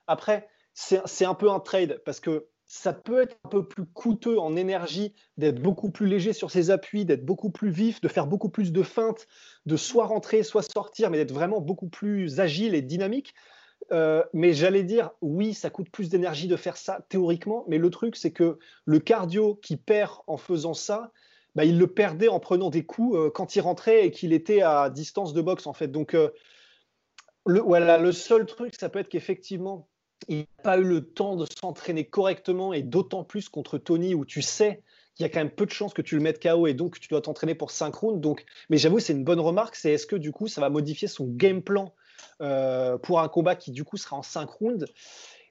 après, 0.08 0.48
c'est 0.74 1.26
un 1.26 1.36
peu 1.36 1.52
un 1.52 1.60
trade 1.60 2.02
parce 2.04 2.20
que 2.20 2.48
ça 2.66 2.94
peut 2.94 3.22
être 3.22 3.38
un 3.44 3.50
peu 3.50 3.68
plus 3.68 3.86
coûteux 3.86 4.40
en 4.40 4.56
énergie 4.56 5.14
d'être 5.38 5.60
beaucoup 5.60 5.90
plus 5.90 6.06
léger 6.06 6.34
sur 6.34 6.52
ses 6.52 6.70
appuis, 6.70 7.04
d'être 7.04 7.26
beaucoup 7.26 7.50
plus 7.50 7.72
vif, 7.72 8.00
de 8.00 8.08
faire 8.08 8.28
beaucoup 8.28 8.50
plus 8.50 8.72
de 8.72 8.84
feintes, 8.84 9.28
de 9.66 9.76
soit 9.76 10.06
rentrer, 10.06 10.44
soit 10.44 10.62
sortir, 10.62 11.10
mais 11.10 11.18
d'être 11.18 11.34
vraiment 11.34 11.62
beaucoup 11.62 11.90
plus 11.90 12.40
agile 12.40 12.76
et 12.76 12.82
dynamique. 12.84 13.34
Euh, 13.92 14.24
mais 14.34 14.54
j'allais 14.54 14.84
dire, 14.84 15.12
oui, 15.22 15.54
ça 15.54 15.70
coûte 15.70 15.90
plus 15.90 16.10
d'énergie 16.10 16.48
de 16.48 16.56
faire 16.56 16.78
ça 16.78 17.06
théoriquement, 17.10 17.66
mais 17.68 17.78
le 17.78 17.90
truc, 17.90 18.16
c'est 18.16 18.32
que 18.32 18.60
le 18.86 19.00
cardio 19.00 19.56
qui 19.56 19.78
perd 19.78 20.12
en 20.28 20.38
faisant 20.38 20.74
ça, 20.74 21.12
bah, 21.56 21.66
il 21.66 21.78
le 21.78 21.88
perdait 21.88 22.28
en 22.28 22.40
prenant 22.40 22.70
des 22.70 22.86
coups 22.86 23.18
euh, 23.18 23.30
quand 23.30 23.56
il 23.56 23.62
rentrait 23.62 24.06
et 24.06 24.12
qu'il 24.12 24.34
était 24.34 24.62
à 24.62 24.90
distance 24.90 25.34
de 25.34 25.42
boxe, 25.42 25.66
en 25.68 25.74
fait. 25.74 25.88
Donc, 25.88 26.16
le, 27.46 27.60
voilà, 27.60 27.98
le 27.98 28.12
seul 28.12 28.46
truc, 28.46 28.76
ça 28.80 28.90
peut 28.90 29.00
être 29.00 29.10
qu'effectivement, 29.10 29.88
il 30.28 30.40
n'a 30.40 30.64
pas 30.64 30.78
eu 30.78 30.84
le 30.84 31.06
temps 31.06 31.36
de 31.36 31.46
s'entraîner 31.60 32.06
correctement 32.06 32.74
et 32.74 32.84
d'autant 32.84 33.24
plus 33.24 33.50
contre 33.50 33.78
Tony 33.78 34.14
où 34.14 34.26
tu 34.26 34.42
sais 34.42 34.84
qu'il 35.16 35.26
y 35.26 35.30
a 35.30 35.30
quand 35.30 35.40
même 35.40 35.52
peu 35.52 35.66
de 35.66 35.72
chances 35.72 35.94
que 35.94 36.02
tu 36.02 36.16
le 36.16 36.22
mettes 36.22 36.42
KO 36.42 36.68
et 36.68 36.74
donc 36.74 37.00
tu 37.00 37.08
dois 37.10 37.22
t'entraîner 37.22 37.56
pour 37.56 37.72
5 37.72 37.94
rounds. 37.96 38.22
Donc, 38.22 38.46
mais 38.70 38.78
j'avoue, 38.78 39.00
c'est 39.00 39.14
une 39.14 39.24
bonne 39.24 39.40
remarque. 39.40 39.76
C'est 39.76 39.92
est-ce 39.92 40.06
que 40.06 40.16
du 40.16 40.32
coup, 40.32 40.48
ça 40.48 40.62
va 40.62 40.70
modifier 40.70 41.08
son 41.08 41.26
game 41.26 41.62
plan 41.62 41.86
euh, 41.86 42.09
pour 42.40 43.20
un 43.20 43.28
combat 43.30 43.56
qui 43.56 43.72
du 43.72 43.84
coup 43.84 43.98
sera 43.98 44.16
en 44.18 44.24
5 44.24 44.50
rounds 44.50 44.86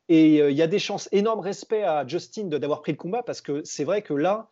Et 0.09 0.41
euh, 0.41 0.51
il 0.51 0.57
y 0.57 0.63
a 0.63 0.67
des 0.67 0.79
chances, 0.79 1.09
énorme 1.13 1.41
respect 1.41 1.83
à 1.83 2.07
Justin 2.07 2.45
d'avoir 2.45 2.81
pris 2.81 2.93
le 2.93 2.99
combat 2.99 3.23
parce 3.23 3.41
que 3.41 3.63
c'est 3.65 3.85
vrai 3.85 4.03
que 4.03 4.15
là, 4.15 4.49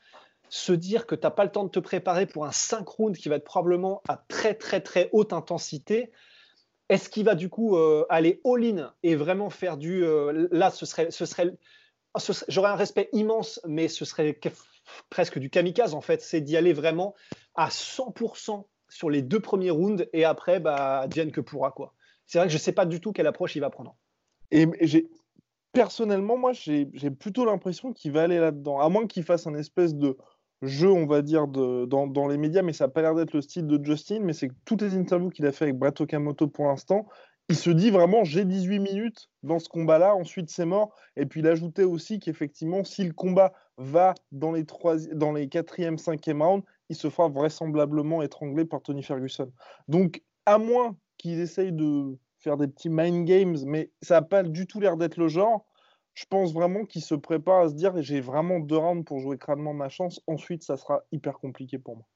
se 0.49 0.73
dire 0.73 1.07
que 1.07 1.15
tu 1.15 1.23
n'as 1.23 1.31
pas 1.31 1.45
le 1.45 1.51
temps 1.51 1.65
de 1.65 1.71
te 1.71 1.81
préparer 1.81 2.27
pour 2.27 2.45
un 2.45 2.53
5 2.53 2.87
rounds 2.87 3.19
qui 3.19 3.29
va 3.29 3.37
être 3.37 3.45
probablement 3.45 4.03
à 4.09 4.17
très 4.29 4.55
très 4.55 4.81
très 4.81 5.09
haute 5.13 5.33
intensité, 5.33 6.13
est-ce 6.89 7.09
qu'il 7.09 7.25
va 7.25 7.35
du 7.35 7.49
coup 7.49 7.77
euh, 7.77 8.07
aller 8.09 8.41
all-in 8.45 8.93
et 9.03 9.17
vraiment 9.17 9.51
faire 9.51 9.77
du. 9.77 10.05
Euh, 10.05 10.49
là, 10.53 10.71
ce 10.71 10.87
serait. 10.87 11.11
Ce 11.11 11.27
serait, 11.27 11.53
J'aurais 12.49 12.71
un 12.71 12.77
respect 12.77 13.11
immense, 13.13 13.61
mais 13.67 13.89
ce 13.89 14.07
serait 14.07 14.41
presque 15.11 15.39
du 15.39 15.51
kamikaze 15.51 15.93
en 15.93 16.01
fait. 16.01 16.23
C'est 16.23 16.41
d'y 16.41 16.57
aller 16.57 16.73
vraiment 16.73 17.15
à 17.57 17.69
100% 17.69 18.65
sur 18.89 19.11
les 19.11 19.21
deux 19.21 19.41
premiers 19.41 19.71
rounds 19.71 20.09
et 20.13 20.25
après, 20.25 20.61
bah, 20.61 21.07
Diane 21.09 21.33
que 21.33 21.41
pourra 21.41 21.73
quoi. 21.73 21.93
C'est 22.27 22.39
vrai 22.39 22.47
que 22.47 22.53
je 22.53 22.57
ne 22.57 22.61
sais 22.63 22.73
pas 22.73 22.87
du 22.87 23.01
tout 23.01 23.13
quelle 23.13 23.27
approche 23.27 23.57
il 23.57 23.61
va 23.61 23.71
prendre. 23.71 23.97
Et 24.51 24.67
personnellement, 25.73 26.37
moi, 26.37 26.53
j'ai 26.53 26.87
plutôt 27.11 27.45
l'impression 27.45 27.93
qu'il 27.93 28.13
va 28.13 28.23
aller 28.23 28.39
là-dedans, 28.39 28.81
à 28.81 28.89
moins 28.89 29.07
qu'il 29.07 29.23
fasse 29.23 29.47
un 29.47 29.55
espèce 29.55 29.95
de 29.95 30.17
jeu, 30.63 30.91
on 30.91 31.07
va 31.07 31.23
dire, 31.23 31.47
dans, 31.47 32.29
les 32.29 32.39
médias, 32.39 32.63
mais 32.63 32.73
ça 32.73 32.87
n'a 32.87 32.89
pas 32.89 33.03
l'air 33.03 33.15
d'être 33.15 33.35
le 33.35 33.43
style 33.43 33.67
de 33.67 33.83
Justin, 33.85 34.21
mais 34.21 34.33
c'est 34.33 34.49
que 34.49 34.55
toutes 34.65 34.83
les 34.83 34.95
interviews 34.97 35.31
qu'il 35.31 35.47
a 35.47 35.53
fait 35.53 35.65
avec 35.65 35.79
Brett 35.79 36.01
Okamoto 36.01 36.49
pour 36.49 36.67
l'instant, 36.67 37.07
il 37.49 37.57
se 37.57 37.71
dit 37.71 37.91
vraiment 37.91 38.25
j'ai 38.25 38.45
18 38.45 38.81
minutes 38.81 39.29
dans 39.45 39.61
ce 39.61 39.69
combat-là, 39.69 40.17
ensuite 40.17 40.51
c'est 40.51 40.65
mort. 40.65 40.95
Et 41.15 41.27
puis 41.27 41.41
il 41.41 41.47
ajoutait 41.47 41.85
aussi 41.85 42.19
qu'effectivement, 42.19 42.83
si 42.83 43.05
le 43.05 43.13
combat 43.13 43.53
va 43.77 44.15
dans 44.33 44.53
les, 44.53 44.65
dans 45.13 45.33
les 45.33 45.47
4e, 45.47 45.97
5e 45.97 46.43
rounds, 46.43 46.67
il 46.89 46.97
se 46.97 47.09
fera 47.09 47.29
vraisemblablement 47.29 48.23
étrangler 48.23 48.65
par 48.65 48.83
Tony 48.83 49.03
Ferguson. 49.03 49.53
Donc, 49.87 50.23
à 50.45 50.59
moins 50.59 50.97
qu'il 51.19 51.41
essaye 51.41 51.73
de 51.73 52.17
faire 52.39 52.57
des 52.57 52.69
petits 52.69 52.91
mind 52.91 53.27
games, 53.27 53.57
mais 53.65 53.91
ça 54.03 54.17
n'a 54.17 54.23
pas 54.23 54.43
du 54.43 54.67
tout 54.67 54.81
l'air 54.81 54.97
d'être 54.97 55.17
le 55.17 55.29
genre, 55.29 55.67
je 56.17 56.25
pense 56.25 56.53
vraiment 56.53 56.85
qu'il 56.85 57.03
se 57.03 57.15
prépare 57.15 57.61
à 57.61 57.69
se 57.69 57.75
dire 57.75 57.93
j'ai 58.01 58.21
vraiment 58.21 58.59
deux 58.59 58.79
rounds 58.79 59.05
pour 59.05 59.21
jouer 59.21 59.37
crânement 59.37 59.75
ma 59.75 59.91
chance. 59.91 60.21
Ensuite, 60.27 60.63
ça 60.63 60.77
sera 60.77 61.05
hyper 61.13 61.39
compliqué 61.39 61.79
pour 61.79 61.97
moi. 61.97 62.07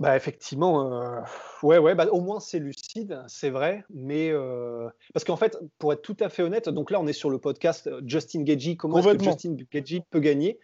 Bah 0.00 0.16
effectivement, 0.16 0.90
euh, 0.90 1.20
ouais, 1.62 1.78
ouais, 1.78 1.94
bah, 1.94 2.06
au 2.10 2.20
moins 2.22 2.40
c'est 2.40 2.58
lucide, 2.58 3.22
c'est 3.28 3.50
vrai, 3.50 3.84
mais 3.90 4.30
euh, 4.30 4.88
parce 5.12 5.22
qu'en 5.22 5.36
fait, 5.36 5.56
pour 5.78 5.92
être 5.92 6.02
tout 6.02 6.16
à 6.20 6.28
fait 6.28 6.42
honnête, 6.42 6.68
donc 6.70 6.90
là 6.90 6.98
on 6.98 7.06
est 7.06 7.12
sur 7.12 7.30
le 7.30 7.38
podcast 7.38 7.86
euh, 7.86 8.00
Justin 8.04 8.42
Gagey, 8.42 8.74
comment 8.74 8.98
est-ce 8.98 9.16
que 9.16 9.22
Justin 9.22 9.54
Gagey 9.70 10.02
peut 10.10 10.18
gagner? 10.18 10.58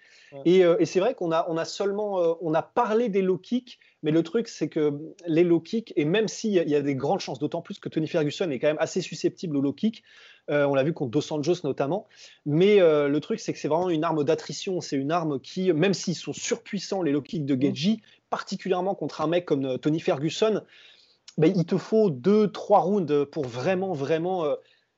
Et, 0.44 0.60
et 0.60 0.84
c'est 0.84 1.00
vrai 1.00 1.14
qu'on 1.14 1.32
a, 1.32 1.46
on 1.48 1.56
a 1.56 1.64
seulement, 1.64 2.36
on 2.40 2.54
a 2.54 2.62
parlé 2.62 3.08
des 3.08 3.22
low 3.22 3.38
kicks, 3.38 3.78
mais 4.02 4.10
le 4.10 4.22
truc 4.22 4.48
c'est 4.48 4.68
que 4.68 4.92
les 5.26 5.44
low 5.44 5.60
kicks, 5.60 5.92
et 5.96 6.04
même 6.04 6.28
s'il 6.28 6.50
y, 6.50 6.70
y, 6.70 6.74
a 6.74 6.82
des 6.82 6.94
grandes 6.94 7.20
chances, 7.20 7.38
d'autant 7.38 7.62
plus 7.62 7.78
que 7.78 7.88
Tony 7.88 8.06
Ferguson 8.06 8.50
est 8.50 8.58
quand 8.58 8.68
même 8.68 8.76
assez 8.78 9.00
susceptible 9.00 9.56
aux 9.56 9.60
low 9.60 9.72
kicks, 9.72 10.02
euh, 10.50 10.64
on 10.64 10.74
l'a 10.74 10.82
vu 10.82 10.92
contre 10.92 11.10
Dos 11.10 11.32
Anjos 11.32 11.60
notamment. 11.64 12.06
Mais 12.46 12.80
euh, 12.80 13.08
le 13.08 13.20
truc, 13.20 13.40
c'est 13.40 13.52
que 13.52 13.58
c'est 13.58 13.68
vraiment 13.68 13.90
une 13.90 14.04
arme 14.04 14.24
d'attrition. 14.24 14.80
C'est 14.80 14.96
une 14.96 15.12
arme 15.12 15.40
qui, 15.40 15.72
même 15.72 15.94
s'ils 15.94 16.14
sont 16.14 16.32
surpuissants, 16.32 17.02
les 17.02 17.12
low 17.12 17.22
kicks 17.22 17.44
de 17.44 17.60
Geji, 17.60 18.02
particulièrement 18.30 18.94
contre 18.94 19.20
un 19.20 19.26
mec 19.26 19.44
comme 19.44 19.64
euh, 19.64 19.76
Tony 19.76 20.00
Ferguson, 20.00 20.62
ben, 21.36 21.52
il 21.54 21.64
te 21.66 21.76
faut 21.76 22.10
deux, 22.10 22.50
trois 22.50 22.80
rounds 22.80 23.26
pour 23.26 23.44
vraiment, 23.44 23.92
vraiment 23.92 24.44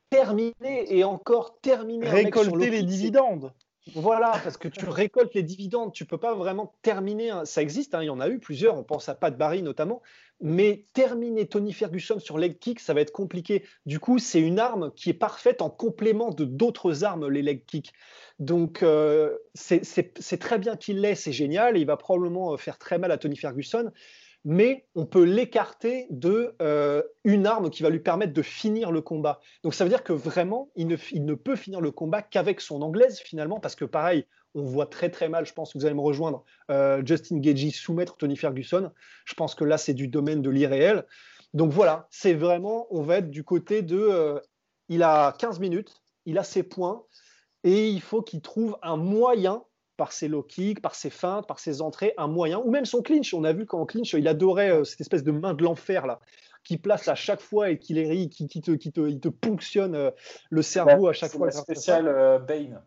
terminer 0.09 0.87
et 0.89 1.05
encore 1.05 1.61
terminer. 1.61 2.09
Récolter 2.09 2.71
les 2.71 2.83
dividendes. 2.83 3.53
Voilà, 3.95 4.33
parce 4.45 4.57
que 4.57 4.69
tu 4.69 4.89
récoltes 4.89 5.35
les 5.35 5.43
dividendes, 5.43 5.93
tu 5.93 6.05
peux 6.05 6.19
pas 6.19 6.35
vraiment 6.35 6.75
terminer. 6.83 7.33
Ça 7.45 7.63
existe, 7.63 7.95
hein, 7.95 8.03
il 8.03 8.07
y 8.07 8.11
en 8.11 8.21
a 8.21 8.29
eu 8.29 8.39
plusieurs, 8.39 8.77
on 8.77 8.85
pense 8.85 9.09
à 9.09 9.15
Pat 9.15 9.37
Barry 9.37 9.63
notamment, 9.63 10.03
mais 10.41 10.87
terminer 10.93 11.47
Tony 11.47 11.73
Ferguson 11.73 12.19
sur 12.19 12.39
leg 12.39 12.59
kick, 12.59 12.81
ça 12.81 12.95
va 12.95 13.01
être 13.01 13.13
compliqué. 13.13 13.65
Du 13.87 13.99
coup, 13.99 14.19
c'est 14.19 14.41
une 14.41 14.59
arme 14.59 14.93
qui 14.95 15.11
est 15.11 15.15
parfaite 15.15 15.61
en 15.61 15.71
complément 15.71 16.31
de 16.31 16.45
d'autres 16.45 17.05
armes, 17.05 17.29
les 17.29 17.43
leg 17.43 17.65
kicks. 17.67 17.93
Donc, 18.39 18.83
euh, 18.83 19.37
c'est 19.55 20.39
très 20.41 20.59
bien 20.59 20.77
qu'il 20.77 21.01
l'ait, 21.01 21.15
c'est 21.15 21.33
génial, 21.33 21.77
et 21.77 21.81
il 21.81 21.87
va 21.87 21.97
probablement 21.97 22.55
euh, 22.55 22.57
faire 22.57 22.79
très 22.79 22.99
mal 22.99 23.11
à 23.13 23.19
Tony 23.19 23.37
Ferguson 23.37 23.91
mais 24.45 24.87
on 24.95 25.05
peut 25.05 25.23
l'écarter 25.23 26.07
de 26.11 26.55
euh, 26.63 27.03
une 27.25 27.47
arme 27.47 27.71
qui 27.71 27.83
va 27.83 27.91
lui 27.91 28.01
permettre 28.01 28.33
de 28.33 28.43
finir 28.43 28.91
le 28.91 29.03
combat. 29.03 29.41
Donc 29.63 29.75
ça 29.75 29.85
veut 29.85 29.91
dire 29.91 30.03
que 30.03 30.13
vraiment, 30.13 30.71
il 30.77 30.87
ne, 30.87 31.35
peut 31.35 31.57
finir 31.57 31.81
le 31.81 31.91
combat 31.91 32.23
qu'avec 32.23 32.61
son 32.61 32.81
anglaise 32.83 33.19
finalement, 33.19 33.61
parce 33.61 33.75
que 33.75 33.85
pareil, 33.85 34.27
on 34.55 34.63
voit 34.63 34.87
très 34.87 35.11
très 35.11 35.29
mal, 35.29 35.47
je 35.47 35.53
pense 35.53 35.73
que 35.73 35.79
vous 35.79 35.85
allez 35.85 35.95
me 35.95 36.01
rejoindre, 36.01 36.45
euh, 36.71 37.03
Justin 37.05 37.39
Gagey 37.39 37.71
soumettre 37.71 38.17
Tony 38.17 38.37
Ferguson. 38.37 38.91
Je 39.25 39.35
pense 39.35 39.55
que 39.55 39.65
là, 39.65 39.79
c'est 39.79 39.95
du 39.95 40.09
domaine 40.09 40.43
de 40.43 40.51
l'irréel. 40.51 41.07
Donc 41.53 41.71
voilà, 41.71 42.09
c'est 42.11 42.35
vraiment, 42.35 42.87
on 42.91 43.03
va 43.03 43.19
être 43.19 43.31
du 43.31 43.45
côté 43.45 43.83
de, 43.83 43.99
euh, 43.99 44.41
il 44.89 45.03
a 45.03 45.33
15 45.39 45.61
minutes, 45.61 46.03
il 46.25 46.39
a 46.39 46.45
ses 46.45 46.63
points, 46.63 47.05
et 47.63 47.89
il 47.89 48.01
faut 48.01 48.23
qu'il 48.23 48.41
trouve 48.41 48.79
un 48.83 48.97
moyen 48.97 49.65
par 50.01 50.13
ses 50.13 50.29
low 50.29 50.43
kicks, 50.43 50.81
par 50.81 50.95
ses 50.95 51.11
feintes, 51.11 51.47
par 51.47 51.59
ses 51.59 51.83
entrées, 51.83 52.15
un 52.17 52.27
moyen, 52.27 52.59
ou 52.65 52.71
même 52.71 52.87
son 52.87 53.03
clinch. 53.03 53.35
On 53.35 53.45
a 53.45 53.53
vu 53.53 53.67
qu'en 53.67 53.85
clinch, 53.85 54.15
il 54.15 54.27
adorait 54.29 54.71
euh, 54.71 54.83
cette 54.83 55.03
espèce 55.03 55.23
de 55.23 55.31
main 55.31 55.53
de 55.53 55.63
l'enfer 55.63 56.07
là, 56.07 56.21
qui 56.65 56.79
place 56.79 57.07
à 57.09 57.15
chaque 57.15 57.43
fois 57.43 57.69
et 57.69 57.79
qui, 57.79 57.93
les, 57.93 58.31
qui, 58.31 58.49
qui, 58.49 58.63
te, 58.63 58.71
qui 58.71 58.93
te, 58.93 59.03
il 59.03 59.21
te 59.21 59.29
ponctionne 59.29 59.95
euh, 59.95 60.11
le 60.49 60.63
cerveau 60.63 61.09
à 61.09 61.13
chaque 61.13 61.33
fois. 61.33 61.51
spécial 61.51 62.09
euh, 62.09 62.39
Bane. 62.39 62.81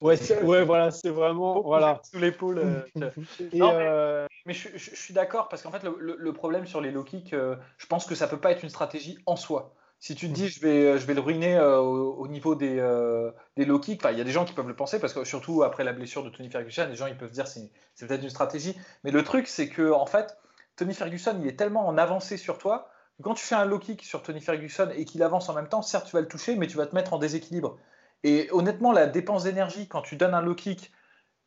Ouais, 0.00 0.16
ouais, 0.44 0.62
voilà, 0.62 0.92
c'est 0.92 1.08
vraiment 1.08 1.62
voilà. 1.62 2.00
sous 2.08 2.20
l'épaule. 2.20 2.86
Mais, 2.94 4.54
je, 4.54 4.78
suis 4.78 5.14
d'accord 5.14 5.48
parce 5.48 5.62
qu'en 5.62 5.72
fait, 5.72 5.82
le, 5.82 6.32
problème 6.32 6.64
sur 6.68 6.80
les 6.80 6.92
low 6.92 7.02
kicks, 7.02 7.32
je 7.32 7.86
pense 7.88 8.06
que 8.06 8.14
ça 8.14 8.28
peut 8.28 8.38
pas 8.38 8.52
être 8.52 8.62
une 8.62 8.70
stratégie 8.70 9.18
en 9.26 9.34
soi. 9.34 9.74
Si 10.06 10.14
tu 10.14 10.28
te 10.28 10.32
dis 10.32 10.48
je 10.48 10.60
vais, 10.60 11.00
je 11.00 11.04
vais 11.04 11.14
le 11.14 11.20
ruiner 11.20 11.58
au, 11.58 12.28
niveau 12.28 12.54
des, 12.54 12.76
des 13.56 13.64
low 13.64 13.80
kicks, 13.80 14.02
il 14.12 14.16
y 14.16 14.20
a 14.20 14.24
des 14.24 14.30
gens 14.30 14.44
qui 14.44 14.52
peuvent 14.52 14.68
le 14.68 14.76
penser 14.76 15.00
parce 15.00 15.12
que 15.12 15.24
surtout 15.24 15.64
après 15.64 15.82
la 15.82 15.92
blessure 15.92 16.22
de 16.22 16.30
Tony 16.30 16.48
Ferguson, 16.48 16.86
les 16.88 16.94
gens 16.94 17.08
ils 17.08 17.16
peuvent 17.16 17.32
dire 17.32 17.48
c'est 17.48 17.72
c'est 17.96 18.06
peut-être 18.06 18.22
une 18.22 18.30
stratégie. 18.30 18.76
Mais 19.02 19.10
le 19.10 19.24
truc 19.24 19.48
c'est 19.48 19.68
que 19.68 19.90
en 19.90 20.06
fait, 20.06 20.38
Tony 20.76 20.94
Ferguson 20.94 21.36
il 21.42 21.48
est 21.48 21.56
tellement 21.56 21.88
en 21.88 21.98
avancée 21.98 22.36
sur 22.36 22.58
toi 22.58 22.88
que 23.16 23.24
quand 23.24 23.34
tu 23.34 23.44
fais 23.44 23.56
un 23.56 23.64
low 23.64 23.80
kick 23.80 24.04
sur 24.04 24.22
Tony 24.22 24.40
Ferguson 24.40 24.90
et 24.94 25.04
qu'il 25.06 25.24
avance 25.24 25.48
en 25.48 25.54
même 25.54 25.68
temps, 25.68 25.82
certes 25.82 26.06
tu 26.06 26.12
vas 26.12 26.20
le 26.20 26.28
toucher, 26.28 26.54
mais 26.54 26.68
tu 26.68 26.76
vas 26.76 26.86
te 26.86 26.94
mettre 26.94 27.12
en 27.12 27.18
déséquilibre. 27.18 27.76
Et 28.22 28.48
honnêtement, 28.52 28.92
la 28.92 29.08
dépense 29.08 29.42
d'énergie, 29.42 29.88
quand 29.88 30.02
tu 30.02 30.14
donnes 30.14 30.34
un 30.34 30.40
low 30.40 30.54
kick, 30.54 30.92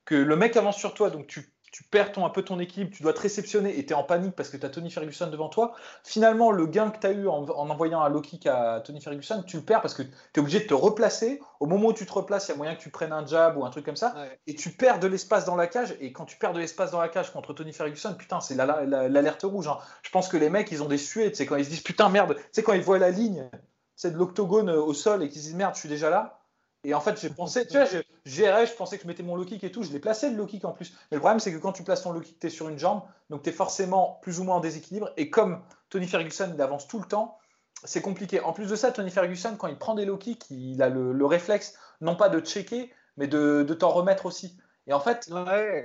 que 0.04 0.15
le 0.15 0.36
mec 0.36 0.58
avance 0.58 0.78
sur 0.78 0.93
toi, 0.93 1.10
donc 1.10 1.28
tu, 1.28 1.54
perds 1.91 2.12
ton, 2.12 2.25
un 2.25 2.29
peu 2.29 2.41
ton 2.41 2.60
équipe, 2.60 2.91
tu 2.91 3.03
dois 3.03 3.13
te 3.13 3.21
réceptionner 3.21 3.77
et 3.77 3.86
tu 3.86 3.93
es 3.93 3.95
en 3.95 4.03
panique 4.03 4.36
parce 4.36 4.49
que 4.49 4.58
tu 4.58 4.65
as 4.65 4.69
Tony 4.69 4.89
Ferguson 4.89 5.27
devant 5.27 5.49
toi, 5.49 5.73
finalement, 6.03 6.51
le 6.51 6.65
gain 6.65 6.89
que 6.89 6.99
tu 6.99 7.08
as 7.08 7.12
eu 7.12 7.27
en, 7.27 7.47
envoyant 7.47 8.01
un 8.01 8.10
low 8.10 8.21
kick 8.21 8.47
à 8.47 8.82
Tony 8.82 9.01
Ferguson, 9.01 9.43
tu 9.45 9.58
le 9.58 9.63
perds 9.63 9.82
parce 9.82 9.93
que 9.93 10.03
tu 10.03 10.10
es 10.36 10.39
obligé 10.39 10.60
de 10.60 10.65
te 10.65 10.73
replacer. 10.73 11.41
Au 11.60 11.65
moment 11.65 11.89
où 11.89 11.93
tu 11.93 12.05
te 12.05 12.12
replaces, 12.12 12.47
il 12.47 12.51
y 12.51 12.53
a 12.53 12.58
moyen 12.58 12.75
que 12.75 12.82
tu 12.82 12.89
prennes 12.89 13.12
un 13.12 13.25
jab 13.25 13.58
ou 13.58 13.65
un 13.65 13.69
truc 13.69 13.86
comme 13.86 13.97
ça, 13.97 14.15
et 14.47 14.55
tu 14.55 14.71
perds 14.71 14.99
de 14.99 15.08
l'espace 15.08 15.45
dans 15.45 15.55
la 15.55 15.67
cage. 15.67 15.95
Et 15.99 16.12
quand 16.13 16.25
tu 16.25 16.38
perds 16.38 16.53
de 16.53 16.60
l'espace 16.60 16.91
dans 16.91 17.01
la 17.01 17.10
cage 17.10 17.32
contre 17.32 17.53
Tony 17.53 17.73
Ferguson, 17.73 18.15
putain, 18.17 18.39
c'est 18.39 18.55
l'alerte 18.55 19.43
rouge. 19.43 19.67
Hein. 19.67 19.77
Je 20.01 20.10
pense 20.10 20.29
que 20.29 20.38
les 20.38 20.49
mecs, 20.49 20.71
ils 20.71 20.82
ont 20.82 20.88
des 20.88 20.97
suées, 20.97 21.32
c'est 21.34 21.45
quand 21.45 21.58
ils 21.58 21.65
se 21.65 21.69
disent 21.69 21.82
putain, 21.82 22.10
merde, 22.10 22.36
c'est 22.51 22.63
quand 22.63 22.73
ils 22.73 22.82
voient 22.82 22.99
la 22.99 23.12
ligne, 23.12 23.49
c'est 23.95 24.12
de 24.12 24.17
l'octogone 24.17 24.69
au 24.69 24.93
sol 24.93 25.23
et 25.23 25.29
qu'ils 25.29 25.41
se 25.41 25.47
disent 25.47 25.55
merde, 25.55 25.75
je 25.75 25.82
suis 25.82 25.89
déjà 25.89 26.10
là 26.10 26.38
et 26.86 26.94
en 26.94 27.02
fait, 27.02 27.20
j'ai 27.20 27.30
pensé, 27.30 27.68
tu 27.68 27.74
vois, 27.74 27.86
je, 27.86 27.98
je 28.26 28.76
pensais 28.76 28.98
que 28.98 29.04
je 29.04 29.08
mettais 29.08 29.24
mon 29.24 29.36
low 29.36 29.44
kick 29.44 29.63
et 29.65 29.72
tout, 29.72 29.84
je 29.84 29.92
l'ai 29.92 30.00
placé 30.00 30.30
le 30.30 30.38
low 30.38 30.46
kick 30.46 30.63
en 30.63 30.72
plus. 30.72 30.94
Mais 31.12 31.18
le 31.18 31.20
problème, 31.20 31.39
c'est 31.39 31.52
que 31.52 31.58
quand 31.58 31.74
tu 31.74 31.84
places 31.84 32.04
ton 32.04 32.13
low 32.13 32.22
kick, 32.22 32.39
tu 32.39 32.48
es 32.48 32.50
sur 32.50 32.70
une 32.70 32.80
jambe, 32.80 33.02
donc 33.30 33.44
tu 33.44 33.50
es 33.50 33.52
forcément 33.52 34.20
plus 34.22 34.39
ou 34.39 34.46
moins 34.46 34.58
en 34.58 34.60
déséquilibre. 34.62 35.12
Et 35.18 35.30
comme 35.30 35.62
Tony 35.89 36.08
Ferguson, 36.08 36.52
il 36.54 36.62
avance 36.62 36.88
tout 36.88 37.00
le 37.00 37.06
temps, 37.06 37.38
c'est 37.84 38.02
compliqué. 38.02 38.39
En 38.39 38.54
plus 38.54 38.70
de 38.70 38.76
ça, 38.78 38.92
Tony 38.94 39.12
Ferguson, 39.12 39.56
quand 39.58 39.68
il 39.68 39.78
prend 39.78 39.94
des 39.94 40.06
low 40.06 40.18
kicks, 40.18 40.46
il 40.52 40.82
a 40.82 40.88
le, 40.88 41.26
réflexe, 41.26 41.78
non 42.00 42.15
pas 42.15 42.30
de 42.30 42.39
checker, 42.39 42.94
mais 43.18 43.28
de, 43.28 43.63
t'en 43.78 43.89
remettre 43.89 44.26
aussi. 44.26 44.58
Et 44.88 44.94
en 44.94 45.02
fait, 45.02 45.30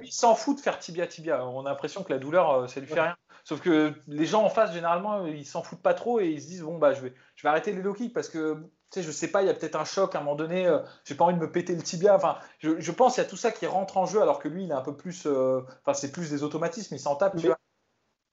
il 0.02 0.12
s'en 0.12 0.36
fout 0.36 0.56
de 0.56 0.62
faire 0.62 0.78
tibia-tibia. 0.78 1.44
On 1.44 1.66
a 1.66 1.70
l'impression 1.70 2.04
que 2.04 2.12
la 2.12 2.18
douleur, 2.18 2.50
euh, 2.50 2.66
ça 2.68 2.80
lui 2.80 2.86
fait 2.86 3.00
rien. 3.00 3.16
Sauf 3.44 3.60
que 3.60 3.92
les 4.08 4.24
gens 4.24 4.42
en 4.42 4.48
face, 4.48 4.72
généralement, 4.72 5.26
ils 5.26 5.44
s'en 5.44 5.62
foutent 5.62 5.82
pas 5.82 5.94
trop 5.94 6.18
et 6.18 6.28
ils 6.28 6.40
se 6.40 6.46
disent 6.46 6.62
bon 6.62 6.78
bah 6.78 6.94
je 6.94 7.02
vais, 7.02 7.14
je 7.36 7.42
vais 7.42 7.50
arrêter 7.50 7.72
les 7.72 7.82
low 7.82 7.92
kicks 7.92 8.14
parce 8.14 8.30
que 8.30 8.54
tu 8.90 9.00
sais, 9.00 9.02
je 9.02 9.10
sais 9.10 9.28
pas, 9.28 9.42
il 9.42 9.46
y 9.46 9.50
a 9.50 9.54
peut-être 9.54 9.76
un 9.76 9.84
choc 9.84 10.14
à 10.14 10.18
un 10.18 10.22
moment 10.22 10.36
donné. 10.36 10.66
Euh, 10.66 10.78
j'ai 11.04 11.14
pas 11.14 11.24
envie 11.24 11.34
de 11.34 11.40
me 11.40 11.50
péter 11.52 11.74
le 11.74 11.82
tibia. 11.82 12.14
Enfin, 12.16 12.38
je, 12.58 12.80
je 12.80 12.92
pense 12.92 13.14
qu'il 13.14 13.22
y 13.22 13.26
a 13.26 13.28
tout 13.28 13.36
ça 13.36 13.50
qui 13.50 13.66
rentre 13.66 13.96
en 13.98 14.06
jeu 14.06 14.22
alors 14.22 14.38
que 14.38 14.48
lui, 14.48 14.64
il 14.64 14.70
est 14.70 14.74
un 14.74 14.82
peu 14.82 14.96
plus, 14.96 15.26
euh, 15.26 15.60
enfin 15.82 15.92
c'est 15.94 16.10
plus 16.10 16.30
des 16.30 16.42
automatismes, 16.42 16.94
il 16.94 16.98
s'en 16.98 17.16
tape. 17.16 17.36
Tu 17.36 17.46
vois. 17.46 17.58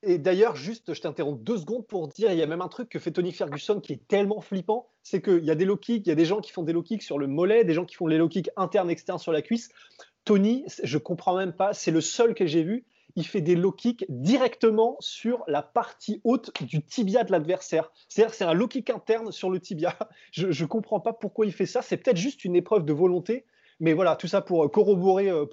Et 0.04 0.18
d'ailleurs, 0.18 0.56
juste, 0.56 0.94
je 0.94 1.00
t'interromps 1.00 1.40
deux 1.40 1.58
secondes 1.58 1.86
pour 1.86 2.08
dire, 2.08 2.32
il 2.32 2.38
y 2.38 2.42
a 2.42 2.46
même 2.46 2.62
un 2.62 2.68
truc 2.68 2.88
que 2.88 2.98
fait 2.98 3.12
Tony 3.12 3.32
Ferguson 3.32 3.80
qui 3.80 3.92
est 3.92 4.08
tellement 4.08 4.40
flippant, 4.40 4.88
c'est 5.02 5.22
qu'il 5.22 5.44
y 5.44 5.50
a 5.50 5.54
des 5.54 5.64
low 5.64 5.76
kicks, 5.76 6.06
il 6.06 6.08
y 6.08 6.12
a 6.12 6.16
des 6.16 6.24
gens 6.24 6.40
qui 6.40 6.50
font 6.50 6.62
des 6.62 6.72
low 6.72 6.82
kicks 6.82 7.02
sur 7.02 7.18
le 7.18 7.28
mollet, 7.28 7.64
des 7.64 7.74
gens 7.74 7.84
qui 7.84 7.94
font 7.94 8.08
les 8.08 8.18
low 8.18 8.28
kicks 8.28 8.50
internes, 8.56 8.90
externes 8.90 9.20
sur 9.20 9.32
la 9.32 9.42
cuisse. 9.42 9.68
Tony, 10.24 10.64
je 10.82 10.98
comprends 10.98 11.36
même 11.36 11.52
pas, 11.52 11.72
c'est 11.72 11.90
le 11.90 12.00
seul 12.00 12.34
que 12.34 12.46
j'ai 12.46 12.62
vu 12.62 12.84
il 13.16 13.26
fait 13.26 13.40
des 13.40 13.54
low 13.54 13.72
kicks 13.72 14.04
directement 14.08 14.96
sur 15.00 15.44
la 15.46 15.62
partie 15.62 16.20
haute 16.24 16.50
du 16.62 16.82
tibia 16.82 17.24
de 17.24 17.32
l'adversaire. 17.32 17.90
C'est-à-dire 18.08 18.34
c'est 18.34 18.44
un 18.44 18.54
low 18.54 18.68
kick 18.68 18.90
interne 18.90 19.32
sur 19.32 19.50
le 19.50 19.60
tibia. 19.60 19.96
Je 20.32 20.46
ne 20.46 20.68
comprends 20.68 21.00
pas 21.00 21.12
pourquoi 21.12 21.46
il 21.46 21.52
fait 21.52 21.66
ça. 21.66 21.82
C'est 21.82 21.96
peut-être 21.96 22.16
juste 22.16 22.44
une 22.44 22.56
épreuve 22.56 22.84
de 22.84 22.92
volonté. 22.92 23.44
Mais 23.80 23.94
voilà, 23.94 24.16
tout 24.16 24.28
ça 24.28 24.40
pour 24.40 24.70
corroborer 24.70 25.28
euh. 25.28 25.46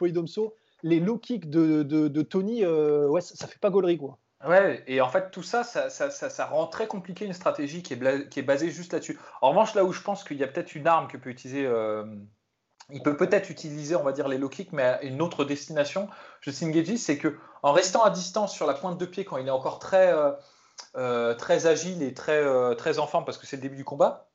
Les 0.84 1.00
low 1.00 1.17
kicks 1.17 1.50
de, 1.50 2.22
Tony, 2.22 2.63
euh, 2.63 3.08
ouais, 3.08 3.22
ça, 3.22 3.45
ne 3.45 3.52
fait 3.52 3.60
pas 3.60 3.69
gaulerie. 3.69 4.00
Ouais, 4.48 4.84
et 4.88 5.02
en 5.02 5.10
fait, 5.10 5.32
tout 5.32 5.43
ça 5.43 5.63
ça, 5.63 5.89
ça, 5.89 6.45
rend 6.45 6.67
très 6.67 6.88
compliqué 6.88 7.26
une 7.26 7.34
stratégie 7.34 7.84
qui 7.84 7.93
est, 7.93 8.30
qui 8.30 8.39
est 8.39 8.43
basée 8.43 8.69
juste 8.69 8.93
là-dessus. 8.93 9.19
En 9.41 9.50
revanche, 9.50 9.76
là 9.76 9.84
où 9.84 9.91
je 9.91 10.02
pense 10.02 10.24
qu'il 10.24 10.38
y 10.38 10.43
a 10.43 10.48
peut-être 10.48 10.76
une 10.76 10.88
arme 10.88 11.08
que 11.08 11.17
peut 11.17 11.30
utiliser 11.30 11.65
euh, 11.65 12.06
il 12.91 13.04
peut 13.04 13.15
peut-être 13.15 13.49
utiliser, 13.49 13.95
on 13.95 14.04
va 14.04 14.12
dire, 14.12 14.28
les 14.28 14.38
low 14.38 14.49
kicks, 14.49 14.73
mais 14.73 14.84
à 14.84 15.02
une 15.04 15.21
autre 15.21 15.45
destination. 15.45 16.10
Justin 16.41 16.69
Gagey, 16.69 16.97
c'est 16.97 17.17
que 17.17 17.38
en 17.62 17.71
restant 17.71 18.04
à 18.04 18.10
distance 18.10 18.54
sur 18.54 18.65
la 18.65 18.73
pointe 18.73 18.97
de 18.97 19.06
pied 19.06 19.25
quand 19.25 19.38
il 19.38 19.47
est 19.47 19.52
encore 19.52 19.80
très, 19.80 20.12
euh, 20.13 20.32
euh, 20.95 21.36
très 21.36 21.67
agile 21.67 22.02
et 22.02 22.13
très, 22.13 22.43
euh, 22.43 22.73
très 22.75 22.99
enfant, 22.99 23.23
parce 23.23 23.38
que 23.38 23.45
c'est 23.45 23.58
le 23.58 23.62
début 23.62 23.75
du 23.75 23.86
combat, 23.86 24.30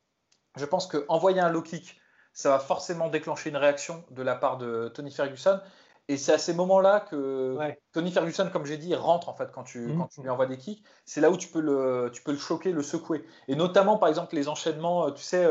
je 0.57 0.64
pense 0.64 0.87
qu'envoyer 0.87 1.40
un 1.40 1.49
low 1.49 1.62
kick, 1.62 2.01
ça 2.33 2.51
va 2.51 2.59
forcément 2.59 3.09
déclencher 3.09 3.51
une 3.51 3.57
réaction 3.57 4.05
de 4.11 4.23
la 4.23 4.37
part 4.37 4.59
de 4.59 4.88
Tony 4.88 5.11
Ferguson. 5.11 5.61
Et 6.07 6.19
c'est 6.19 6.35
à 6.35 6.38
ces 6.38 6.53
moments-là 6.53 7.01
que 7.01 7.57
Tony 7.93 8.12
Ferguson, 8.12 8.51
comme 8.53 8.67
j'ai 8.67 8.77
dit, 8.77 8.95
rentre 8.95 9.31
en 9.31 9.35
fait 9.35 9.51
quand 9.53 9.62
tu, 9.62 9.87
mhm. 9.87 9.99
quand 9.99 10.09
tu 10.09 10.21
lui 10.21 10.29
envoies 10.29 10.47
des 10.47 10.59
kicks. 10.59 10.85
C'est 11.07 11.23
là 11.23 11.31
où 11.31 11.37
tu 11.38 11.49
peux, 11.49 11.61
le, 11.61 12.11
tu 12.12 12.23
peux 12.23 12.33
le 12.33 12.38
choquer, 12.38 12.73
le 12.73 12.83
secouer. 12.83 13.25
Et 13.49 13.57
notamment, 13.57 13.97
par 13.97 14.11
exemple, 14.11 14.35
les 14.35 14.49
enchaînements, 14.49 15.11
tu 15.12 15.23
sais, 15.23 15.47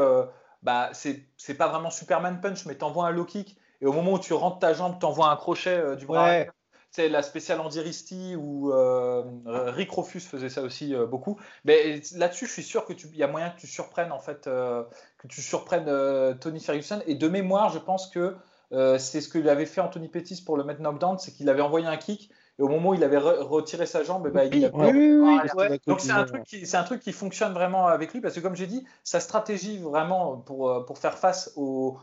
bah, 0.63 0.89
c'est 0.93 1.54
pas 1.58 1.67
vraiment 1.67 1.91
Superman 1.91 2.39
Punch, 2.41 2.65
mais 2.65 2.76
t'envoies 2.76 3.06
un 3.06 3.12
low 3.12 3.26
kick 3.26 3.58
et 3.84 3.86
au 3.86 3.91
moment 3.91 4.13
où 4.13 4.19
tu 4.19 4.34
rentres 4.34 4.60
ta 4.60 4.73
jambe, 4.73 4.97
t'envoies 4.97 5.30
un 5.30 5.36
crochet 5.36 5.78
euh, 5.78 5.95
du 5.97 6.06
bras. 6.06 6.45
C'est 6.89 7.10
la 7.10 7.21
spéciale 7.23 7.60
Andiristi 7.60 8.36
où 8.36 8.71
euh, 8.71 9.23
Rick 9.45 9.89
Rofus 9.91 10.21
faisait 10.21 10.49
ça 10.49 10.62
aussi 10.62 10.93
euh, 10.95 11.08
beaucoup. 11.08 11.39
Mais 11.65 12.02
là-dessus, 12.15 12.45
je 12.45 12.52
suis 12.52 12.63
sûr 12.63 12.86
que 12.86 12.93
y 13.13 13.23
a 13.23 13.28
moyen 13.28 13.49
que 13.49 13.60
tu 13.60 13.67
surprennes 13.67 14.12
en 14.12 14.19
fait, 14.19 14.43
que 14.45 15.28
tu 15.28 15.41
surprennes 15.41 16.38
Tony 16.39 16.62
Ferguson. 16.62 17.02
Et 17.08 17.15
de 17.15 17.28
mémoire, 17.28 17.71
je 17.71 17.80
pense 17.80 18.08
que 18.10 18.38
c'est 18.71 19.21
ce 19.21 19.28
que 19.28 19.38
lui 19.38 19.49
avait 19.49 19.65
fait 19.65 19.82
Anthony 19.82 20.08
Pettis 20.08 20.41
pour 20.45 20.56
le 20.56 20.63
mettre 20.63 20.82
knockdown, 20.82 21.17
c'est 21.17 21.32
qu'il 21.32 21.49
avait 21.49 21.62
envoyé 21.62 21.88
un 21.88 21.97
kick 21.97 22.32
et 22.60 22.62
au 22.62 22.68
moment 22.68 22.89
où 22.92 22.94
il 22.94 23.04
avait 23.04 23.18
retiré 23.18 23.88
sa 23.88 24.04
jambe, 24.04 24.30
bah, 24.32 24.46
il 24.46 24.63
a 24.63 24.70
Donc 25.88 26.00
c'est 26.00 26.12
un, 26.12 26.24
truc 26.24 26.44
qui, 26.44 26.68
un 26.76 26.84
truc 26.84 27.02
qui 27.02 27.12
fonctionne 27.12 27.52
vraiment 27.52 27.88
avec 27.88 28.13
lui 28.13 28.22
parce 28.22 28.36
que 28.36 28.39
comme 28.42 28.56
j'ai 28.56 28.68
dit, 28.68 28.86
sa 29.04 29.20
stratégie 29.20 29.80
vraiment 29.80 30.38
pour, 30.38 30.70
euh, 30.70 30.86
pour 30.86 31.00
faire 31.00 31.18
face 31.18 31.52
aux, 31.56 31.98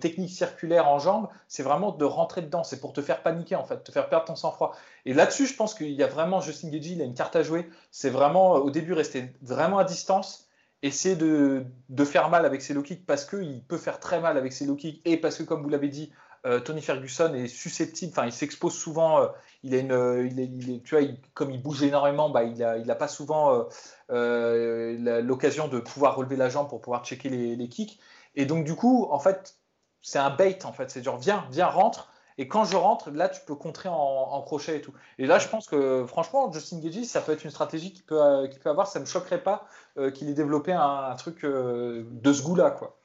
techniques 0.00 0.30
circulaires 0.30 0.86
en 0.86 0.98
jambe, 0.98 1.28
c'est 1.48 1.62
vraiment 1.62 1.92
de 1.92 2.04
rentrer 2.04 2.42
dedans, 2.42 2.62
c'est 2.62 2.78
pour 2.78 2.92
te 2.92 3.00
faire 3.00 3.22
paniquer 3.22 3.56
en 3.56 3.64
fait, 3.64 3.82
te 3.82 3.90
faire 3.90 4.08
perdre 4.08 4.26
ton 4.26 4.36
sang-froid. 4.36 4.76
Et 5.06 5.14
là-dessus, 5.14 5.46
je 5.46 5.56
pense 5.56 5.74
qu'il 5.74 5.92
y 5.92 6.02
a 6.02 6.06
vraiment 6.06 6.40
Justin 6.40 6.68
Gagey, 6.68 6.92
il 6.92 7.02
a 7.02 7.04
une 7.04 7.14
carte 7.14 7.34
à 7.34 7.42
jouer. 7.42 7.68
C'est 7.90 8.10
vraiment 8.10 8.52
au 8.52 8.70
début 8.70 8.92
rester 8.92 9.32
vraiment 9.42 9.78
à 9.78 9.84
distance 9.84 10.46
essayer 10.82 11.16
de, 11.16 11.64
de, 11.88 12.04
faire 12.04 12.28
mal 12.28 12.44
avec 12.44 12.62
ses 12.62 12.74
low 12.74 12.82
kicks 12.82 13.06
parce 13.06 13.24
qu'il 13.24 13.62
peut 13.66 13.78
faire 13.78 13.98
très 13.98 14.20
mal 14.20 14.36
avec 14.36 14.52
ses 14.52 14.66
low 14.66 14.76
kicks 14.76 15.00
et 15.04 15.16
parce 15.16 15.36
que, 15.38 15.42
comme 15.42 15.62
vous 15.62 15.68
l'avez 15.68 15.88
dit, 15.88 16.12
euh, 16.46 16.60
Tony 16.60 16.80
Ferguson 16.80 17.34
est 17.34 17.48
susceptible, 17.48 18.12
enfin 18.12 18.26
il 18.26 18.32
s'expose 18.32 18.74
souvent, 18.74 19.20
euh, 19.20 19.26
euh, 19.74 20.26
il 20.26 20.82
tu 20.82 20.96
vois, 20.96 21.06
comme 21.34 21.50
il 21.50 21.62
bouge 21.62 21.82
énormément, 21.82 22.30
bah, 22.30 22.44
il 22.44 22.58
n'a 22.58 22.78
il 22.78 22.90
a 22.90 22.94
pas 22.94 23.08
souvent 23.08 23.66
l'occasion 24.08 25.68
de 25.68 25.78
pouvoir 25.80 26.16
relever 26.16 26.36
la 26.36 26.48
jambe 26.48 26.68
pour 26.68 26.80
pouvoir 26.80 27.04
checker 27.04 27.28
les, 27.28 27.68
kicks. 27.68 27.98
Et 28.34 28.46
donc 28.46 28.64
du 28.64 28.74
coup, 28.74 29.06
en 29.10 29.18
fait, 29.18 29.56
c'est 30.02 30.18
un 30.18 30.30
bait 30.30 30.64
en 30.64 30.72
fait, 30.72 30.90
c'est 30.90 31.02
genre 31.02 31.18
viens, 31.18 31.46
viens 31.50 31.68
rentre. 31.68 32.12
Et 32.38 32.48
quand 32.48 32.64
je 32.64 32.76
rentre, 32.76 33.10
là, 33.10 33.30
tu 33.30 33.40
peux 33.46 33.54
contrer 33.54 33.88
en, 33.90 34.42
crochet 34.42 34.76
et 34.76 34.80
tout. 34.82 34.92
Et 35.16 35.26
là, 35.26 35.38
je 35.38 35.48
pense 35.48 35.66
que, 35.66 36.04
franchement, 36.06 36.52
Justin 36.52 36.80
Gagey, 36.80 37.04
ça 37.04 37.22
peut 37.22 37.32
être 37.32 37.44
une 37.44 37.50
stratégie 37.50 37.94
qu'il 37.94 38.04
peut, 38.04 38.46
peut 38.62 38.68
avoir. 38.68 38.86
Ça 38.88 38.98
ne 38.98 39.04
me 39.04 39.08
choquerait 39.08 39.42
pas 39.42 39.66
qu'il 40.14 40.28
ait 40.28 40.34
développé 40.34 40.74
un, 40.74 40.82
un 40.82 41.14
truc 41.16 41.46
de 41.46 42.32
ce 42.34 42.42
goût-là, 42.42 42.72
quoi. 42.72 42.98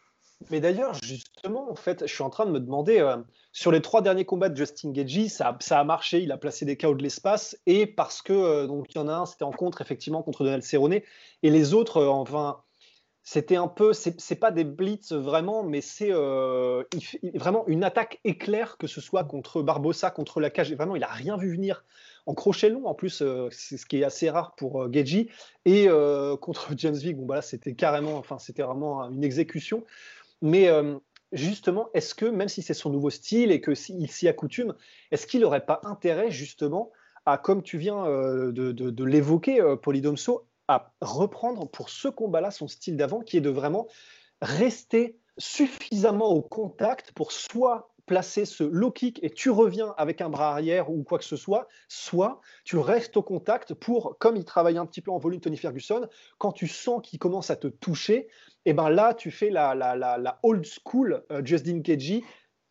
Mais 0.49 0.59
d'ailleurs, 0.59 0.93
justement, 1.03 1.69
en 1.69 1.75
fait, 1.75 2.07
je 2.07 2.13
suis 2.13 2.23
en 2.23 2.29
train 2.29 2.45
de 2.45 2.51
me 2.51 2.59
demander, 2.59 2.99
euh, 2.99 3.17
sur 3.51 3.71
les 3.71 3.81
trois 3.81 4.01
derniers 4.01 4.25
combats 4.25 4.49
de 4.49 4.57
Justin 4.57 4.91
Gagey, 4.91 5.27
ça, 5.27 5.57
a 5.69 5.83
marché, 5.83 6.21
il 6.21 6.31
a 6.31 6.37
placé 6.37 6.65
des 6.65 6.77
KO 6.77 6.95
de 6.95 7.03
l'espace, 7.03 7.57
et 7.65 7.85
parce 7.85 8.21
que, 8.21 8.33
euh, 8.33 8.67
donc 8.67 8.87
il 8.93 8.97
y 8.97 8.99
en 8.99 9.07
a 9.07 9.13
un, 9.13 9.25
c'était 9.25 9.43
en 9.43 9.51
contre, 9.51 9.81
effectivement, 9.81 10.23
contre 10.23 10.43
Donald 10.43 10.63
Cerrone, 10.63 10.93
et 10.93 11.49
les 11.49 11.73
autres, 11.73 11.97
euh, 11.97 12.07
enfin, 12.07 12.61
c'était 13.23 13.55
un 13.55 13.67
peu, 13.67 13.93
c'est 13.93 14.35
pas 14.35 14.49
des 14.49 14.63
blitz 14.63 15.11
vraiment, 15.11 15.61
mais 15.63 15.81
c'est 15.81 16.09
vraiment 16.09 17.67
une 17.67 17.83
attaque 17.83 18.19
éclair, 18.23 18.77
que 18.77 18.87
ce 18.87 18.99
soit 18.99 19.23
contre 19.25 19.61
Barbossa, 19.61 20.09
contre 20.09 20.39
la 20.39 20.49
cage, 20.49 20.73
vraiment, 20.73 20.95
il 20.95 21.03
a 21.03 21.07
rien 21.07 21.37
vu 21.37 21.51
venir 21.51 21.85
en 22.25 22.33
crochet 22.33 22.69
long, 22.69 22.87
en 22.87 22.95
plus, 22.95 23.23
c'est 23.51 23.77
ce 23.77 23.85
qui 23.85 24.01
est 24.01 24.03
assez 24.03 24.29
rare 24.31 24.55
pour 24.55 24.83
euh, 24.83 24.91
et 25.65 25.87
contre 26.41 26.71
James 26.77 26.95
Vick, 26.95 27.15
bon, 27.15 27.27
bah 27.27 27.43
c'était 27.43 27.75
carrément, 27.75 28.15
enfin, 28.17 28.39
c'était 28.39 28.63
vraiment 28.63 29.03
une 29.11 29.23
exécution. 29.23 29.83
Mais 30.41 30.67
euh, 30.67 30.97
justement, 31.31 31.89
est-ce 31.93 32.15
que, 32.15 32.25
même 32.25 32.49
si 32.49 32.61
c'est 32.61 32.73
son 32.73 32.89
nouveau 32.89 33.09
style 33.09 33.51
et 33.51 33.61
qu'il 33.61 34.09
s'y 34.09 34.27
accoutume, 34.27 34.75
est-ce 35.11 35.27
qu'il 35.27 35.41
n'aurait 35.41 35.65
pas 35.65 35.81
intérêt 35.83 36.31
justement 36.31 36.91
à, 37.25 37.37
comme 37.37 37.61
tu 37.61 37.77
viens 37.77 38.05
euh, 38.05 38.51
de, 38.51 39.03
l'évoquer, 39.03 39.61
euh, 39.61 39.75
Polydomso, 39.75 40.47
à 40.67 40.93
reprendre 41.01 41.69
pour 41.69 41.89
ce 41.89 42.07
combat-là 42.07 42.51
son 42.51 42.67
style 42.67 42.97
d'avant, 42.97 43.21
qui 43.21 43.37
est 43.37 43.41
de 43.41 43.49
vraiment 43.49 43.87
rester 44.41 45.19
suffisamment 45.37 46.29
au 46.29 46.41
contact 46.41 47.11
pour 47.13 47.31
soit 47.31 47.91
placer 48.05 48.45
ce 48.45 48.63
low 48.63 48.91
kick 48.91 49.23
et 49.23 49.29
tu 49.29 49.49
reviens 49.49 49.93
avec 49.97 50.21
un 50.21 50.29
bras 50.29 50.51
arrière 50.51 50.89
ou 50.89 51.03
quoi 51.03 51.17
que 51.17 51.23
ce 51.23 51.37
soit, 51.37 51.67
soit 51.87 52.41
tu 52.65 52.77
restes 52.77 53.15
au 53.15 53.21
contact 53.21 53.73
pour, 53.73 54.17
comme 54.19 54.35
il 54.35 54.43
travaille 54.43 54.77
un 54.77 54.85
petit 54.85 55.01
peu 55.01 55.11
en 55.11 55.17
volume 55.17 55.39
Tony 55.39 55.57
Ferguson, 55.57 56.07
quand 56.37 56.51
tu 56.51 56.67
sens 56.67 57.01
qu'il 57.03 57.19
commence 57.19 57.51
à 57.51 57.55
te 57.55 57.67
toucher, 57.67 58.27
et 58.65 58.71
eh 58.71 58.73
ben 58.73 58.89
là 58.89 59.13
tu 59.13 59.31
fais 59.31 59.49
la, 59.49 59.73
la, 59.73 59.95
la, 59.95 60.39
old 60.43 60.65
school 60.65 61.23
euh, 61.31 61.41
Justin 61.43 61.81
Keji 61.81 62.23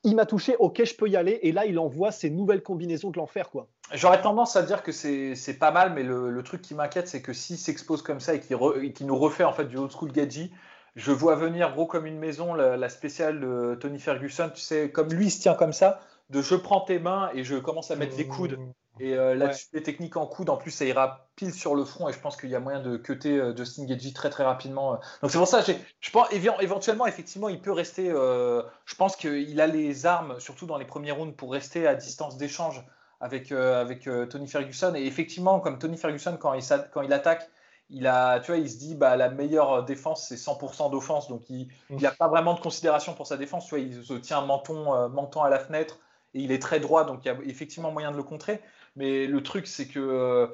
il 0.02 0.16
m'a 0.16 0.26
touché, 0.26 0.56
ok, 0.58 0.82
je 0.84 0.94
peux 0.94 1.08
y 1.08 1.16
aller. 1.16 1.40
Et 1.42 1.52
là, 1.52 1.66
il 1.66 1.78
envoie 1.78 2.10
ses 2.10 2.30
nouvelles 2.30 2.62
combinaisons 2.62 3.10
de 3.10 3.18
l'enfer, 3.18 3.50
quoi. 3.50 3.68
J'aurais 3.92 4.22
tendance 4.22 4.56
à 4.56 4.62
dire 4.62 4.82
que 4.82 4.92
c'est 4.92 5.58
pas 5.58 5.72
mal, 5.72 5.92
mais 5.92 6.02
le, 6.02 6.42
truc 6.42 6.62
qui 6.62 6.74
m'inquiète, 6.74 7.08
c'est 7.08 7.22
que 7.22 7.32
s'il 7.32 7.58
s'expose 7.58 8.02
comme 8.02 8.20
ça 8.20 8.34
et 8.34 8.40
qu'il 8.40 9.06
nous 9.06 9.18
refait 9.18 9.44
en 9.44 9.52
fait 9.52 9.66
du 9.66 9.76
old 9.76 9.90
school 9.90 10.12
Gadji, 10.12 10.52
je 10.96 11.12
vois 11.12 11.36
venir 11.36 11.72
gros 11.72 11.86
comme 11.86 12.06
une 12.06 12.18
maison 12.18 12.54
la, 12.54 12.88
spéciale 12.88 13.40
de 13.40 13.76
Tony 13.80 13.98
Ferguson, 13.98 14.50
tu 14.54 14.60
sais, 14.60 14.90
comme 14.90 15.08
lui 15.12 15.26
il 15.26 15.30
se 15.30 15.40
tient 15.40 15.54
comme 15.54 15.72
ça, 15.72 16.00
de 16.30 16.40
je 16.40 16.54
prends 16.54 16.80
tes 16.80 16.98
mains 16.98 17.30
et 17.34 17.44
je 17.44 17.56
commence 17.56 17.90
à 17.90 17.96
mettre 17.96 18.16
les 18.16 18.26
coudes. 18.26 18.58
Et 19.00 19.16
euh, 19.16 19.34
là-dessus, 19.34 19.66
les 19.72 19.82
techniques 19.82 20.18
en 20.18 20.26
coude, 20.26 20.50
en 20.50 20.58
plus, 20.58 20.70
ça 20.70 20.84
ira 20.84 21.30
pile 21.34 21.54
sur 21.54 21.74
le 21.74 21.84
front 21.84 22.10
et 22.10 22.12
je 22.12 22.20
pense 22.20 22.36
qu'il 22.36 22.50
y 22.50 22.54
a 22.54 22.60
moyen 22.60 22.80
de 22.80 22.98
cuter 22.98 23.38
euh, 23.38 23.56
Justin 23.56 23.86
Gagey 23.86 24.12
très 24.12 24.28
très 24.28 24.44
rapidement. 24.44 25.00
Donc 25.22 25.30
c'est 25.30 25.38
pour 25.38 25.48
ça, 25.48 25.62
je 25.62 26.10
pense 26.10 26.28
éventuellement, 26.32 27.06
effectivement, 27.06 27.48
il 27.48 27.62
peut 27.62 27.72
rester. 27.72 28.10
Euh, 28.10 28.62
je 28.84 28.94
pense 28.94 29.16
qu'il 29.16 29.58
a 29.58 29.66
les 29.66 30.04
armes, 30.04 30.38
surtout 30.38 30.66
dans 30.66 30.76
les 30.76 30.84
premiers 30.84 31.12
rounds, 31.12 31.34
pour 31.34 31.50
rester 31.50 31.86
à 31.86 31.94
distance 31.94 32.36
d'échange 32.36 32.84
avec, 33.20 33.52
avec 33.52 34.08
Tony 34.28 34.46
Ferguson. 34.46 34.94
Et 34.94 35.06
effectivement, 35.06 35.60
comme 35.60 35.78
Tony 35.78 35.96
Ferguson, 35.96 36.36
quand 36.38 36.52
il, 36.52 36.62
quand 36.92 37.00
il 37.00 37.12
attaque, 37.14 37.48
il, 37.88 38.06
a, 38.06 38.38
tu 38.40 38.52
vois, 38.52 38.60
il 38.60 38.70
se 38.70 38.76
dit 38.76 38.96
bah, 38.96 39.16
la 39.16 39.30
meilleure 39.30 39.82
défense, 39.84 40.28
c'est 40.28 40.36
100% 40.36 40.90
d'offense. 40.90 41.28
Donc 41.28 41.48
il 41.48 41.68
n'a 41.88 42.10
pas 42.10 42.28
vraiment 42.28 42.52
de 42.52 42.60
considération 42.60 43.14
pour 43.14 43.26
sa 43.26 43.38
défense. 43.38 43.64
Tu 43.64 43.70
vois, 43.70 43.78
il 43.78 44.04
se 44.04 44.12
tient 44.12 44.42
menton, 44.42 45.08
menton 45.08 45.40
à 45.42 45.48
la 45.48 45.58
fenêtre 45.58 46.00
et 46.34 46.40
il 46.40 46.52
est 46.52 46.60
très 46.60 46.80
droit. 46.80 47.04
Donc 47.04 47.24
il 47.24 47.28
y 47.28 47.30
a 47.30 47.36
effectivement 47.46 47.92
moyen 47.92 48.12
de 48.12 48.16
le 48.18 48.22
contrer. 48.22 48.60
Mais 49.00 49.26
le 49.26 49.42
truc, 49.42 49.66
c'est 49.66 49.88
que 49.88 49.98
euh, 49.98 50.46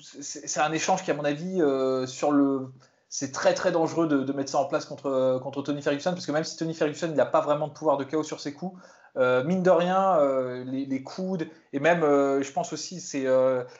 c'est 0.00 0.60
un 0.60 0.72
échange 0.72 1.04
qui, 1.04 1.10
à 1.10 1.14
mon 1.14 1.26
avis, 1.26 1.60
euh, 1.60 2.06
sur 2.06 2.32
le. 2.32 2.72
C'est 3.10 3.32
très 3.32 3.52
très 3.52 3.70
dangereux 3.70 4.08
de, 4.08 4.32
mettre 4.32 4.50
ça 4.50 4.58
en 4.58 4.64
place 4.64 4.86
contre, 4.86 5.38
contre 5.42 5.60
Tony 5.62 5.82
Ferguson, 5.82 6.12
parce 6.12 6.24
que 6.24 6.32
même 6.32 6.42
si 6.42 6.56
Tony 6.56 6.72
Ferguson 6.72 7.08
n'a 7.08 7.26
pas 7.26 7.42
vraiment 7.42 7.68
de 7.68 7.74
pouvoir 7.74 7.98
de 7.98 8.04
chaos 8.04 8.22
sur 8.22 8.40
ses 8.40 8.54
coups, 8.54 8.80
euh, 9.18 9.44
mine 9.44 9.62
de 9.62 9.70
rien, 9.70 10.18
les, 10.64 11.02
coudes, 11.02 11.48
et 11.72 11.78
même, 11.78 12.00
je 12.00 12.52
pense 12.52 12.72
aussi, 12.72 13.00
c'est 13.00 13.26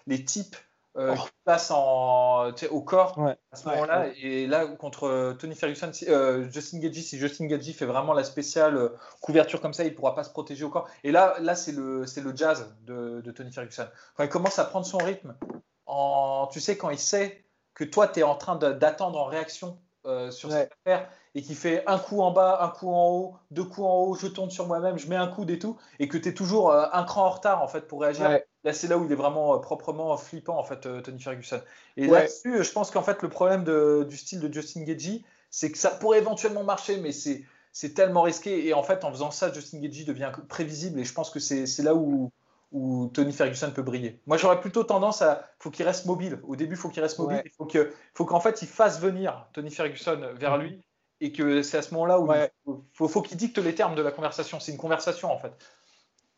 les 0.06 0.24
types 0.24 0.56
euh, 0.96 1.14
oh. 1.18 1.28
passe 1.44 1.70
en, 1.70 2.50
au 2.70 2.80
corps 2.80 3.18
à 3.52 3.56
ce 3.56 3.68
moment-là. 3.68 4.06
Et 4.20 4.46
là, 4.46 4.66
contre 4.66 5.36
Tony 5.38 5.54
Ferguson, 5.54 5.90
euh, 6.08 6.48
Justin 6.50 6.78
Gagey, 6.78 7.02
si 7.02 7.18
Justin 7.18 7.46
Gagey 7.46 7.72
fait 7.72 7.84
vraiment 7.84 8.14
la 8.14 8.24
spéciale 8.24 8.76
euh, 8.76 8.88
couverture 9.20 9.60
comme 9.60 9.74
ça, 9.74 9.84
il 9.84 9.90
ne 9.90 9.94
pourra 9.94 10.14
pas 10.14 10.24
se 10.24 10.30
protéger 10.30 10.64
au 10.64 10.70
corps. 10.70 10.88
Et 11.04 11.12
là, 11.12 11.36
là 11.40 11.54
c'est 11.54 11.72
le, 11.72 12.04
le 12.04 12.36
jazz 12.36 12.74
de, 12.82 13.20
de, 13.20 13.30
Tony 13.30 13.52
Ferguson. 13.52 13.86
Quand 14.16 14.24
il 14.24 14.30
commence 14.30 14.58
à 14.58 14.64
prendre 14.64 14.86
son 14.86 14.98
rythme, 14.98 15.36
en, 15.84 16.48
tu 16.50 16.60
sais, 16.60 16.76
quand 16.76 16.90
il 16.90 16.98
sait 16.98 17.44
que 17.74 17.84
toi, 17.84 18.08
tu 18.08 18.20
es 18.20 18.22
en 18.22 18.34
train 18.34 18.56
d'attendre 18.56 19.18
en 19.18 19.26
réaction 19.26 19.78
euh, 20.06 20.30
sur 20.30 20.50
cette 20.50 20.72
affaire 20.84 21.08
et 21.36 21.42
qui 21.42 21.54
fait 21.54 21.84
un 21.86 21.98
coup 21.98 22.22
en 22.22 22.32
bas, 22.32 22.58
un 22.62 22.68
coup 22.68 22.90
en 22.90 23.08
haut, 23.08 23.34
deux 23.52 23.62
coups 23.62 23.86
en 23.86 23.98
haut, 23.98 24.14
je 24.14 24.26
tourne 24.26 24.50
sur 24.50 24.66
moi-même, 24.66 24.98
je 24.98 25.06
mets 25.06 25.16
un 25.16 25.28
coup 25.28 25.44
et 25.48 25.58
tout, 25.60 25.76
et 26.00 26.08
que 26.08 26.18
tu 26.18 26.30
es 26.30 26.34
toujours 26.34 26.72
un 26.72 27.04
cran 27.04 27.26
en 27.26 27.30
retard 27.30 27.62
en 27.62 27.68
fait 27.68 27.82
pour 27.82 28.00
réagir. 28.00 28.40
Là, 28.66 28.72
c'est 28.72 28.88
là 28.88 28.98
où 28.98 29.04
il 29.04 29.12
est 29.12 29.16
vraiment 29.16 29.54
euh, 29.54 29.58
proprement 29.58 30.16
flippant, 30.16 30.58
en 30.58 30.64
fait, 30.64 30.86
euh, 30.86 31.00
Tony 31.00 31.20
Ferguson. 31.20 31.60
Et 31.96 32.08
là-dessus, 32.08 32.64
je 32.64 32.72
pense 32.72 32.90
qu'en 32.90 33.02
fait, 33.02 33.22
le 33.22 33.28
problème 33.28 33.62
du 33.62 34.16
style 34.16 34.40
de 34.40 34.52
Justin 34.52 34.82
Gagey, 34.82 35.22
c'est 35.52 35.70
que 35.70 35.78
ça 35.78 35.90
pourrait 35.90 36.18
éventuellement 36.18 36.64
marcher, 36.64 36.96
mais 36.96 37.12
c'est, 37.12 37.44
c'est 37.70 37.94
tellement 37.94 38.22
risqué. 38.22 38.66
Et 38.66 38.74
en 38.74 38.82
fait, 38.82 39.04
en 39.04 39.12
faisant 39.12 39.30
ça, 39.30 39.52
Justin 39.52 39.78
Gagey 39.78 40.02
devient 40.02 40.32
prévisible. 40.48 40.98
Et 40.98 41.04
je 41.04 41.14
pense 41.14 41.30
que 41.30 41.38
c'est, 41.38 41.64
là 41.84 41.94
où, 41.94 42.32
où 42.72 43.06
Tony 43.14 43.32
Ferguson 43.32 43.70
peut 43.70 43.82
briller. 43.82 44.20
Moi, 44.26 44.36
j'aurais 44.36 44.60
plutôt 44.60 44.82
tendance 44.82 45.22
à. 45.22 45.48
faut 45.60 45.70
qu'il 45.70 45.86
reste 45.86 46.04
mobile. 46.06 46.40
Au 46.42 46.56
début, 46.56 46.74
il 46.74 46.78
faut 46.78 46.88
qu'il 46.88 47.04
reste 47.04 47.20
mobile. 47.20 47.42
Il 47.44 47.52
faut, 47.52 47.66
que, 47.66 47.92
faut 48.14 48.24
qu'en 48.24 48.40
fait, 48.40 48.62
il 48.62 48.68
fasse 48.68 48.98
venir 48.98 49.46
Tony 49.52 49.70
Ferguson 49.70 50.20
vers 50.34 50.58
lui. 50.58 50.82
Et 51.20 51.32
que 51.32 51.62
c'est 51.62 51.78
à 51.78 51.82
ce 51.82 51.94
moment-là 51.94 52.20
où 52.20 52.32
il 52.32 52.74
faut, 52.92 53.08
faut 53.08 53.22
qu'il 53.22 53.36
dicte 53.36 53.58
les 53.58 53.74
termes 53.74 53.94
de 53.94 54.02
la 54.02 54.10
conversation. 54.10 54.60
C'est 54.60 54.72
une 54.72 54.78
conversation, 54.78 55.32
en 55.32 55.38
fait. 55.38 55.52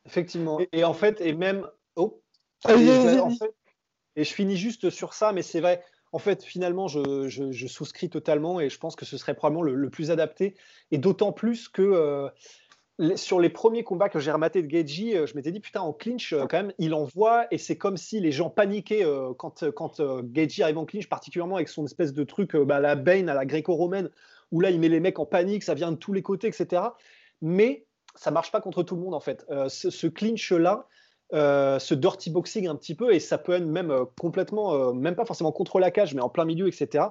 Effectivement. 0.06 0.60
Et 0.72 0.84
en 0.84 0.94
fait, 0.94 1.20
et 1.20 1.32
même 1.32 1.66
Oh. 1.98 2.22
Et, 2.68 4.24
je 4.24 4.32
finis 4.32 4.56
juste 4.56 4.90
sur 4.90 5.14
ça, 5.14 5.32
mais 5.32 5.42
c'est 5.42 5.60
vrai. 5.60 5.82
En 6.12 6.18
fait, 6.18 6.42
finalement, 6.42 6.88
je, 6.88 7.66
souscris 7.66 8.08
totalement 8.08 8.60
et 8.60 8.70
je 8.70 8.78
pense 8.78 8.96
que 8.96 9.04
ce 9.04 9.18
serait 9.18 9.34
probablement 9.34 9.62
le, 9.62 9.90
plus 9.90 10.10
adapté. 10.10 10.54
Et 10.90 10.98
d'autant 10.98 11.32
plus 11.32 11.68
que 11.68 11.82
euh, 11.82 12.28
sur 13.16 13.40
les 13.40 13.50
premiers 13.50 13.84
combats 13.84 14.08
que 14.08 14.18
j'ai 14.18 14.32
rematé 14.32 14.62
de 14.62 14.70
Geji, 14.70 15.16
euh, 15.16 15.26
je 15.26 15.34
m'étais 15.34 15.52
dit, 15.52 15.60
putain, 15.60 15.82
en 15.82 15.92
clinch, 15.92 16.32
euh, 16.32 16.46
quand 16.48 16.58
même, 16.58 16.72
il 16.78 16.94
envoie 16.94 17.46
et 17.52 17.58
c'est 17.58 17.76
comme 17.76 17.96
si 17.96 18.20
les 18.20 18.32
gens 18.32 18.48
paniquaient 18.48 19.04
quand, 19.36 19.70
quand 19.72 20.00
Geji 20.32 20.62
arrive 20.62 20.78
en 20.78 20.86
clinch, 20.86 21.08
particulièrement 21.08 21.56
avec 21.56 21.68
son 21.68 21.84
espèce 21.84 22.12
de 22.12 22.24
truc, 22.24 22.56
bah, 22.56 22.80
la 22.80 22.94
Bane 22.94 23.28
à 23.28 23.34
la 23.34 23.44
gréco-romaine, 23.44 24.08
où 24.50 24.60
là, 24.60 24.70
il 24.70 24.80
met 24.80 24.88
les 24.88 25.00
mecs 25.00 25.18
en 25.18 25.26
panique, 25.26 25.62
ça 25.62 25.74
vient 25.74 25.92
de 25.92 25.96
tous 25.96 26.12
les 26.12 26.22
côtés, 26.22 26.48
etc. 26.48 26.82
Mais 27.40 27.86
ça 28.14 28.30
marche 28.30 28.50
pas 28.50 28.60
contre 28.60 28.82
tout 28.82 28.96
le 28.96 29.02
monde, 29.02 29.14
en 29.14 29.20
fait. 29.20 29.46
ce 29.68 30.06
clinch-là, 30.06 30.86
euh, 31.34 31.78
ce 31.78 31.92
dirty 31.92 32.30
boxing 32.30 32.68
un 32.68 32.74
petit 32.74 32.94
peu, 32.94 33.12
et 33.12 33.20
ça 33.20 33.36
peut 33.36 33.52
être 33.52 33.66
même 33.66 33.90
euh, 33.90 34.06
complètement, 34.18 34.72
euh, 34.72 34.92
même 34.94 35.14
pas 35.14 35.26
forcément 35.26 35.52
contre 35.52 35.78
la 35.78 35.90
cage, 35.90 36.14
mais 36.14 36.22
en 36.22 36.30
plein 36.30 36.46
milieu, 36.46 36.68
etc. 36.68 37.04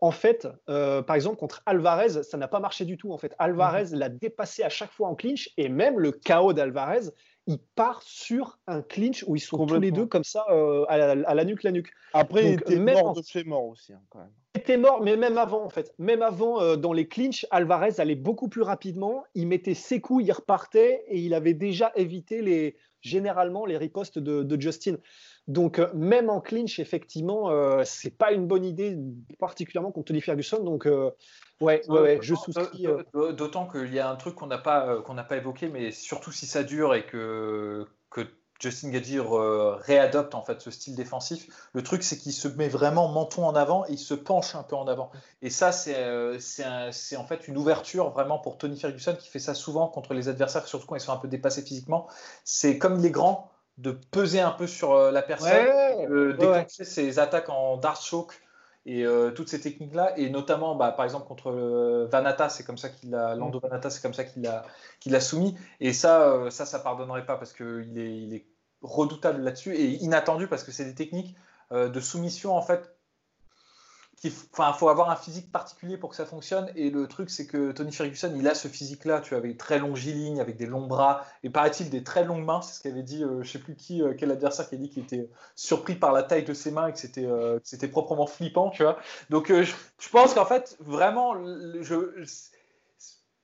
En 0.00 0.10
fait, 0.10 0.48
par 0.66 1.14
exemple, 1.14 1.36
contre 1.36 1.62
Alvarez, 1.66 2.22
ça 2.22 2.38
n'a 2.38 2.48
pas 2.48 2.58
marché 2.58 2.86
du 2.86 2.96
tout. 2.96 3.12
En 3.12 3.18
fait, 3.18 3.34
Alvarez 3.38 3.90
mhm. 3.92 3.98
l'a 3.98 4.08
dépassé 4.08 4.62
à 4.62 4.70
chaque 4.70 4.90
fois 4.90 5.08
en 5.08 5.14
clinch, 5.14 5.50
et 5.58 5.68
même 5.68 6.00
le 6.00 6.10
chaos 6.10 6.54
d'Alvarez, 6.54 7.10
il 7.46 7.58
part 7.58 8.00
sur 8.02 8.58
un 8.66 8.80
clinch 8.80 9.24
où 9.26 9.36
ils 9.36 9.40
sont 9.40 9.66
tous 9.66 9.78
les 9.78 9.90
deux 9.90 10.06
comme 10.06 10.24
ça 10.24 10.42
à, 10.88 10.96
la, 11.14 11.44
nuque, 11.44 11.62
la 11.64 11.72
nuque. 11.72 11.92
Après, 12.14 12.46
il 12.46 12.52
était 12.54 12.76
mort 12.76 13.12
de 13.12 13.22
chez 13.22 13.44
mort 13.44 13.66
aussi, 13.66 13.92
hein, 13.92 14.00
quand 14.08 14.20
même. 14.20 14.32
Il 14.54 14.60
était 14.60 14.76
mort, 14.76 15.00
mais 15.02 15.16
même 15.16 15.38
avant, 15.38 15.64
en 15.64 15.70
fait. 15.70 15.94
Même 15.98 16.22
avant, 16.22 16.76
dans 16.76 16.92
les 16.92 17.06
clinches, 17.06 17.46
Alvarez 17.50 17.94
allait 17.98 18.16
beaucoup 18.16 18.48
plus 18.48 18.62
rapidement. 18.62 19.24
Il 19.34 19.46
mettait 19.46 19.74
ses 19.74 20.00
coups, 20.00 20.24
il 20.24 20.32
repartait, 20.32 21.04
et 21.06 21.20
il 21.20 21.34
avait 21.34 21.54
déjà 21.54 21.92
évité 21.94 22.42
les, 22.42 22.76
généralement 23.02 23.66
les 23.66 23.76
ripostes 23.76 24.18
de, 24.18 24.60
Justin. 24.60 24.96
Donc, 25.48 25.78
euh, 25.78 25.88
même 25.94 26.30
en 26.30 26.40
clinch, 26.40 26.78
effectivement, 26.78 27.50
euh, 27.50 27.82
c'est 27.84 28.16
pas 28.16 28.32
une 28.32 28.46
bonne 28.46 28.64
idée, 28.64 28.96
particulièrement 29.38 29.90
contre 29.90 30.08
Tony 30.08 30.20
Ferguson. 30.20 30.62
Donc, 30.62 30.86
euh, 30.86 31.10
ouais, 31.60 31.82
ouais, 31.88 32.18
je 32.20 32.34
souscris. 32.34 32.86
D'autant 33.14 33.66
qu'il 33.66 33.92
y 33.92 33.98
a 33.98 34.10
un 34.10 34.16
truc 34.16 34.34
qu'on 34.34 34.46
n'a 34.46 34.58
pas, 34.58 35.00
qu'on 35.02 35.14
n'a 35.14 35.24
pas 35.24 35.36
évoqué, 35.36 35.68
mais 35.68 35.90
surtout 35.90 36.32
si 36.32 36.46
ça 36.46 36.62
dure 36.62 36.94
et 36.94 37.04
que, 37.04 37.86
que 38.10 38.20
Justin 38.60 38.90
Gagey 38.90 39.18
réadopte 39.20 40.34
en 40.34 40.42
fait 40.42 40.60
ce 40.60 40.70
style 40.70 40.94
défensif. 40.94 41.48
Le 41.72 41.82
truc, 41.82 42.02
c'est 42.02 42.18
qu'il 42.18 42.32
se 42.32 42.46
met 42.46 42.68
vraiment 42.68 43.08
menton 43.08 43.46
en 43.46 43.54
avant 43.54 43.86
et 43.86 43.92
il 43.92 43.98
se 43.98 44.14
penche 44.14 44.54
un 44.54 44.62
peu 44.62 44.76
en 44.76 44.86
avant. 44.86 45.10
Et 45.42 45.50
ça, 45.50 45.72
c'est 45.72 45.96
c'est 46.38 47.16
en 47.16 47.24
fait 47.24 47.48
une 47.48 47.56
ouverture 47.56 48.10
vraiment 48.10 48.38
pour 48.38 48.58
Tony 48.58 48.78
Ferguson 48.78 49.16
qui 49.18 49.28
fait 49.28 49.38
ça 49.38 49.54
souvent 49.54 49.88
contre 49.88 50.14
les 50.14 50.28
adversaires, 50.28 50.66
surtout 50.66 50.86
quand 50.86 50.96
ils 50.96 51.00
sont 51.00 51.12
un 51.12 51.16
peu 51.16 51.28
dépassés 51.28 51.62
physiquement. 51.62 52.06
C'est 52.44 52.78
comme 52.78 52.98
il 52.98 53.06
est 53.06 53.10
grand, 53.10 53.50
de 53.80 53.92
peser 53.92 54.40
un 54.40 54.50
peu 54.50 54.66
sur 54.66 54.92
euh, 54.92 55.10
la 55.10 55.22
personne, 55.22 55.50
de 56.08 56.32
déclencher 56.32 56.84
ses 56.84 57.18
attaques 57.18 57.48
en 57.48 57.76
dart 57.76 58.00
choke 58.00 58.40
et 58.86 59.04
euh, 59.04 59.30
toutes 59.30 59.48
ces 59.48 59.60
techniques 59.60 59.94
là 59.94 60.18
et 60.18 60.30
notamment 60.30 60.74
bah, 60.74 60.90
par 60.92 61.04
exemple 61.04 61.26
contre 61.26 61.50
euh, 61.50 62.06
Vanata 62.10 62.48
c'est 62.48 62.64
comme 62.64 62.78
ça 62.78 62.88
qu'il 62.88 63.14
a 63.14 63.34
Lando 63.34 63.58
mm. 63.58 63.62
Vanata 63.62 63.90
c'est 63.90 64.00
comme 64.00 64.14
ça 64.14 64.24
qu'il 64.24 64.46
a 64.46 64.64
qu'il 65.00 65.14
a 65.14 65.20
soumis 65.20 65.54
et 65.80 65.92
ça 65.92 66.50
ça 66.50 66.64
ça 66.64 66.78
pardonnerait 66.78 67.26
pas 67.26 67.36
parce 67.36 67.52
que 67.52 67.84
il 67.86 67.98
est, 67.98 68.16
il 68.16 68.34
est 68.34 68.46
redoutable 68.82 69.42
là-dessus 69.42 69.74
et 69.74 70.02
inattendu 70.02 70.46
parce 70.46 70.64
que 70.64 70.72
c'est 70.72 70.84
des 70.84 70.94
techniques 70.94 71.36
de 71.72 72.00
soumission 72.00 72.56
en 72.56 72.62
fait 72.62 72.96
Enfin, 74.52 74.74
faut 74.74 74.90
avoir 74.90 75.08
un 75.08 75.16
physique 75.16 75.50
particulier 75.50 75.96
pour 75.96 76.10
que 76.10 76.16
ça 76.16 76.26
fonctionne. 76.26 76.70
Et 76.76 76.90
le 76.90 77.06
truc, 77.06 77.30
c'est 77.30 77.46
que 77.46 77.72
Tony 77.72 77.90
Ferguson, 77.90 78.30
il 78.36 78.46
a 78.48 78.54
ce 78.54 78.68
physique-là, 78.68 79.20
tu 79.20 79.30
vois, 79.30 79.38
avec 79.38 79.56
très 79.56 79.78
longiligne, 79.78 80.40
avec 80.40 80.58
des 80.58 80.66
longs 80.66 80.86
bras, 80.86 81.24
et 81.42 81.48
paraît-il 81.48 81.88
des 81.88 82.04
très 82.04 82.24
longues 82.24 82.44
mains. 82.44 82.60
C'est 82.60 82.74
ce 82.74 82.82
qu'avait 82.82 83.02
dit, 83.02 83.24
euh, 83.24 83.42
je 83.42 83.50
sais 83.50 83.58
plus 83.58 83.76
qui, 83.76 84.02
euh, 84.02 84.12
quel 84.18 84.30
adversaire 84.30 84.68
qui 84.68 84.74
a 84.74 84.78
dit 84.78 84.90
qu'il 84.90 85.04
était 85.04 85.30
surpris 85.56 85.94
par 85.94 86.12
la 86.12 86.22
taille 86.22 86.44
de 86.44 86.52
ses 86.52 86.70
mains 86.70 86.88
et 86.88 86.92
que 86.92 86.98
c'était, 86.98 87.24
euh, 87.24 87.58
c'était 87.64 87.88
proprement 87.88 88.26
flippant, 88.26 88.68
tu 88.68 88.82
vois. 88.82 88.98
Donc, 89.30 89.48
je, 89.48 89.72
je, 89.98 90.08
pense 90.10 90.34
qu'en 90.34 90.44
fait, 90.44 90.76
vraiment, 90.80 91.34
je, 91.80 92.24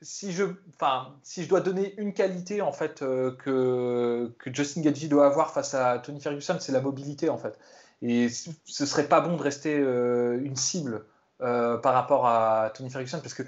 si 0.03 0.33
je, 0.33 0.45
enfin, 0.75 1.17
si 1.23 1.43
je 1.43 1.49
dois 1.49 1.61
donner 1.61 1.95
une 1.99 2.13
qualité 2.13 2.63
en 2.63 2.73
fait 2.73 3.01
que, 3.01 4.33
que 4.39 4.55
Justin 4.55 4.83
Gagey 4.83 5.09
doit 5.09 5.27
avoir 5.27 5.53
face 5.53 5.75
à 5.75 5.99
Tony 5.99 6.21
Ferguson, 6.21 6.59
c'est 6.61 6.73
la 6.73 6.81
mobilité 6.81 7.29
en 7.29 7.39
fait. 7.39 7.59
Et 8.03 8.29
ce 8.29 8.87
serait 8.87 9.09
pas 9.09 9.21
bon 9.21 9.37
de 9.37 9.43
rester 9.43 9.79
euh, 9.79 10.39
une 10.43 10.57
cible 10.57 11.07
euh, 11.41 11.79
par 11.79 11.95
rapport 11.95 12.27
à 12.27 12.71
Tony 12.75 12.91
Ferguson 12.91 13.21
parce 13.21 13.35
que 13.35 13.43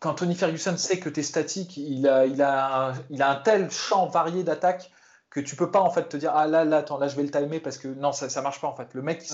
quand 0.00 0.14
Tony 0.14 0.34
Ferguson 0.34 0.76
sait 0.76 0.98
que 0.98 1.08
tu 1.08 1.20
es 1.20 1.22
statique, 1.22 1.76
il 1.76 2.06
a, 2.08 2.26
il, 2.26 2.42
a 2.42 2.88
un, 2.88 2.94
il 3.10 3.22
a 3.22 3.30
un 3.30 3.36
tel 3.36 3.70
champ 3.70 4.08
varié 4.08 4.42
d'attaques 4.42 4.90
que 5.30 5.40
tu 5.40 5.56
peux 5.56 5.70
pas 5.70 5.80
en 5.80 5.90
fait 5.90 6.08
te 6.08 6.16
dire 6.18 6.32
ah 6.34 6.46
là 6.46 6.64
là 6.64 6.78
attends 6.78 6.98
là 6.98 7.08
je 7.08 7.16
vais 7.16 7.22
le 7.22 7.30
timer 7.30 7.58
parce 7.58 7.78
que 7.78 7.88
non 7.88 8.12
ça 8.12 8.28
ça 8.28 8.42
marche 8.42 8.60
pas 8.60 8.68
en 8.68 8.76
fait 8.76 8.92
le 8.92 9.00
mec 9.00 9.26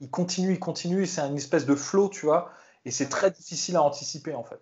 il 0.00 0.10
continue 0.10 0.54
il 0.54 0.58
continue 0.58 1.06
c'est 1.06 1.20
une 1.20 1.36
espèce 1.36 1.66
de 1.66 1.76
flow 1.76 2.08
tu 2.08 2.26
vois 2.26 2.50
et 2.84 2.90
c'est 2.90 3.08
très 3.08 3.30
difficile 3.30 3.76
à 3.76 3.82
anticiper 3.82 4.34
en 4.34 4.42
fait. 4.42 4.60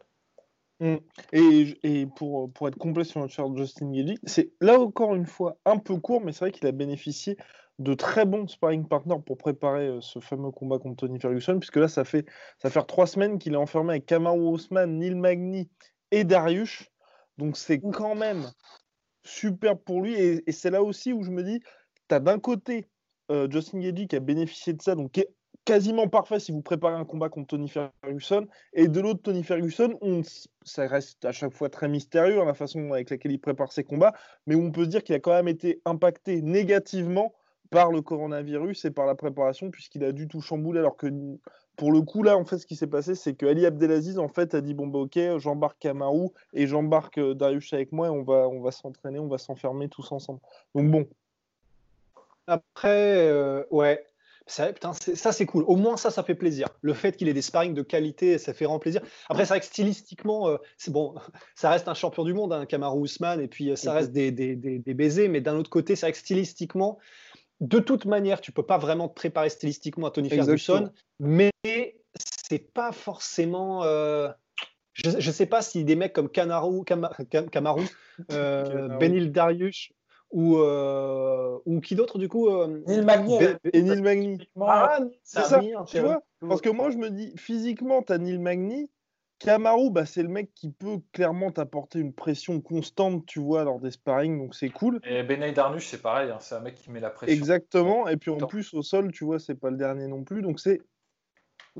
Et, 0.80 1.78
et, 1.82 2.06
pour, 2.06 2.52
pour 2.52 2.68
être 2.68 2.76
complet 2.76 3.04
sur 3.04 3.20
notre 3.20 3.56
Justin 3.56 3.92
Gagey, 3.92 4.16
c'est 4.24 4.52
là 4.60 4.78
encore 4.78 5.14
une 5.14 5.26
fois 5.26 5.56
un 5.64 5.78
peu 5.78 5.96
court, 5.96 6.20
mais 6.20 6.32
c'est 6.32 6.40
vrai 6.40 6.52
qu'il 6.52 6.66
a 6.66 6.72
bénéficié 6.72 7.36
de 7.78 7.94
très 7.94 8.24
bons 8.24 8.46
sparring 8.46 8.86
partners 8.86 9.20
pour 9.24 9.36
préparer 9.36 9.88
euh, 9.88 10.00
ce 10.00 10.20
fameux 10.20 10.50
combat 10.50 10.78
contre 10.78 11.06
Tony 11.06 11.18
Ferguson, 11.18 11.58
puisque 11.58 11.76
là, 11.76 11.88
ça 11.88 12.04
fait, 12.04 12.26
ça 12.58 12.70
fait 12.70 12.82
trois 12.84 13.06
semaines 13.06 13.38
qu'il 13.38 13.54
est 13.54 13.56
enfermé 13.56 13.94
avec 13.94 14.06
Kamaru 14.06 14.46
Osman, 14.46 14.86
Neil 14.86 15.14
Magny 15.14 15.68
et 16.10 16.24
Darius. 16.24 16.84
Donc 17.36 17.56
c'est 17.56 17.80
quand 17.80 18.14
même 18.14 18.48
super 19.24 19.78
pour 19.78 20.02
lui. 20.02 20.14
Et, 20.14 20.52
c'est 20.52 20.70
là 20.70 20.82
aussi 20.82 21.12
où 21.12 21.24
je 21.24 21.30
me 21.30 21.42
dis, 21.42 21.60
tu 22.08 22.14
as 22.14 22.20
d'un 22.20 22.38
côté 22.38 22.88
euh, 23.30 23.48
Justin 23.50 23.80
Gagey 23.80 24.06
qui 24.06 24.16
a 24.16 24.20
bénéficié 24.20 24.72
de 24.72 24.82
ça, 24.82 24.94
donc 24.94 25.12
qui 25.12 25.20
est 25.20 25.34
quasiment 25.64 26.08
parfait 26.08 26.40
si 26.40 26.52
vous 26.52 26.62
préparez 26.62 26.94
un 26.94 27.04
combat 27.04 27.28
contre 27.28 27.48
Tony 27.48 27.68
Ferguson. 27.68 28.46
Et 28.72 28.88
de 28.88 29.00
l'autre, 29.00 29.22
Tony 29.22 29.42
Ferguson, 29.42 29.98
on, 30.00 30.22
ça 30.62 30.86
reste 30.86 31.24
à 31.24 31.32
chaque 31.32 31.52
fois 31.52 31.68
très 31.68 31.88
mystérieux 31.88 32.40
hein, 32.40 32.44
la 32.44 32.54
façon 32.54 32.92
avec 32.92 33.10
laquelle 33.10 33.32
il 33.32 33.40
prépare 33.40 33.72
ses 33.72 33.84
combats, 33.84 34.12
mais 34.46 34.54
on 34.54 34.70
peut 34.70 34.84
se 34.84 34.90
dire 34.90 35.02
qu'il 35.02 35.14
a 35.14 35.20
quand 35.20 35.32
même 35.32 35.48
été 35.48 35.80
impacté 35.84 36.42
négativement 36.42 37.34
par 37.70 37.90
le 37.90 38.02
coronavirus 38.02 38.84
et 38.84 38.90
par 38.90 39.06
la 39.06 39.14
préparation, 39.14 39.70
puisqu'il 39.70 40.04
a 40.04 40.12
dû 40.12 40.28
tout 40.28 40.40
chambouler, 40.40 40.78
alors 40.78 40.96
que 40.96 41.08
pour 41.76 41.90
le 41.90 42.02
coup, 42.02 42.22
là, 42.22 42.36
en 42.36 42.44
fait, 42.44 42.58
ce 42.58 42.66
qui 42.66 42.76
s'est 42.76 42.86
passé, 42.86 43.14
c'est 43.14 43.34
que 43.34 43.46
Ali 43.46 43.66
Abdelaziz, 43.66 44.18
en 44.18 44.28
fait, 44.28 44.54
a 44.54 44.60
dit 44.60 44.74
bon, 44.74 44.86
bah, 44.86 45.00
ok, 45.00 45.18
j'embarque 45.38 45.80
Kamarou 45.80 46.32
et 46.52 46.66
j'embarque 46.66 47.18
euh, 47.18 47.34
Darius 47.34 47.72
avec 47.72 47.90
moi 47.90 48.06
et 48.06 48.10
on 48.10 48.22
va, 48.22 48.48
on 48.48 48.60
va 48.60 48.70
s'entraîner, 48.70 49.18
on 49.18 49.26
va 49.26 49.38
s'enfermer 49.38 49.88
tous 49.88 50.12
ensemble. 50.12 50.40
Donc, 50.74 50.90
bon. 50.90 51.08
Après, 52.46 53.26
euh, 53.26 53.64
ouais. 53.70 54.04
Ça, 54.46 54.72
ça 55.14 55.32
c'est 55.32 55.46
cool. 55.46 55.64
Au 55.66 55.76
moins 55.76 55.96
ça, 55.96 56.10
ça 56.10 56.22
fait 56.22 56.34
plaisir. 56.34 56.68
Le 56.82 56.92
fait 56.92 57.16
qu'il 57.16 57.28
ait 57.28 57.32
des 57.32 57.42
sparring 57.42 57.72
de 57.72 57.82
qualité, 57.82 58.36
ça 58.36 58.52
fait 58.52 58.66
vraiment 58.66 58.78
plaisir. 58.78 59.00
Après, 59.28 59.44
c'est 59.44 59.50
vrai 59.54 59.60
que 59.60 59.66
stylistiquement, 59.66 60.48
euh, 60.48 60.58
c'est 60.76 60.92
bon, 60.92 61.14
ça 61.54 61.70
reste 61.70 61.88
un 61.88 61.94
champion 61.94 62.24
du 62.24 62.34
monde, 62.34 62.52
un 62.52 62.60
hein, 62.60 62.66
Kamaru 62.66 63.04
Usman, 63.04 63.40
et 63.40 63.48
puis 63.48 63.74
ça 63.76 63.94
reste 63.94 64.12
des, 64.12 64.30
des, 64.30 64.54
des, 64.54 64.78
des 64.78 64.94
baisers. 64.94 65.28
Mais 65.28 65.40
d'un 65.40 65.56
autre 65.56 65.70
côté, 65.70 65.96
c'est 65.96 66.06
vrai 66.06 66.12
que 66.12 66.18
stylistiquement, 66.18 66.98
de 67.60 67.78
toute 67.78 68.04
manière, 68.04 68.40
tu 68.40 68.52
peux 68.52 68.62
pas 68.62 68.78
vraiment 68.78 69.08
te 69.08 69.14
préparer 69.14 69.48
stylistiquement 69.48 70.08
à 70.08 70.10
Tony 70.10 70.28
Ferguson, 70.28 70.90
mais 71.20 71.50
c'est 72.48 72.72
pas 72.72 72.92
forcément. 72.92 73.84
Euh, 73.84 74.28
je, 74.92 75.10
ne 75.10 75.32
sais 75.32 75.46
pas 75.46 75.62
si 75.62 75.84
des 75.84 75.96
mecs 75.96 76.12
comme 76.12 76.28
Kamaru, 76.28 76.84
euh, 78.32 78.88
Benil 79.00 79.32
Darius 79.32 79.90
ou, 80.34 80.58
euh, 80.58 81.56
ou 81.64 81.80
qui 81.80 81.94
d'autre 81.94 82.18
du 82.18 82.28
coup 82.28 82.50
Neil 82.86 83.02
Magny. 83.02 83.38
Et 83.72 83.82
Neil 83.82 84.02
Magny. 84.02 84.48
Ah, 84.60 84.98
c'est 85.22 85.44
ça, 85.44 85.60
tu 85.86 86.00
vois? 86.00 86.22
Parce 86.40 86.60
que 86.60 86.68
moi 86.68 86.90
je 86.90 86.98
me 86.98 87.08
dis, 87.08 87.32
physiquement, 87.36 88.02
tu 88.02 88.12
as 88.12 88.18
Neil 88.18 88.38
Magny, 88.38 88.90
Kamaru, 89.38 89.90
bah, 89.90 90.06
c'est 90.06 90.22
le 90.22 90.28
mec 90.28 90.52
qui 90.54 90.70
peut 90.70 90.98
clairement 91.12 91.50
t'apporter 91.50 92.00
une 92.00 92.12
pression 92.12 92.60
constante, 92.60 93.26
tu 93.26 93.40
vois, 93.40 93.64
lors 93.64 93.78
des 93.78 93.92
sparring, 93.92 94.38
donc 94.38 94.54
c'est 94.54 94.70
cool. 94.70 95.00
Et 95.04 95.22
Benay 95.22 95.52
Darnush, 95.52 95.86
c'est 95.86 96.02
pareil, 96.02 96.30
hein, 96.30 96.38
c'est 96.40 96.56
un 96.56 96.60
mec 96.60 96.74
qui 96.74 96.90
met 96.90 97.00
la 97.00 97.10
pression. 97.10 97.34
Exactement, 97.34 98.08
et 98.08 98.16
puis 98.16 98.30
en 98.30 98.38
plus, 98.38 98.74
au 98.74 98.82
sol, 98.82 99.12
tu 99.12 99.24
vois, 99.24 99.38
c'est 99.38 99.54
pas 99.54 99.70
le 99.70 99.76
dernier 99.76 100.08
non 100.08 100.24
plus, 100.24 100.42
donc 100.42 100.58
c'est. 100.58 100.80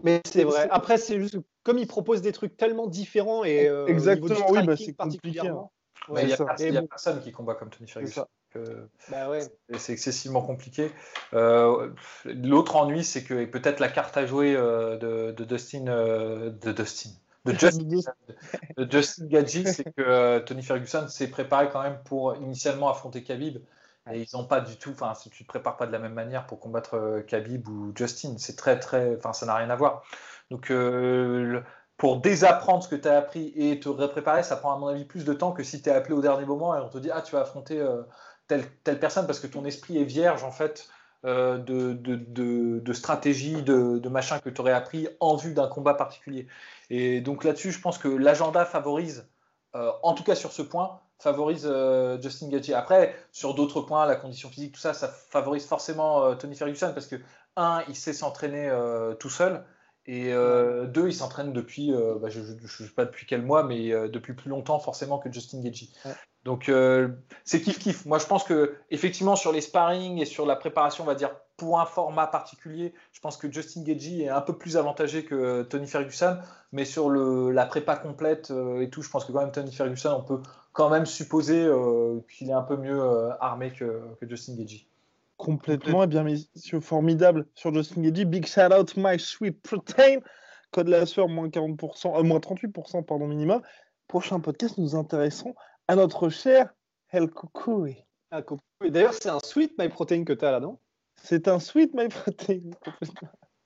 Mais 0.02 0.20
c'est 0.26 0.44
vrai. 0.44 0.68
Après, 0.70 0.98
c'est 0.98 1.20
juste 1.20 1.38
comme 1.62 1.78
il 1.78 1.86
propose 1.86 2.22
des 2.22 2.32
trucs 2.32 2.56
tellement 2.56 2.86
différents 2.86 3.44
et. 3.44 3.68
Euh, 3.68 3.86
Exactement, 3.86 4.50
oui, 4.50 4.64
bah, 4.64 4.76
c'est 4.76 4.94
compliqué. 4.94 5.40
Hein. 5.40 5.68
il 6.10 6.26
n'y 6.26 6.76
a, 6.76 6.82
personne 6.82 7.20
qui 7.20 7.32
combat 7.32 7.54
comme 7.54 7.70
Tony 7.70 7.88
Ferguson. 7.88 8.26
Bah 9.10 9.28
ouais. 9.30 9.40
C'est 9.76 9.92
excessivement 9.92 10.42
compliqué. 10.42 10.92
Euh, 11.32 11.90
l'autre 12.24 12.76
ennui, 12.76 13.04
c'est 13.04 13.24
que 13.24 13.44
peut-être 13.44 13.80
la 13.80 13.88
carte 13.88 14.16
à 14.16 14.26
jouer 14.26 14.54
euh, 14.56 14.96
de, 14.96 15.32
de, 15.32 15.44
Dustin, 15.44 15.84
de 15.84 16.72
Dustin, 16.72 17.10
de 17.44 17.52
Justin, 18.90 19.26
Gadji, 19.26 19.66
c'est 19.66 19.84
que 19.84 20.00
euh, 20.00 20.40
Tony 20.40 20.62
Ferguson 20.62 21.08
s'est 21.08 21.28
préparé 21.28 21.68
quand 21.70 21.82
même 21.82 21.98
pour 22.04 22.34
initialement 22.36 22.88
affronter 22.88 23.22
Khabib. 23.22 23.58
Et 24.12 24.20
ils 24.22 24.36
n'ont 24.36 24.44
pas 24.44 24.60
du 24.60 24.76
tout, 24.76 24.90
enfin, 24.90 25.14
si 25.14 25.30
tu 25.30 25.44
te 25.44 25.48
prépares 25.48 25.76
pas 25.76 25.86
de 25.86 25.92
la 25.92 25.98
même 25.98 26.12
manière 26.12 26.46
pour 26.46 26.60
combattre 26.60 26.94
euh, 26.94 27.22
Khabib 27.22 27.68
ou 27.68 27.92
Justin, 27.96 28.34
c'est 28.38 28.56
très, 28.56 28.78
très, 28.78 29.16
enfin, 29.16 29.32
ça 29.32 29.46
n'a 29.46 29.54
rien 29.54 29.70
à 29.70 29.76
voir. 29.76 30.02
Donc, 30.50 30.70
euh, 30.70 31.62
pour 31.96 32.20
désapprendre 32.20 32.82
ce 32.82 32.88
que 32.88 32.96
tu 32.96 33.08
as 33.08 33.16
appris 33.16 33.52
et 33.56 33.80
te 33.80 33.88
repréparer, 33.88 34.42
ça 34.42 34.56
prend 34.56 34.74
à 34.74 34.78
mon 34.78 34.88
avis 34.88 35.04
plus 35.04 35.24
de 35.24 35.32
temps 35.32 35.52
que 35.52 35.62
si 35.62 35.80
tu 35.80 35.88
es 35.88 35.92
appelé 35.92 36.14
au 36.14 36.20
dernier 36.20 36.44
moment 36.44 36.76
et 36.76 36.80
on 36.80 36.88
te 36.88 36.98
dit, 36.98 37.10
ah, 37.10 37.22
tu 37.22 37.34
vas 37.34 37.42
affronter 37.42 37.82
telle, 38.46 39.00
personne 39.00 39.26
parce 39.26 39.40
que 39.40 39.46
ton 39.46 39.64
esprit 39.64 39.98
est 39.98 40.04
vierge, 40.04 40.44
en 40.44 40.50
fait, 40.50 40.88
euh, 41.24 41.58
de, 41.58 41.94
de, 41.94 42.80
de, 42.80 42.92
stratégie, 42.92 43.62
de, 43.62 44.08
machin 44.08 44.38
que 44.40 44.50
tu 44.50 44.60
aurais 44.60 44.72
appris 44.72 45.08
en 45.20 45.36
vue 45.36 45.54
d'un 45.54 45.68
combat 45.68 45.94
particulier. 45.94 46.46
Et 46.90 47.20
donc 47.20 47.44
là-dessus, 47.44 47.72
je 47.72 47.80
pense 47.80 47.98
que 47.98 48.08
l'agenda 48.08 48.64
favorise, 48.64 49.26
euh, 49.74 49.90
en 50.02 50.12
tout 50.14 50.22
cas 50.22 50.34
sur 50.34 50.52
ce 50.52 50.62
point, 50.62 51.00
favorise 51.18 51.66
euh, 51.66 52.20
Justin 52.20 52.48
Gaethje. 52.50 52.72
Après, 52.72 53.16
sur 53.32 53.54
d'autres 53.54 53.80
points, 53.80 54.04
la 54.04 54.16
condition 54.16 54.50
physique, 54.50 54.72
tout 54.72 54.80
ça, 54.80 54.92
ça 54.92 55.08
favorise 55.08 55.66
forcément 55.66 56.34
Tony 56.36 56.56
Ferguson 56.56 56.92
parce 56.92 57.06
que, 57.06 57.16
un, 57.56 57.82
il 57.88 57.96
sait 57.96 58.12
s'entraîner 58.12 58.70
tout 59.20 59.30
seul. 59.30 59.64
Et 60.06 60.32
deux, 60.88 61.08
il 61.08 61.14
s'entraîne 61.14 61.52
depuis, 61.52 61.90
bah, 62.20 62.28
je 62.28 62.40
ne 62.40 62.66
sais 62.66 62.94
pas 62.94 63.06
depuis 63.06 63.24
quel 63.26 63.42
mois, 63.42 63.62
mais 63.62 63.90
depuis 64.08 64.34
plus 64.34 64.50
longtemps 64.50 64.78
forcément 64.78 65.18
que 65.18 65.32
Justin 65.32 65.62
Gaethje. 65.62 65.88
Donc 66.44 66.68
euh, 66.68 67.08
c'est 67.44 67.60
kiff 67.62 67.78
kiff. 67.78 68.04
Moi 68.04 68.18
je 68.18 68.26
pense 68.26 68.44
que 68.44 68.74
effectivement 68.90 69.36
sur 69.36 69.50
les 69.50 69.62
sparring 69.62 70.20
et 70.20 70.26
sur 70.26 70.44
la 70.46 70.56
préparation, 70.56 71.04
on 71.04 71.06
va 71.06 71.14
dire 71.14 71.34
pour 71.56 71.80
un 71.80 71.86
format 71.86 72.26
particulier, 72.26 72.92
je 73.12 73.20
pense 73.20 73.36
que 73.36 73.50
Justin 73.50 73.82
Gagey 73.82 74.24
est 74.24 74.28
un 74.28 74.40
peu 74.40 74.58
plus 74.58 74.76
avantagé 74.76 75.24
que 75.24 75.62
Tony 75.62 75.86
Ferguson, 75.86 76.38
mais 76.72 76.84
sur 76.84 77.08
le, 77.08 77.50
la 77.50 77.64
prépa 77.64 77.96
complète 77.96 78.50
euh, 78.50 78.80
et 78.80 78.90
tout, 78.90 79.02
je 79.02 79.08
pense 79.08 79.24
que 79.24 79.32
quand 79.32 79.40
même 79.40 79.52
Tony 79.52 79.72
Ferguson, 79.72 80.16
on 80.18 80.22
peut 80.22 80.42
quand 80.72 80.90
même 80.90 81.06
supposer 81.06 81.64
euh, 81.64 82.18
qu'il 82.28 82.50
est 82.50 82.54
un 82.54 82.62
peu 82.62 82.76
mieux 82.76 83.00
armé 83.40 83.72
que, 83.72 84.02
Justin 84.22 84.56
Gagey. 84.56 84.84
Complètement, 85.44 86.00
et 86.00 86.04
eh 86.04 86.06
bien 86.06 86.22
messieurs, 86.22 86.80
formidable 86.80 87.46
sur 87.54 87.72
Justin 87.74 88.00
Gagey. 88.00 88.24
Big 88.24 88.46
shout 88.46 88.72
out 88.72 88.96
my 88.96 89.18
sweet 89.20 89.60
protein. 89.62 90.20
Code 90.70 90.88
la 90.88 91.04
sueur 91.04 91.28
moins 91.28 91.48
40%, 91.48 92.22
moins 92.24 92.38
38% 92.38 93.04
pardon 93.04 93.26
minimum. 93.26 93.60
Prochain 94.08 94.40
podcast, 94.40 94.78
nous 94.78 94.96
intéressons 94.96 95.54
à 95.86 95.96
notre 95.96 96.30
cher 96.30 96.72
El 97.10 97.28
Kukui. 97.28 98.02
Ah, 98.30 98.40
D'ailleurs, 98.80 99.12
c'est 99.12 99.28
un 99.28 99.38
sweet 99.44 99.74
My 99.78 99.90
Protein 99.90 100.24
que 100.24 100.32
tu 100.32 100.44
as 100.46 100.50
là, 100.50 100.60
non? 100.60 100.78
C'est 101.22 101.46
un 101.46 101.60
sweet 101.60 101.92
My 101.94 102.08
Protein. 102.08 102.70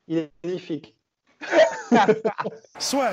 Il 0.09 0.19
est 0.19 0.33
magnifique. 0.43 0.97
Soit. 2.81 3.13